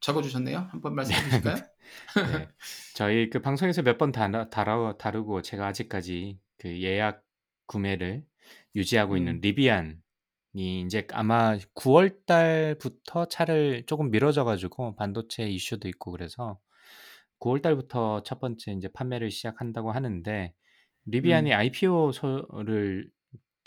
[0.00, 0.68] 적어주셨네요.
[0.70, 1.56] 한번 말씀해 주실까요?
[2.32, 2.48] 네.
[2.94, 7.22] 저희 그 방송에서 몇 번 다루고 제가 아직까지 그 예약
[7.66, 8.24] 구매를
[8.74, 9.40] 유지하고 있는 음.
[9.42, 9.96] 리비안이
[10.54, 16.58] 이제 아마 9월 달부터 차를 조금 미뤄져 가지고 반도체 이슈도 있고 그래서
[17.40, 20.54] 9월 달부터 첫 번째 이제 판매를 시작한다고 하는데
[21.06, 21.56] 리비안이 음.
[21.56, 23.10] IPO를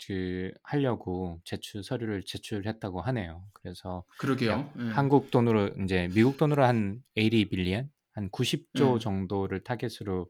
[0.06, 3.44] 그 하려고 제출 서류를 제출했다고 하네요.
[3.52, 4.50] 그래서 그러게요.
[4.50, 4.82] 약 예.
[4.90, 8.98] 한국 돈으로 이제 미국 돈으로 한 80 빌리언 한 90조 음.
[8.98, 10.28] 정도를 타겟으로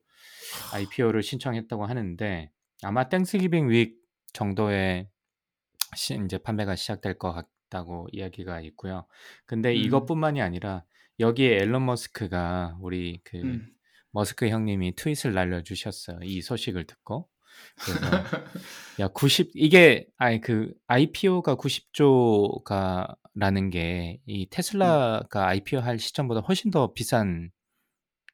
[0.75, 2.51] IPO를 신청했다고 하는데
[2.83, 3.95] 아마 Thanksgiving week
[4.33, 5.09] 정도에
[5.95, 9.07] 시, 이제 판매가 시작될 것 같다고 이야기가 있고요.
[9.47, 9.77] 근데 음.
[9.77, 10.85] 이것뿐만이 아니라
[11.21, 13.69] 여기에 일론 머스크가 우리 그 음.
[14.11, 16.21] 머스크 형님이 트윗을 날려주셨어요.
[16.23, 17.29] 이 소식을 듣고.
[17.85, 18.01] 그래서
[19.01, 26.93] 야 90 이게 아니 그 IPO가 90조가라는 게 이 테슬라가 IPO 할 시점보다 훨씬 더
[26.93, 27.51] 비싼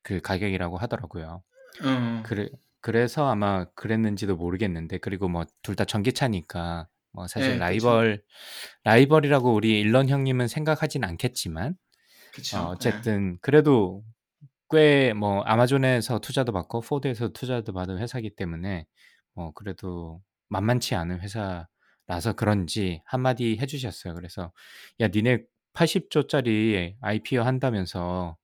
[0.02, 1.42] 그 가격이라고 하더라고요.
[1.84, 2.22] 어.
[2.24, 2.48] 그래
[2.80, 7.60] 그래서 아마 그랬는지도 모르겠는데 그리고 뭐 둘 다 전기차니까 뭐 사실 예, 그쵸.
[7.60, 8.22] 라이벌
[8.84, 11.74] 라이벌이라고 우리 일론 형님은 생각하진 않겠지만
[12.32, 12.58] 그쵸.
[12.58, 12.64] 어, 예.
[12.72, 14.02] 어쨌든 그래도
[14.70, 18.86] 꽤 뭐 아마존에서 투자도 받고 포드에서 투자도 받은 회사이기 때문에
[19.34, 24.14] 뭐 그래도 만만치 않은 회사라서 그런지 한마디 해주셨어요.
[24.14, 24.52] 그래서
[25.00, 25.44] 야 니네
[25.74, 28.36] 80조짜리 IPO 한다면서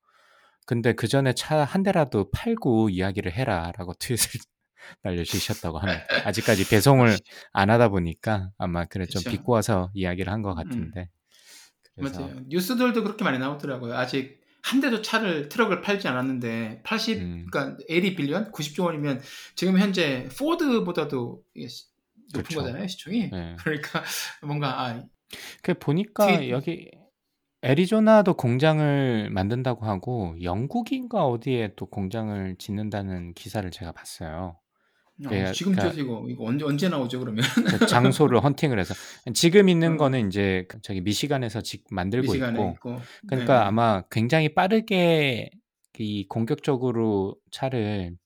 [0.66, 4.40] 근데 그 전에 차 한 대라도 팔고 이야기를 해라라고 트윗을
[5.02, 6.04] 날려주셨다고 합니다.
[6.26, 7.16] 아직까지 배송을
[7.52, 9.22] 안 하다 보니까 아마 그래 좀.
[9.22, 10.56] 비꼬아서 이야기를 한것 음.
[10.56, 11.08] 같은데
[11.96, 12.40] 그래서 맞아요.
[12.48, 13.94] 뉴스들도 그렇게 많이 나오더라고요.
[13.96, 17.46] 아직 한 대도 차를 트럭을 팔지 않았는데 80 음.
[17.50, 19.20] 그러니까 80 빌리언 90조 원이면
[19.54, 21.84] 지금 현재 포드보다도 이게 시-
[22.32, 22.60] 높은 그쵸.
[22.60, 23.30] 거잖아요 시총이.
[23.30, 23.56] 네.
[23.62, 24.02] 그러니까
[24.42, 25.02] 뭔가 아,
[25.62, 26.90] 그 보니까 트윗- 여기
[27.62, 34.58] 애리조나도 공장을 만든다고 하고 영국인가 어디에 또 공장을 짓는다는 기사를 제가 봤어요.
[35.24, 37.44] 어, 그러니까- 지금 그러니까- 저 이거 이거 언제 언제 나오죠 그러면
[37.78, 38.94] 그 장소를 헌팅을 해서
[39.32, 39.96] 지금 있는 음.
[39.96, 43.00] 거는 이제 그 저기 미시간에서 직 만들고 미시간에 있고 있고.
[43.28, 43.64] 그러니까 네.
[43.66, 45.50] 아마 굉장히 빠르게
[45.98, 48.16] 이 공격적으로 차를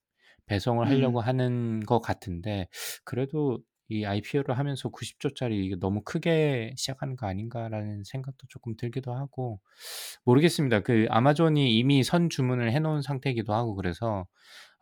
[0.46, 0.90] 배송을 음.
[0.90, 2.68] 하려고 하는 것 같은데
[3.04, 3.58] 그래도
[3.90, 9.60] 이 IPO를 하면서 90조짜리 이게 너무 크게 시작하는 거 아닌가라는 생각도 조금 들기도 하고
[10.24, 10.80] 모르겠습니다.
[10.80, 14.26] 그 아마존이 이미 선 주문을 해놓은 상태이기도 하고 그래서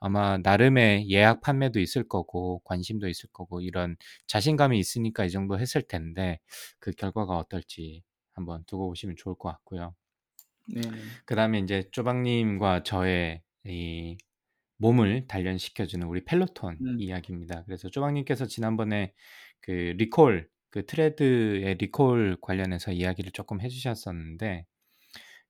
[0.01, 5.83] 아마 나름의 예약 판매도 있을 거고 관심도 있을 거고 이런 자신감이 있으니까 이 정도 했을
[5.83, 6.39] 텐데
[6.81, 8.03] 그 결과가 어떨지
[8.35, 9.95] 한번 두고 보시면 좋을 것 같고요.
[10.67, 10.81] 네.
[10.91, 11.17] 네.
[11.27, 14.17] 그다음에 이제 쪼박님과 저의 이
[14.79, 16.97] 몸을 단련시켜주는 우리 펠로톤 음.
[16.99, 17.65] 이야기입니다.
[17.67, 19.15] 그래서 쪼박님께서 지난번에
[19.61, 24.67] 그 리콜 그 트레드의 리콜 관련해서 이야기를 조금 해주셨었는데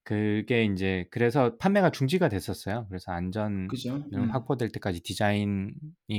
[0.07, 2.87] 그게 이제 그래서 판매가 중지가 됐었어요.
[2.89, 3.97] 그래서 안전 그죠?
[3.97, 4.31] 음, 음.
[4.31, 5.75] 확보될 때까지 디자인이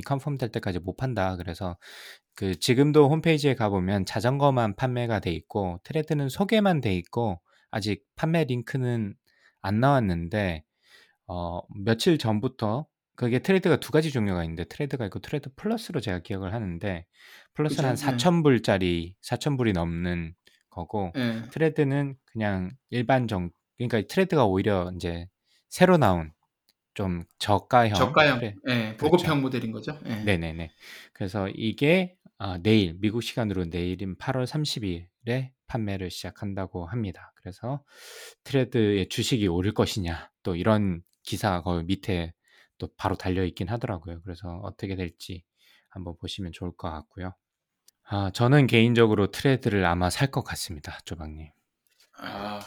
[0.05, 1.37] confirm 될 때까지 못 판다.
[1.37, 1.77] 그래서
[2.35, 7.39] 그 지금도 홈페이지에 가보면 자전거만 판매가 돼 있고 트레드는 소개만 돼 있고
[7.71, 9.15] 아직 판매 링크는
[9.61, 10.65] 안 나왔는데
[11.27, 16.53] 어 며칠 전부터 그게 트레드가 두 가지 종류가 있는데 트레드가 있고 트레드 플러스로 제가 기억을
[16.53, 17.05] 하는데
[17.53, 18.11] 플러스는 한 그죠?
[18.11, 18.17] 네.
[18.17, 20.35] 4,000불짜리 4,000불이 넘는
[20.69, 21.43] 거고 예.
[21.51, 25.27] 트레드는 그냥 일반 정 그러니까 트레드가 오히려 이제
[25.69, 26.31] 새로 나온
[26.93, 28.97] 좀 저가형 저가형, 트레- 예, 그렇죠.
[28.97, 29.97] 보급형 모델인 거죠.
[30.05, 30.15] 예.
[30.23, 30.71] 네네네.
[31.13, 37.33] 그래서 이게 아, 내일 미국 시간으로 내일인 8월 30일에 판매를 시작한다고 합니다.
[37.35, 37.83] 그래서
[38.43, 42.33] Tread의 주식이 오를 것이냐 또 이런 기사가 거기 밑에
[42.77, 44.21] 또 바로 달려 있긴 하더라고요.
[44.23, 45.43] 그래서 어떻게 될지
[45.89, 47.33] 한번 보시면 좋을 것 같고요.
[48.09, 51.49] 아, 저는 개인적으로 Tread를 아마 살 것 같습니다, 조박님.
[52.19, 52.59] 아,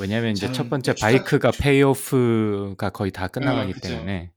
[0.00, 3.88] 왜냐면 이제 첫 번째 추가- 바이크가 payoff가 거의 다 끝나가기 어, 그쵸.
[3.88, 4.32] 때문에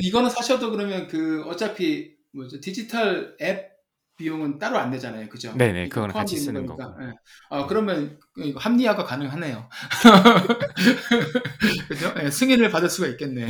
[0.00, 3.70] 이거는 사셔도 그러면 그 어차피 뭐죠 디지털 앱
[4.16, 5.56] 비용은 따로 안 내잖아요, 그죠?
[5.56, 6.66] 네네, 그거는 같이 쓰는.
[6.66, 6.82] 거고.
[7.02, 7.14] 예.
[7.48, 8.18] 아 그러면
[8.54, 9.66] 합리화가 가능하네요.
[11.88, 12.12] 그죠?
[12.22, 13.48] 예, 승인을 받을 수가 있겠네.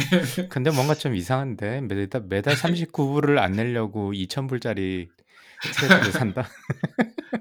[0.48, 2.54] 근데 뭔가 좀 이상한데 매달 매달
[2.94, 5.08] 39불을 안 내려고 2,000불짜리
[5.62, 6.48] Tread를 산다?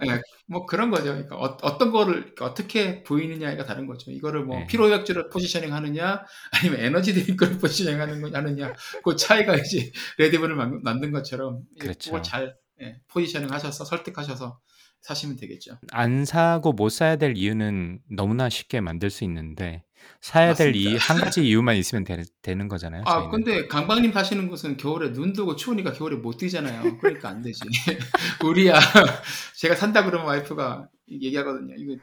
[0.06, 1.06] 예, 뭐 그런 거죠.
[1.06, 4.12] 그러니까 어, 떤 거를 어떻게 보이느냐가 다른 거죠.
[4.12, 4.68] 이거를 뭐 네.
[4.68, 10.82] 피로약주를 positioning 하느냐, 아니면 에너지 드링크를 positioning 하는 거 하느냐, 그 차이가 이제 레드불을 만-
[10.84, 12.12] 만든 것처럼 그렇죠.
[12.12, 14.60] 그걸 잘 예, 포지셔닝 하셔서 설득하셔서
[15.02, 15.78] 사시면 되겠죠.
[15.92, 19.84] 안 사고 못 사야 될 이유는 너무나 쉽게 만들 수 있는데
[20.22, 20.96] 사야 될 이.
[20.98, 23.04] 한 가지 이유만 있으면 되, 는 거잖아요.
[23.06, 23.32] 아, 저희는.
[23.32, 26.98] 근데 강박님 사시는 곳은 겨울에 눈 뜨고 추우니까 겨울에 못 뛰잖아요.
[27.00, 27.62] 그러니까 안 되지.
[28.46, 28.74] 우리야,
[29.58, 31.76] 제가 산다 그러면 와이프가 얘기하거든요.
[31.78, 31.96] 이거,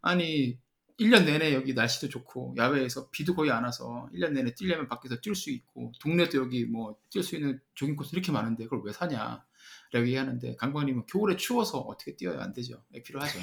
[0.00, 0.58] 아니,
[1.00, 5.34] 1년 내내 여기 날씨도 좋고, 야외에서 비도 거의 안 와서 1년 내내 뛰려면 밖에서 뛸
[5.34, 9.44] 수 있고, 동네도 여기 뭐 뛸 수 있는 조깅 코스 이렇게 많은데 그걸 왜 사냐?
[9.92, 12.82] 라고 얘기하는데, 강박님은 겨울에 추워서 어떻게 뛰어야 안 되죠.
[12.90, 13.38] 네, 필요하죠.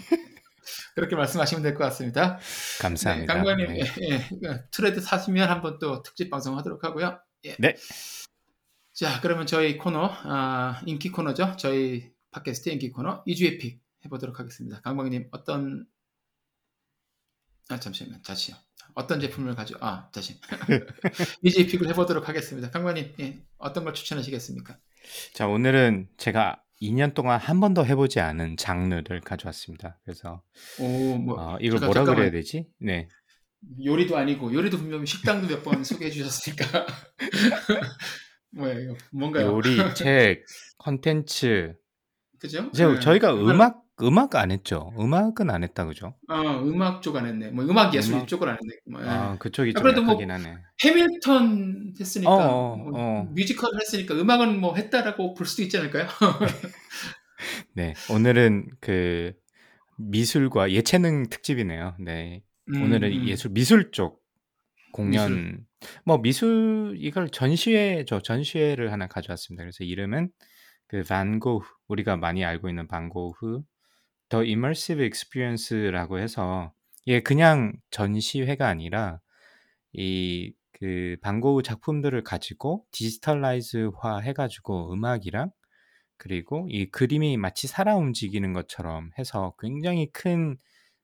[0.96, 2.40] 그렇게 말씀하시면 될 것 같습니다.
[2.82, 3.34] 감사합니다.
[3.34, 3.80] 네, 강박님 네.
[4.02, 7.20] 예, 예, Tread 사시면 한번 또 특집 방송 하도록 하고요.
[7.46, 7.56] 예.
[7.60, 7.76] 네.
[8.94, 11.56] 자, 그러면 저희 코너 아, 인기 코너죠.
[11.58, 14.82] 저희 팟캐스트 인기 코너 이 주의 pick 해보도록 하겠습니다.
[14.82, 15.88] 강박님 어떤
[17.70, 18.56] 아 잠시만 다시요.
[18.96, 20.40] 어떤 제품을 가져 아 다시
[21.44, 22.70] 이 주의 pick을 해보도록 하겠습니다.
[22.72, 24.78] 강박님 예, 어떤 걸 추천하시겠습니까?
[25.34, 30.00] 자 오늘은 제가 2년 동안 한 번도 해보지 않은 장르를 가져왔습니다.
[30.06, 30.42] 그래서
[30.80, 32.68] 오 뭐 어, 이걸 뭐라 그래야 되지?
[32.80, 33.08] 네.
[33.84, 36.86] 요리도 아니고 요리도 분명히 식당도 몇 번 소개해 주셨으니까
[38.52, 38.80] 뭐예요?
[38.80, 38.96] 이거?
[39.12, 39.48] 뭔가요?
[39.48, 40.46] 요리, 책,
[40.78, 41.76] 컨텐츠.
[42.40, 42.70] 그죠?
[42.74, 43.00] 이제 네.
[43.00, 44.94] 저희가 음악- 음악 안 했죠.
[45.00, 46.16] 음악은 안 했다 그죠?
[46.30, 47.50] 어, 음악 쪽 안 했네.
[47.52, 48.76] 뭐 음악 예술 음악- 쪽을 안 했네.
[48.90, 49.08] 뭐, 예.
[49.08, 50.58] 아 그쪽이 좀 그래도 뭐 약하긴 하네.
[50.84, 53.24] 해밀턴 했으니까 어, 어, 뭐 어.
[53.36, 56.08] 뮤지컬 했으니까 음악은 뭐 했다라고 볼 수도 있지 않을까요?
[57.74, 59.34] 네 오늘은 그
[59.98, 61.96] 미술과 예체능 특집이네요.
[62.00, 62.44] 네
[62.74, 63.28] 오늘은 음, 음.
[63.28, 64.22] 예술 미술 쪽
[64.92, 65.66] 공연
[66.06, 69.64] 뭐 미술 이걸 전시회죠 전시회를 하나 가져왔습니다.
[69.64, 70.30] 그래서 이름은
[70.88, 73.62] 그 반고흐 우리가 많이 알고 있는 반고흐
[74.30, 76.74] 더 immersive experience라고 해서
[77.06, 79.20] 이게 그냥 전시회가 아니라
[79.94, 85.52] 이 그 반고흐 작품들을 가지고 디지털라이즈화 해가지고 음악이랑
[86.18, 90.58] 그리고 이 그림이 마치 살아 움직이는 것처럼 해서 굉장히 큰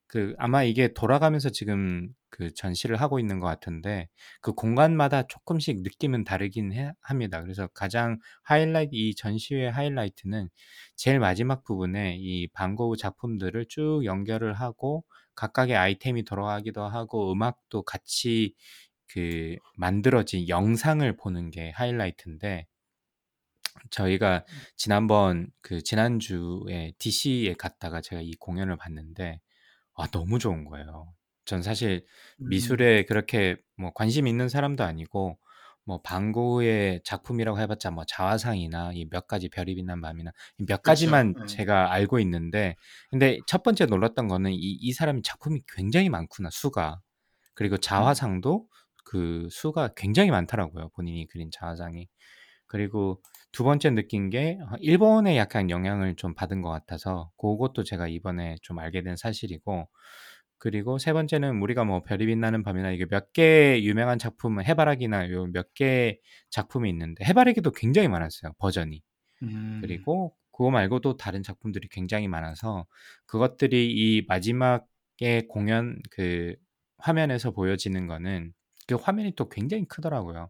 [0.08, 4.10] 그 아마 이게 돌아가면서 지금 그 전시를 하고 있는 것 같은데
[4.42, 7.42] 그 공간마다 조금씩 느낌은 다르긴 해, 합니다.
[7.42, 10.50] 그래서 가장 하이라이트 이 전시회 하이라이트는
[10.98, 15.06] 제일 마지막 부분에 이 반고우 작품들을 쭉 연결을 하고
[15.36, 18.54] 각각의 아이템이 돌아가기도 하고 음악도 같이
[19.08, 22.68] 그 만들어진 영상을 보는 게 하이라이트인데
[23.92, 24.44] 저희가
[24.76, 29.40] 지난번 그 지난주에 DC에 갔다가 제가 이 공연을 봤는데
[29.94, 31.14] 아 너무 좋은 거예요.
[31.46, 32.06] 전 사실
[32.42, 32.46] 음.
[32.50, 35.38] 미술에 그렇게 뭐 관심 있는 사람도 아니고
[35.86, 40.32] 뭐 방고의 작품이라고 해봤자 뭐 자화상이나 이 몇 가지 별이 빛난 밤이나
[40.68, 40.84] 몇 그렇죠.
[40.84, 41.46] 가지만 예.
[41.46, 42.76] 제가 알고 있는데
[43.12, 47.02] 근데 첫 번째 놀랐던 거는 이, 이 사람이 작품이 굉장히 많구나 수가
[47.56, 47.80] 그리고 음.
[47.80, 48.68] 자화상도
[49.06, 52.08] 그 수가 굉장히 많더라고요 본인이 그린 자화상이
[52.68, 58.08] 그리고 두 번째 느낀 게 어, 일본에 약간 영향을 좀 받은 것 같아서 그것도 제가
[58.08, 59.88] 이번에 좀 알게 된 사실이고
[60.58, 66.20] 그리고 세 번째는 우리가 뭐 별이 빛나는 밤이나 이게 몇개 유명한 작품은 해바라기나 요 몇개
[66.50, 69.02] 작품이 있는데 해바라기도 굉장히 많았어요 버전이
[69.44, 69.80] 음.
[69.82, 72.86] 그리고 그거 말고도 다른 작품들이 굉장히 많아서
[73.26, 76.56] 그것들이 이 마지막에 공연 그
[76.98, 78.54] 화면에서 보여지는 거는
[78.88, 80.50] 그 화면이 또 굉장히 크더라고요.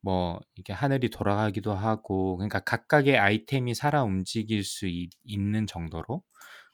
[0.00, 6.22] 뭐 이게 하늘이 돌아가기도 하고 그러니까 각각의 아이템이 살아 움직일 수 있, 는 정도로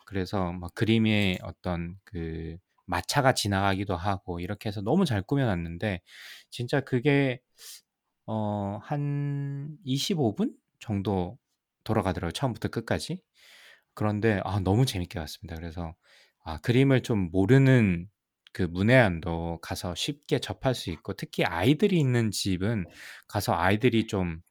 [0.08, 2.56] 그래서 막 그림에 어떤 그
[2.86, 6.00] 마차가 지나가기도 하고 이렇게 해서 너무 잘 꾸며놨는데
[6.50, 7.40] 진짜 그게
[8.26, 11.38] 어, 한 25분 정도
[11.84, 12.32] 돌아가더라고요.
[12.32, 13.22] 처음부터 끝까지.
[13.94, 15.56] 그런데 아, 너무 재밌게 봤습니다.
[15.56, 15.94] 그래서
[16.44, 18.08] 아, 그림을 좀 모르는
[18.52, 22.86] 그 문외한도 가서 쉽게 접할 수 있고 특히 아이들이 있는 집은
[23.28, 24.42] 가서 아이들이 좀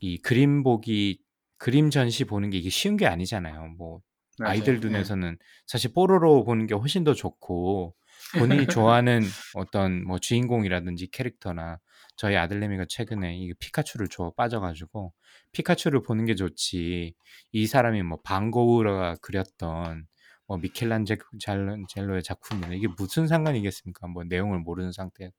[0.00, 1.20] 이 그림 보기
[1.58, 3.68] 그림 전시 보는 게 이게 쉬운 게 아니잖아요.
[3.78, 4.00] 뭐
[4.38, 4.52] 맞아요.
[4.52, 4.78] 아이들 예.
[4.78, 7.94] 눈에서는 사실 뽀로로 보는 게 훨씬 더 좋고
[8.38, 9.22] 본인이 좋아하는
[9.54, 11.78] 어떤 뭐 주인공이라든지 캐릭터나
[12.16, 15.12] 저희 아들내미가 최근에 이 피카츄를 좋아 빠져가지고
[15.52, 17.14] 피카츄를 보는 게 좋지
[17.52, 20.06] 이 사람이 뭐 방고우가 그렸던
[20.46, 24.06] 뭐 미켈란젤로의 작품이나 이게 무슨 상관이겠습니까?
[24.08, 25.30] 뭐 내용을 모르는 상태.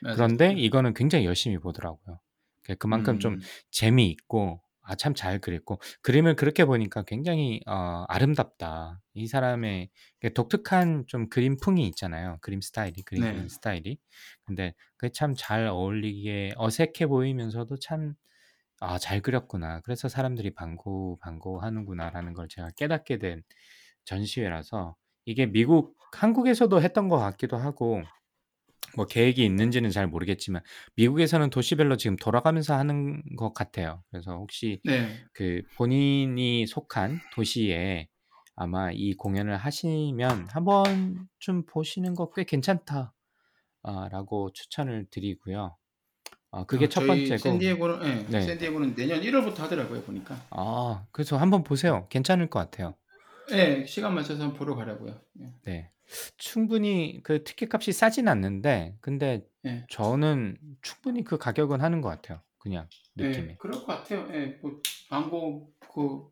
[0.00, 2.20] 그런데 이거는 굉장히 열심히 보더라고요.
[2.78, 3.40] 그만큼 좀 음.
[3.70, 9.00] 재미있고 아 참 잘 그렸고 그림을 그렇게 보니까 굉장히 어, 아름답다.
[9.14, 9.90] 이 사람의
[10.20, 12.38] 그 독특한 좀 그림풍이 있잖아요.
[12.40, 13.28] 그림 스타일이 그림 네.
[13.28, 13.98] 그리는 스타일이.
[14.44, 18.14] 근데 그게 참 잘 어울리게 어색해 보이면서도 참
[18.80, 19.80] 아, 잘 그렸구나.
[19.82, 23.42] 그래서 사람들이 반고 반고 하는구나라는 걸 제가 깨닫게 된
[24.04, 28.02] 전시회라서 이게 미국 한국에서도 했던 것 같기도 하고
[28.96, 30.62] 뭐 계획이 있는지는 잘 모르겠지만
[30.96, 34.02] 미국에서는 도시별로 지금 돌아가면서 하는 것 같아요.
[34.10, 35.08] 그래서 혹시 네.
[35.32, 38.08] 그 본인이 속한 도시에
[38.56, 43.12] 아마 이 공연을 하시면 한번 좀 보시는 거 꽤 괜찮다라고
[44.52, 45.76] 추천을 드리고요.
[46.50, 47.42] 어, 그게 어, 첫 번째고.
[47.42, 48.40] 샌디에고는 예, 네.
[48.40, 50.34] 샌디에고는 내년 1월부터 하더라고요 보니까.
[50.50, 52.06] 아, 그래서 한번 보세요.
[52.08, 52.94] 괜찮을 것 같아요.
[53.52, 55.20] 예, 시간 맞춰서 한번 보러 가려고요.
[55.40, 55.52] 예.
[55.64, 55.90] 네.
[56.36, 59.84] 충분히 그 티켓 값이 싸진 않는데, 근데 예.
[59.90, 62.40] 저는 충분히 그 가격은 하는 것 같아요.
[62.58, 63.56] 그냥 예, 느낌에.
[63.58, 64.28] 그럴 것 같아요.
[64.32, 66.30] 예, 뭐 반 고흐 그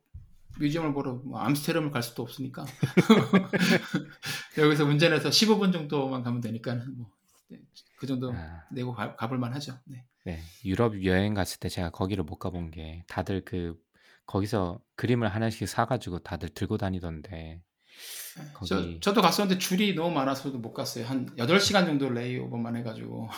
[0.59, 2.65] museum을 보러 뭐 암스테르담을 갈 수도 없으니까
[4.59, 7.11] 여기서 운전해서 15분 정도만 가면 되니까는 뭐,
[7.49, 7.61] 네,
[7.99, 9.79] 그 정도 아, 내고 가, 가볼 만 하죠.
[9.85, 10.05] 네.
[10.25, 10.41] 네.
[10.65, 13.81] 유럽 여행 갔을 때 제가 거기를 못 가본 게 다들 그
[14.27, 17.76] 거기서 그림을 하나씩 사가지고 다들 들고 다니던데 저,
[18.55, 21.07] 거기 저도 갔었는데 줄이 너무 많아서도 못 갔어요.
[21.07, 23.29] 한 8시간 정도 layover만 해가지고.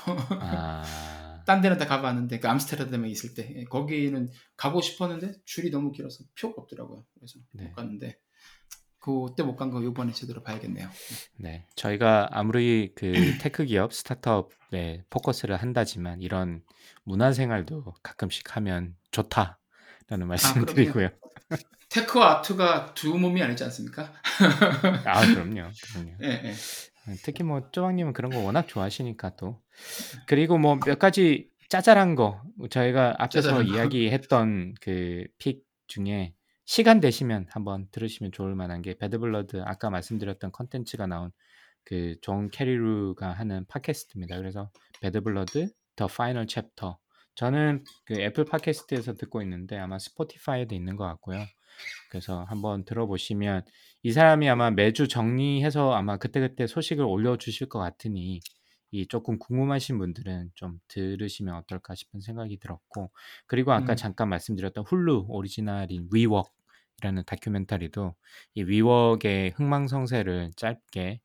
[0.41, 0.83] 아,
[1.47, 3.55] 딴 데는 다 가봤는데, 그 암스테르담에 있을 때.
[3.57, 7.05] 예, 거기는 가고 싶었는데, 줄이 너무 길어서 표가 없더라고요.
[7.15, 7.65] 그래서 네.
[7.65, 8.19] 못 갔는데,
[8.99, 10.91] 그때 못 간 거 이번에 제대로 봐야겠네요.
[11.39, 11.67] 네.
[11.77, 16.63] 저희가 아무리 그 tech 기업 스타트업에 포커스를 한다지만 이런
[17.05, 20.75] 문화 생활도 가끔씩 하면 좋다라는 말씀을 그럼요.
[20.75, 21.09] 드리고요.
[21.91, 24.12] tech와 art가 두 몸이 아니지 않습니까?
[25.05, 25.70] 아, 그럼요.
[25.93, 26.12] 그럼요.
[26.23, 26.55] 예, 예.
[27.24, 29.62] 특히 뭐 조박님은 그런 거 워낙 좋아하시니까 또
[30.27, 33.66] 그리고 뭐 몇 가지 짜잘한 거 저희가 앞에서 짜잘한.
[33.66, 36.35] 이야기했던 그 pick 중에
[36.66, 41.31] 시간 되시면 한번 들으시면 좋을 만한 게 Bad Blood 아까 말씀드렸던 컨텐츠가 나온
[41.85, 44.36] 그 존 캐리루가 하는 팟캐스트입니다.
[44.36, 44.70] 그래서
[45.01, 46.99] Bad Blood The Final Chapter
[47.36, 51.39] 저는 그 애플 팟캐스트에서 듣고 있는데 아마 스포티파이에도 있는 것 같고요.
[52.11, 53.65] 그래서 한번 들어보시면
[54.03, 58.41] 이 사람이 아마 매주 정리해서 아마 그때그때 소식을 올려주실 것 같으니
[58.91, 63.11] 이 조금 궁금하신 분들은 좀 들으시면 어떨까 싶은 생각이 들었고
[63.47, 63.97] 그리고 아까 음.
[63.97, 66.53] 잠깐 말씀드렸던 훌루 오리지널인 위웍
[67.01, 68.15] 이라는 다큐멘터리도
[68.55, 71.21] 이 위웍의 흥망성쇠를 짧게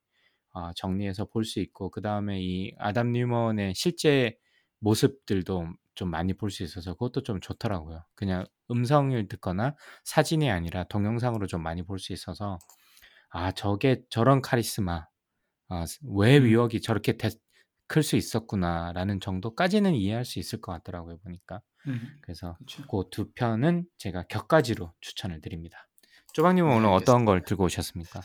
[0.53, 4.37] 어, 정리해서 볼 수 있고 그 다음에 이 아담 뉴먼의 실제
[4.79, 8.03] 모습들도 좀 많이 볼 수 있어서 그것도 좀 좋더라고요.
[8.15, 9.75] 그냥 음성을 듣거나
[10.05, 12.57] 사진이 아니라 동영상으로 좀 많이 볼 수 있어서
[13.29, 15.07] 아 저게 저런 카리스마
[15.69, 15.85] 아,
[16.15, 16.43] 왜 음.
[16.45, 17.17] 위력이 저렇게
[17.87, 21.61] 클 수 있었구나라는 정도까지는 이해할 수 있을 것 같더라고요 보니까.
[21.87, 22.17] 음.
[22.21, 22.83] 그래서 그쵸.
[22.87, 25.87] 그두 편은 제가 격가지로 추천을 드립니다.
[26.33, 27.25] 쪼박님은 네, 오늘 어떤 알겠습니다.
[27.25, 28.21] 걸 들고 오셨습니까?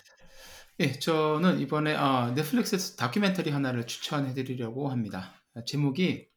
[0.81, 5.35] 예, 저는 이번에 아, 넷플릭스에서 다큐멘터리 하나를 추천해 드리려고 합니다.
[5.66, 6.29] 제목이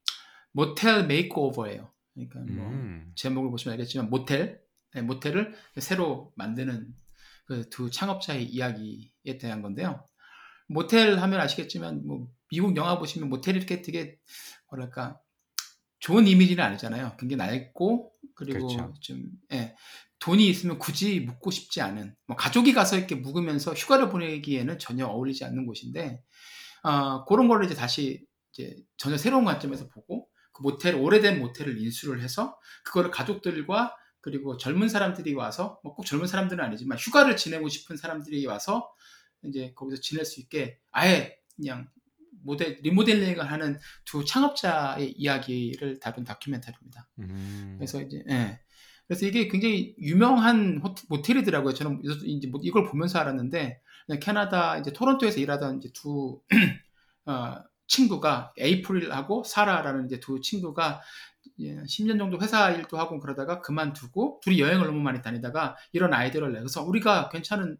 [0.53, 1.91] 모텔 메이크오버예요.
[2.29, 3.11] 그러니까 뭐 음.
[3.15, 4.61] 제목을 보시면 알겠지만 모텔,
[4.93, 6.93] 네, 모텔을 새로 만드는
[7.45, 10.05] 그 두 창업자의 이야기에 대한 건데요.
[10.67, 14.17] 모텔 하면 아시겠지만 뭐 미국 영화 보시면 모텔이 이렇게 되게
[14.69, 15.19] 뭐랄까
[15.99, 17.17] 좋은 이미지는 아니잖아요.
[17.19, 18.93] 굉장히 낡고 그리고 그렇죠.
[19.01, 19.75] 좀 예,
[20.19, 25.43] 돈이 있으면 굳이 묵고 싶지 않은 뭐 가족이 가서 이렇게 묵으면서 휴가를 보내기에는 전혀 어울리지
[25.43, 26.23] 않는 곳인데
[26.83, 30.30] 아 그런 거를 이제 다시 이제 전혀 새로운 관점에서 보고 그
[30.61, 36.63] 모텔 오래된 모텔을 인수를 해서 그거를 가족들과 그리고 젊은 사람들이 와서 뭐 꼭 젊은 사람들은
[36.63, 38.91] 아니지만 휴가를 지내고 싶은 사람들이 와서
[39.43, 41.87] 이제 거기서 지낼 수 있게 아예 그냥
[42.43, 47.07] 모델 리모델링을 하는 두 창업자의 이야기를 다룬 다큐멘터리입니다.
[47.19, 47.75] 음.
[47.77, 48.59] 그래서 이제 예.
[49.07, 51.73] 그래서 이게 굉장히 유명한 호텔, 모텔이더라고요.
[51.73, 53.81] 저는 이제 뭐 이걸 보면서 알았는데
[54.21, 56.41] 캐나다 이제 토론토에서 일하던 이제 두
[57.25, 57.55] 어,
[57.91, 61.01] 친구가 에이프릴하고 사라라는 이제 두 친구가
[61.59, 66.83] 10년 정도 회사 일도 하고 그러다가 그만두고 둘이 여행을 너무 많이 다니다가 이런 아이디어를 내서
[66.83, 67.77] 우리가 괜찮은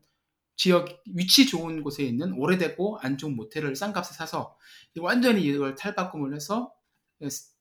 [0.58, 4.58] 지역 위치 좋은 곳에 있는 오래되고 안 좋은 모텔을 싼 값에 사서
[5.00, 6.74] 완전히 이걸 탈바꿈을 해서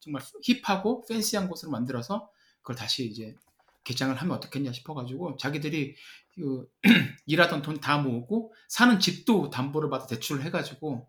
[0.01, 2.31] 정말 힙하고 팬시한 곳으로 만들어서
[2.62, 3.35] 그걸 다시 이제
[3.85, 5.94] 개장을 하면 어떻겠냐 싶어가지고 자기들이
[6.35, 6.66] 그
[7.27, 11.09] 일하던 돈 다 모으고 사는 집도 담보를 받아 대출을 해가지고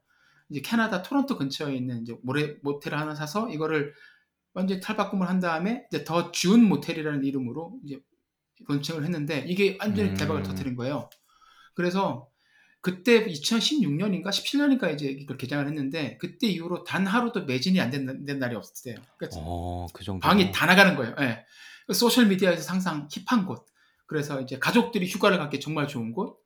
[0.51, 3.93] 이제 캐나다 토론토 근처에 있는 이제 모래 모텔을 하나 사서 이거를
[4.53, 7.99] 완전히 탈바꿈을 한 다음에 이제 더 준 모텔이라는 이름으로 이제
[8.67, 10.43] 론칭을 했는데 이게 완전히 대박을 음.
[10.43, 11.09] 터뜨린 거예요.
[11.73, 12.27] 그래서
[12.81, 18.55] 그때 2016년인가 17년인가 이제 이걸 개장을 했는데 그때 이후로 단 하루도 매진이 안 된 날이
[18.55, 18.95] 없었대요.
[19.17, 20.19] 그러니까 어, 그 정도.
[20.27, 21.15] 방이 다 나가는 거예요.
[21.21, 21.45] 예.
[21.93, 23.65] 소셜 미디어에서 세상 hip한 곳.
[24.07, 26.39] 그래서 이제 가족들이 휴가를 가기 정말 좋은 곳.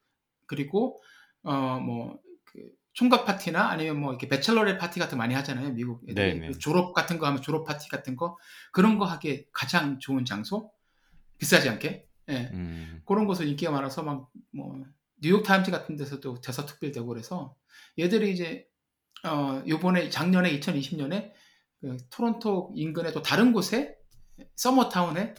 [0.45, 1.02] 그리고
[1.44, 2.25] 어뭐 그
[2.96, 5.70] 총각 파티나 아니면 뭐 이렇게 bachelorette 파티 같은 거 많이 하잖아요.
[5.74, 6.52] 미국 애들이 네네.
[6.60, 8.38] 졸업 같은 거 하면 졸업 파티 같은 거
[8.72, 10.72] 그런 거 하기에 가장 좋은 장소.
[11.38, 12.08] 비싸지 않게.
[12.30, 12.50] 예.
[12.54, 13.02] 음.
[13.06, 14.86] 그런 곳은 인기가 많아서 막 뭐
[15.22, 17.56] 뉴욕 타임즈 같은 데서도 대서 특필되고 그래서
[18.00, 18.68] 얘들이 이제
[19.24, 21.32] 어 요번에 작년에 2020년에
[21.82, 23.96] 그 토론토 인근의 또 다른 곳에
[24.56, 25.36] 서머타운에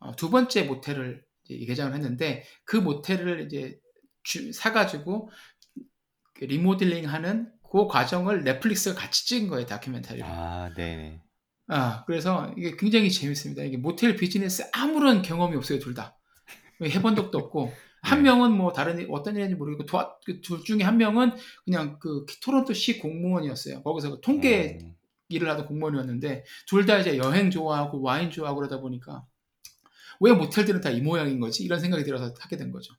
[0.00, 3.78] 어, 두 번째 모텔을 이제 개장을 했는데 그 모텔을 이제
[4.22, 5.34] 주, 사가지고 그
[6.46, 10.26] 리모델링하는 그 과정을 넷플릭스가 같이 찍은 거예요 다큐멘터리로.
[10.28, 11.20] 아, 네.
[11.68, 13.62] 아, 그래서 이게 굉장히 재밌습니다.
[13.62, 16.16] 이게 모텔 비즈니스 아무런 경험이 없어요, 둘 다.
[16.82, 17.72] 해본 적도 없고.
[18.02, 18.24] 한 네.
[18.24, 21.32] 명은 뭐 다른 일- 어떤 일인지 모르겠고 도와- 그둘 중에 한 명은
[21.64, 23.82] 그냥 그 토론토시 공무원이었어요.
[23.82, 24.94] 거기서 그 통계 음.
[25.30, 29.24] 일을 하던 공무원이었는데 둘 다 이제 여행 좋아하고 와인 좋아하고 그러다 보니까
[30.20, 31.64] 왜 모텔들은 다 이 모양인 거지?
[31.64, 32.92] 이런 생각이 들어서 하게 된 거죠.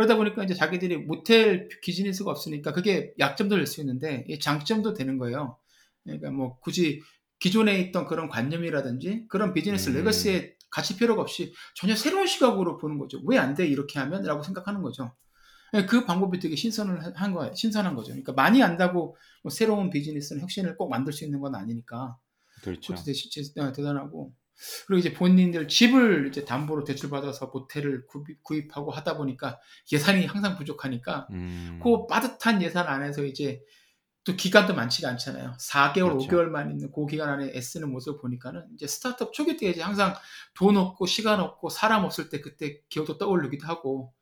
[0.00, 5.18] 그러다 보니까 이제 자기들이 모텔 비즈니스가 없으니까 그게 약점도 될 수 있는데 이 장점도 되는
[5.18, 5.58] 거예요.
[6.04, 7.02] 그러니까 뭐 굳이
[7.38, 9.96] 기존에 있던 그런 관념이라든지 그런 비즈니스 음.
[9.96, 13.20] 레거시에 같이 필요가 없이 전혀 새로운 시각으로 보는 거죠.
[13.26, 13.66] 왜 안 돼?
[13.66, 14.22] 이렇게 하면?
[14.22, 15.12] 라고 생각하는 거죠.
[15.74, 17.54] 예, 그 방법이 되게 신선을 한 거예요.
[17.54, 18.08] 신선한 거죠.
[18.12, 22.16] 그러니까 많이 안다고 뭐 새로운 비즈니스는 혁신을 꼭 만들 수 있는 건 아니니까.
[22.62, 22.94] 그렇죠.
[22.94, 24.32] 그것도 대- 대단하고.
[24.86, 29.58] 그리고 이제 본인들 집을 이제 담보로 대출받아서 모텔을 구입, 구입 하고 하다 보니까
[29.92, 31.80] 예산이 항상 부족하니까 음.
[31.82, 33.62] 그 빠듯한 예산 안에서 이제
[34.24, 35.56] 또 기간도 많지가 않잖아요.
[35.58, 36.28] 4개월, 그렇죠.
[36.28, 40.14] 5개월만 있는 그 기간 안에 애쓰는 모습을 보니까는 이제 스타트업 초기 때 이제 항상
[40.54, 44.12] 돈 없고 시간 없고 사람 없을 때 그때 기억도 떠오르기도 하고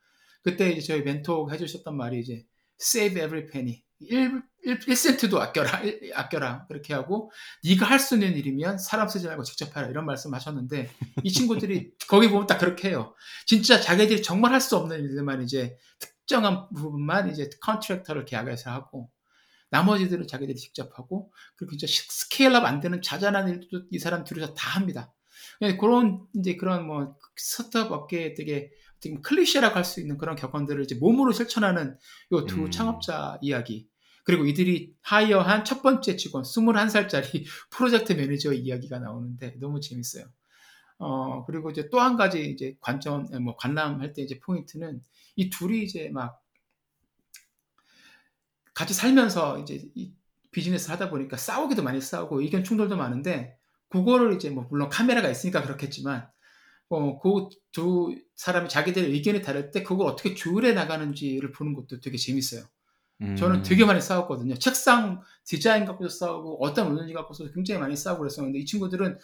[0.42, 2.46] 그때 이제 저희 멘토가 해주셨던 말이 이제
[2.80, 7.30] save every penny 1, 1, 센트도 아껴라 일- 아껴라 그렇게 하고
[7.64, 10.90] 네가 할 수 있는 일이면 사람 쓰지 말고 직접 해라 이런 말씀 하셨는데
[11.22, 13.14] 이 친구들이 거기 보면 딱 그렇게 해요
[13.46, 19.10] 진짜 자기들이 정말 할 수 없는 일들만 이제 특정한 부분만 이제 contractor를 계약해서 하고
[19.70, 24.24] 나머지들은 자기들이 직접 하고 그리고 진짜 시- scale up 안 되는 자잘한 일도 이 사람
[24.24, 25.12] 둘이서 다 합니다.
[25.62, 30.82] 예, 그런 이제 그런 뭐 스타트업 업계에 되게 어떻게 클리셰라고 할 수 있는 그런 격언들을
[30.82, 31.96] 이제 몸으로 실천하는
[32.32, 32.70] 요두 음.
[32.70, 33.88] 창업자 이야기.
[34.28, 40.26] 그리고 이들이 하이어한 첫 번째 직원 21살짜리 프로젝트 매니저 이야기가 나오는데 너무 재밌어요.
[40.98, 45.00] 어, 그리고 이제 또 한 가지 이제 관점, 뭐 관람할 때 이제 포인트는
[45.36, 46.42] 이 둘이 이제 막
[48.74, 50.12] 같이 살면서 이제 이
[50.50, 53.56] 비즈니스를 하다 보니까 싸우기도 많이 싸우고 의견 충돌도 많은데
[53.88, 56.28] 그거를 이제 뭐 물론 카메라가 있으니까 그렇겠지만
[56.90, 62.18] 어, 그 두 사람이 자기들의 의견이 다를 때 그걸 어떻게 조율해 나가는지를 보는 것도 되게
[62.18, 62.64] 재밌어요.
[63.36, 63.62] 저는 음.
[63.62, 64.54] 되게 많이 싸웠거든요.
[64.54, 69.18] 책상 디자인 갖고도 싸우고 어떤 운영지 갖고도 굉장히 많이 싸우고 그랬었는데 이 친구들은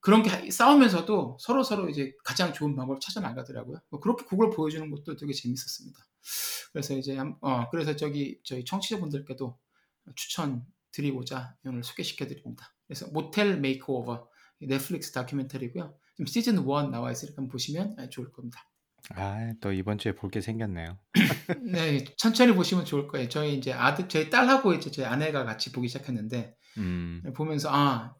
[0.00, 3.78] 그런 게 싸우면서도 서로 서로 이제 가장 좋은 방법을 찾아 나가더라고요.
[3.90, 5.98] 뭐 그렇게 그걸 보여주는 것도 되게 재밌었습니다.
[6.72, 9.58] 그래서 이제 한- 어 그래서 저기 저희 청취자분들께도
[10.16, 12.74] 추천 드리고자 오늘 소개시켜 드립니다.
[12.86, 14.28] 그래서 Motel Makeover
[14.62, 15.94] 넷플릭스 다큐멘터리고요.
[16.14, 18.66] 지금 시즌 1 나와 있으니까 보시면 아, 좋을 겁니다.
[19.14, 20.98] 아, 또 이번 주에 볼 게 생겼네요.
[21.64, 23.28] 네, 천천히 보시면 좋을 거예요.
[23.28, 27.22] 저희 이제 아들, 저희 딸하고 이제 제 아내가 같이 보기 시작했는데 음.
[27.34, 28.14] 보면서 아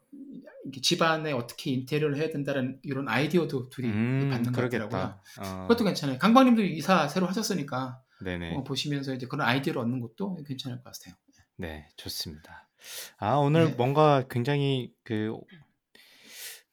[0.81, 4.51] 집안에 어떻게 인테리어를 해야 된다는 이런 아이디어도 둘이 음, 받는.
[4.51, 5.21] 그러겠다.
[5.39, 6.17] 어, 그것도 괜찮아요.
[6.19, 8.55] 강박님도 이사 새로 하셨으니까 네네.
[8.55, 11.15] 어, 보시면서 이제 그런 아이디어를 얻는 것도 괜찮을 것 같아요.
[11.57, 12.67] 네, 좋습니다.
[13.17, 13.73] 아, 오늘 네.
[13.73, 15.35] 뭔가 굉장히 그,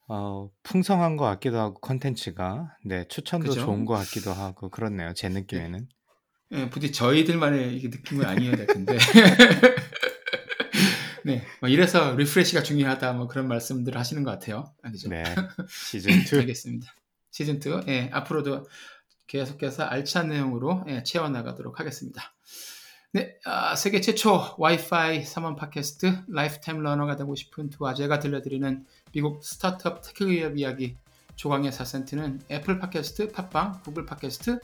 [0.09, 2.75] 어, 풍성한 것 같기도 하고, 컨텐츠가.
[2.83, 3.61] 네, 추천도 그죠?
[3.61, 5.13] 좋은 것 같기도 하고, 그렇네요.
[5.13, 5.87] 제 느낌에는.
[6.51, 8.97] 예, 부디 저희들만의 이게 느낌은 아니어야 될 텐데.
[11.23, 14.73] 네, 뭐 이래서 refresh가 중요하다 뭐 그런 말씀들을 하시는 것 같아요.
[14.81, 15.09] 아니죠?
[15.09, 15.23] 네,
[15.69, 16.15] 시즌 2.
[16.41, 16.91] 알겠습니다.
[17.29, 18.67] 시즌 2, 예, 앞으로도
[19.27, 22.33] 계속해서 알찬 내용으로 예, 채워나가도록 하겠습니다.
[23.11, 29.43] 네, 아, 세계 최초 와이프 승인 팟캐스트 lifetime learner가 되고 싶은 두 아재가 들려드리는 미국
[29.43, 30.97] 스타트업 tech 기업 이야기
[31.35, 34.59] 조강의 4센트는 애플 팟캐스트, 팟빵, 구글 팟캐스트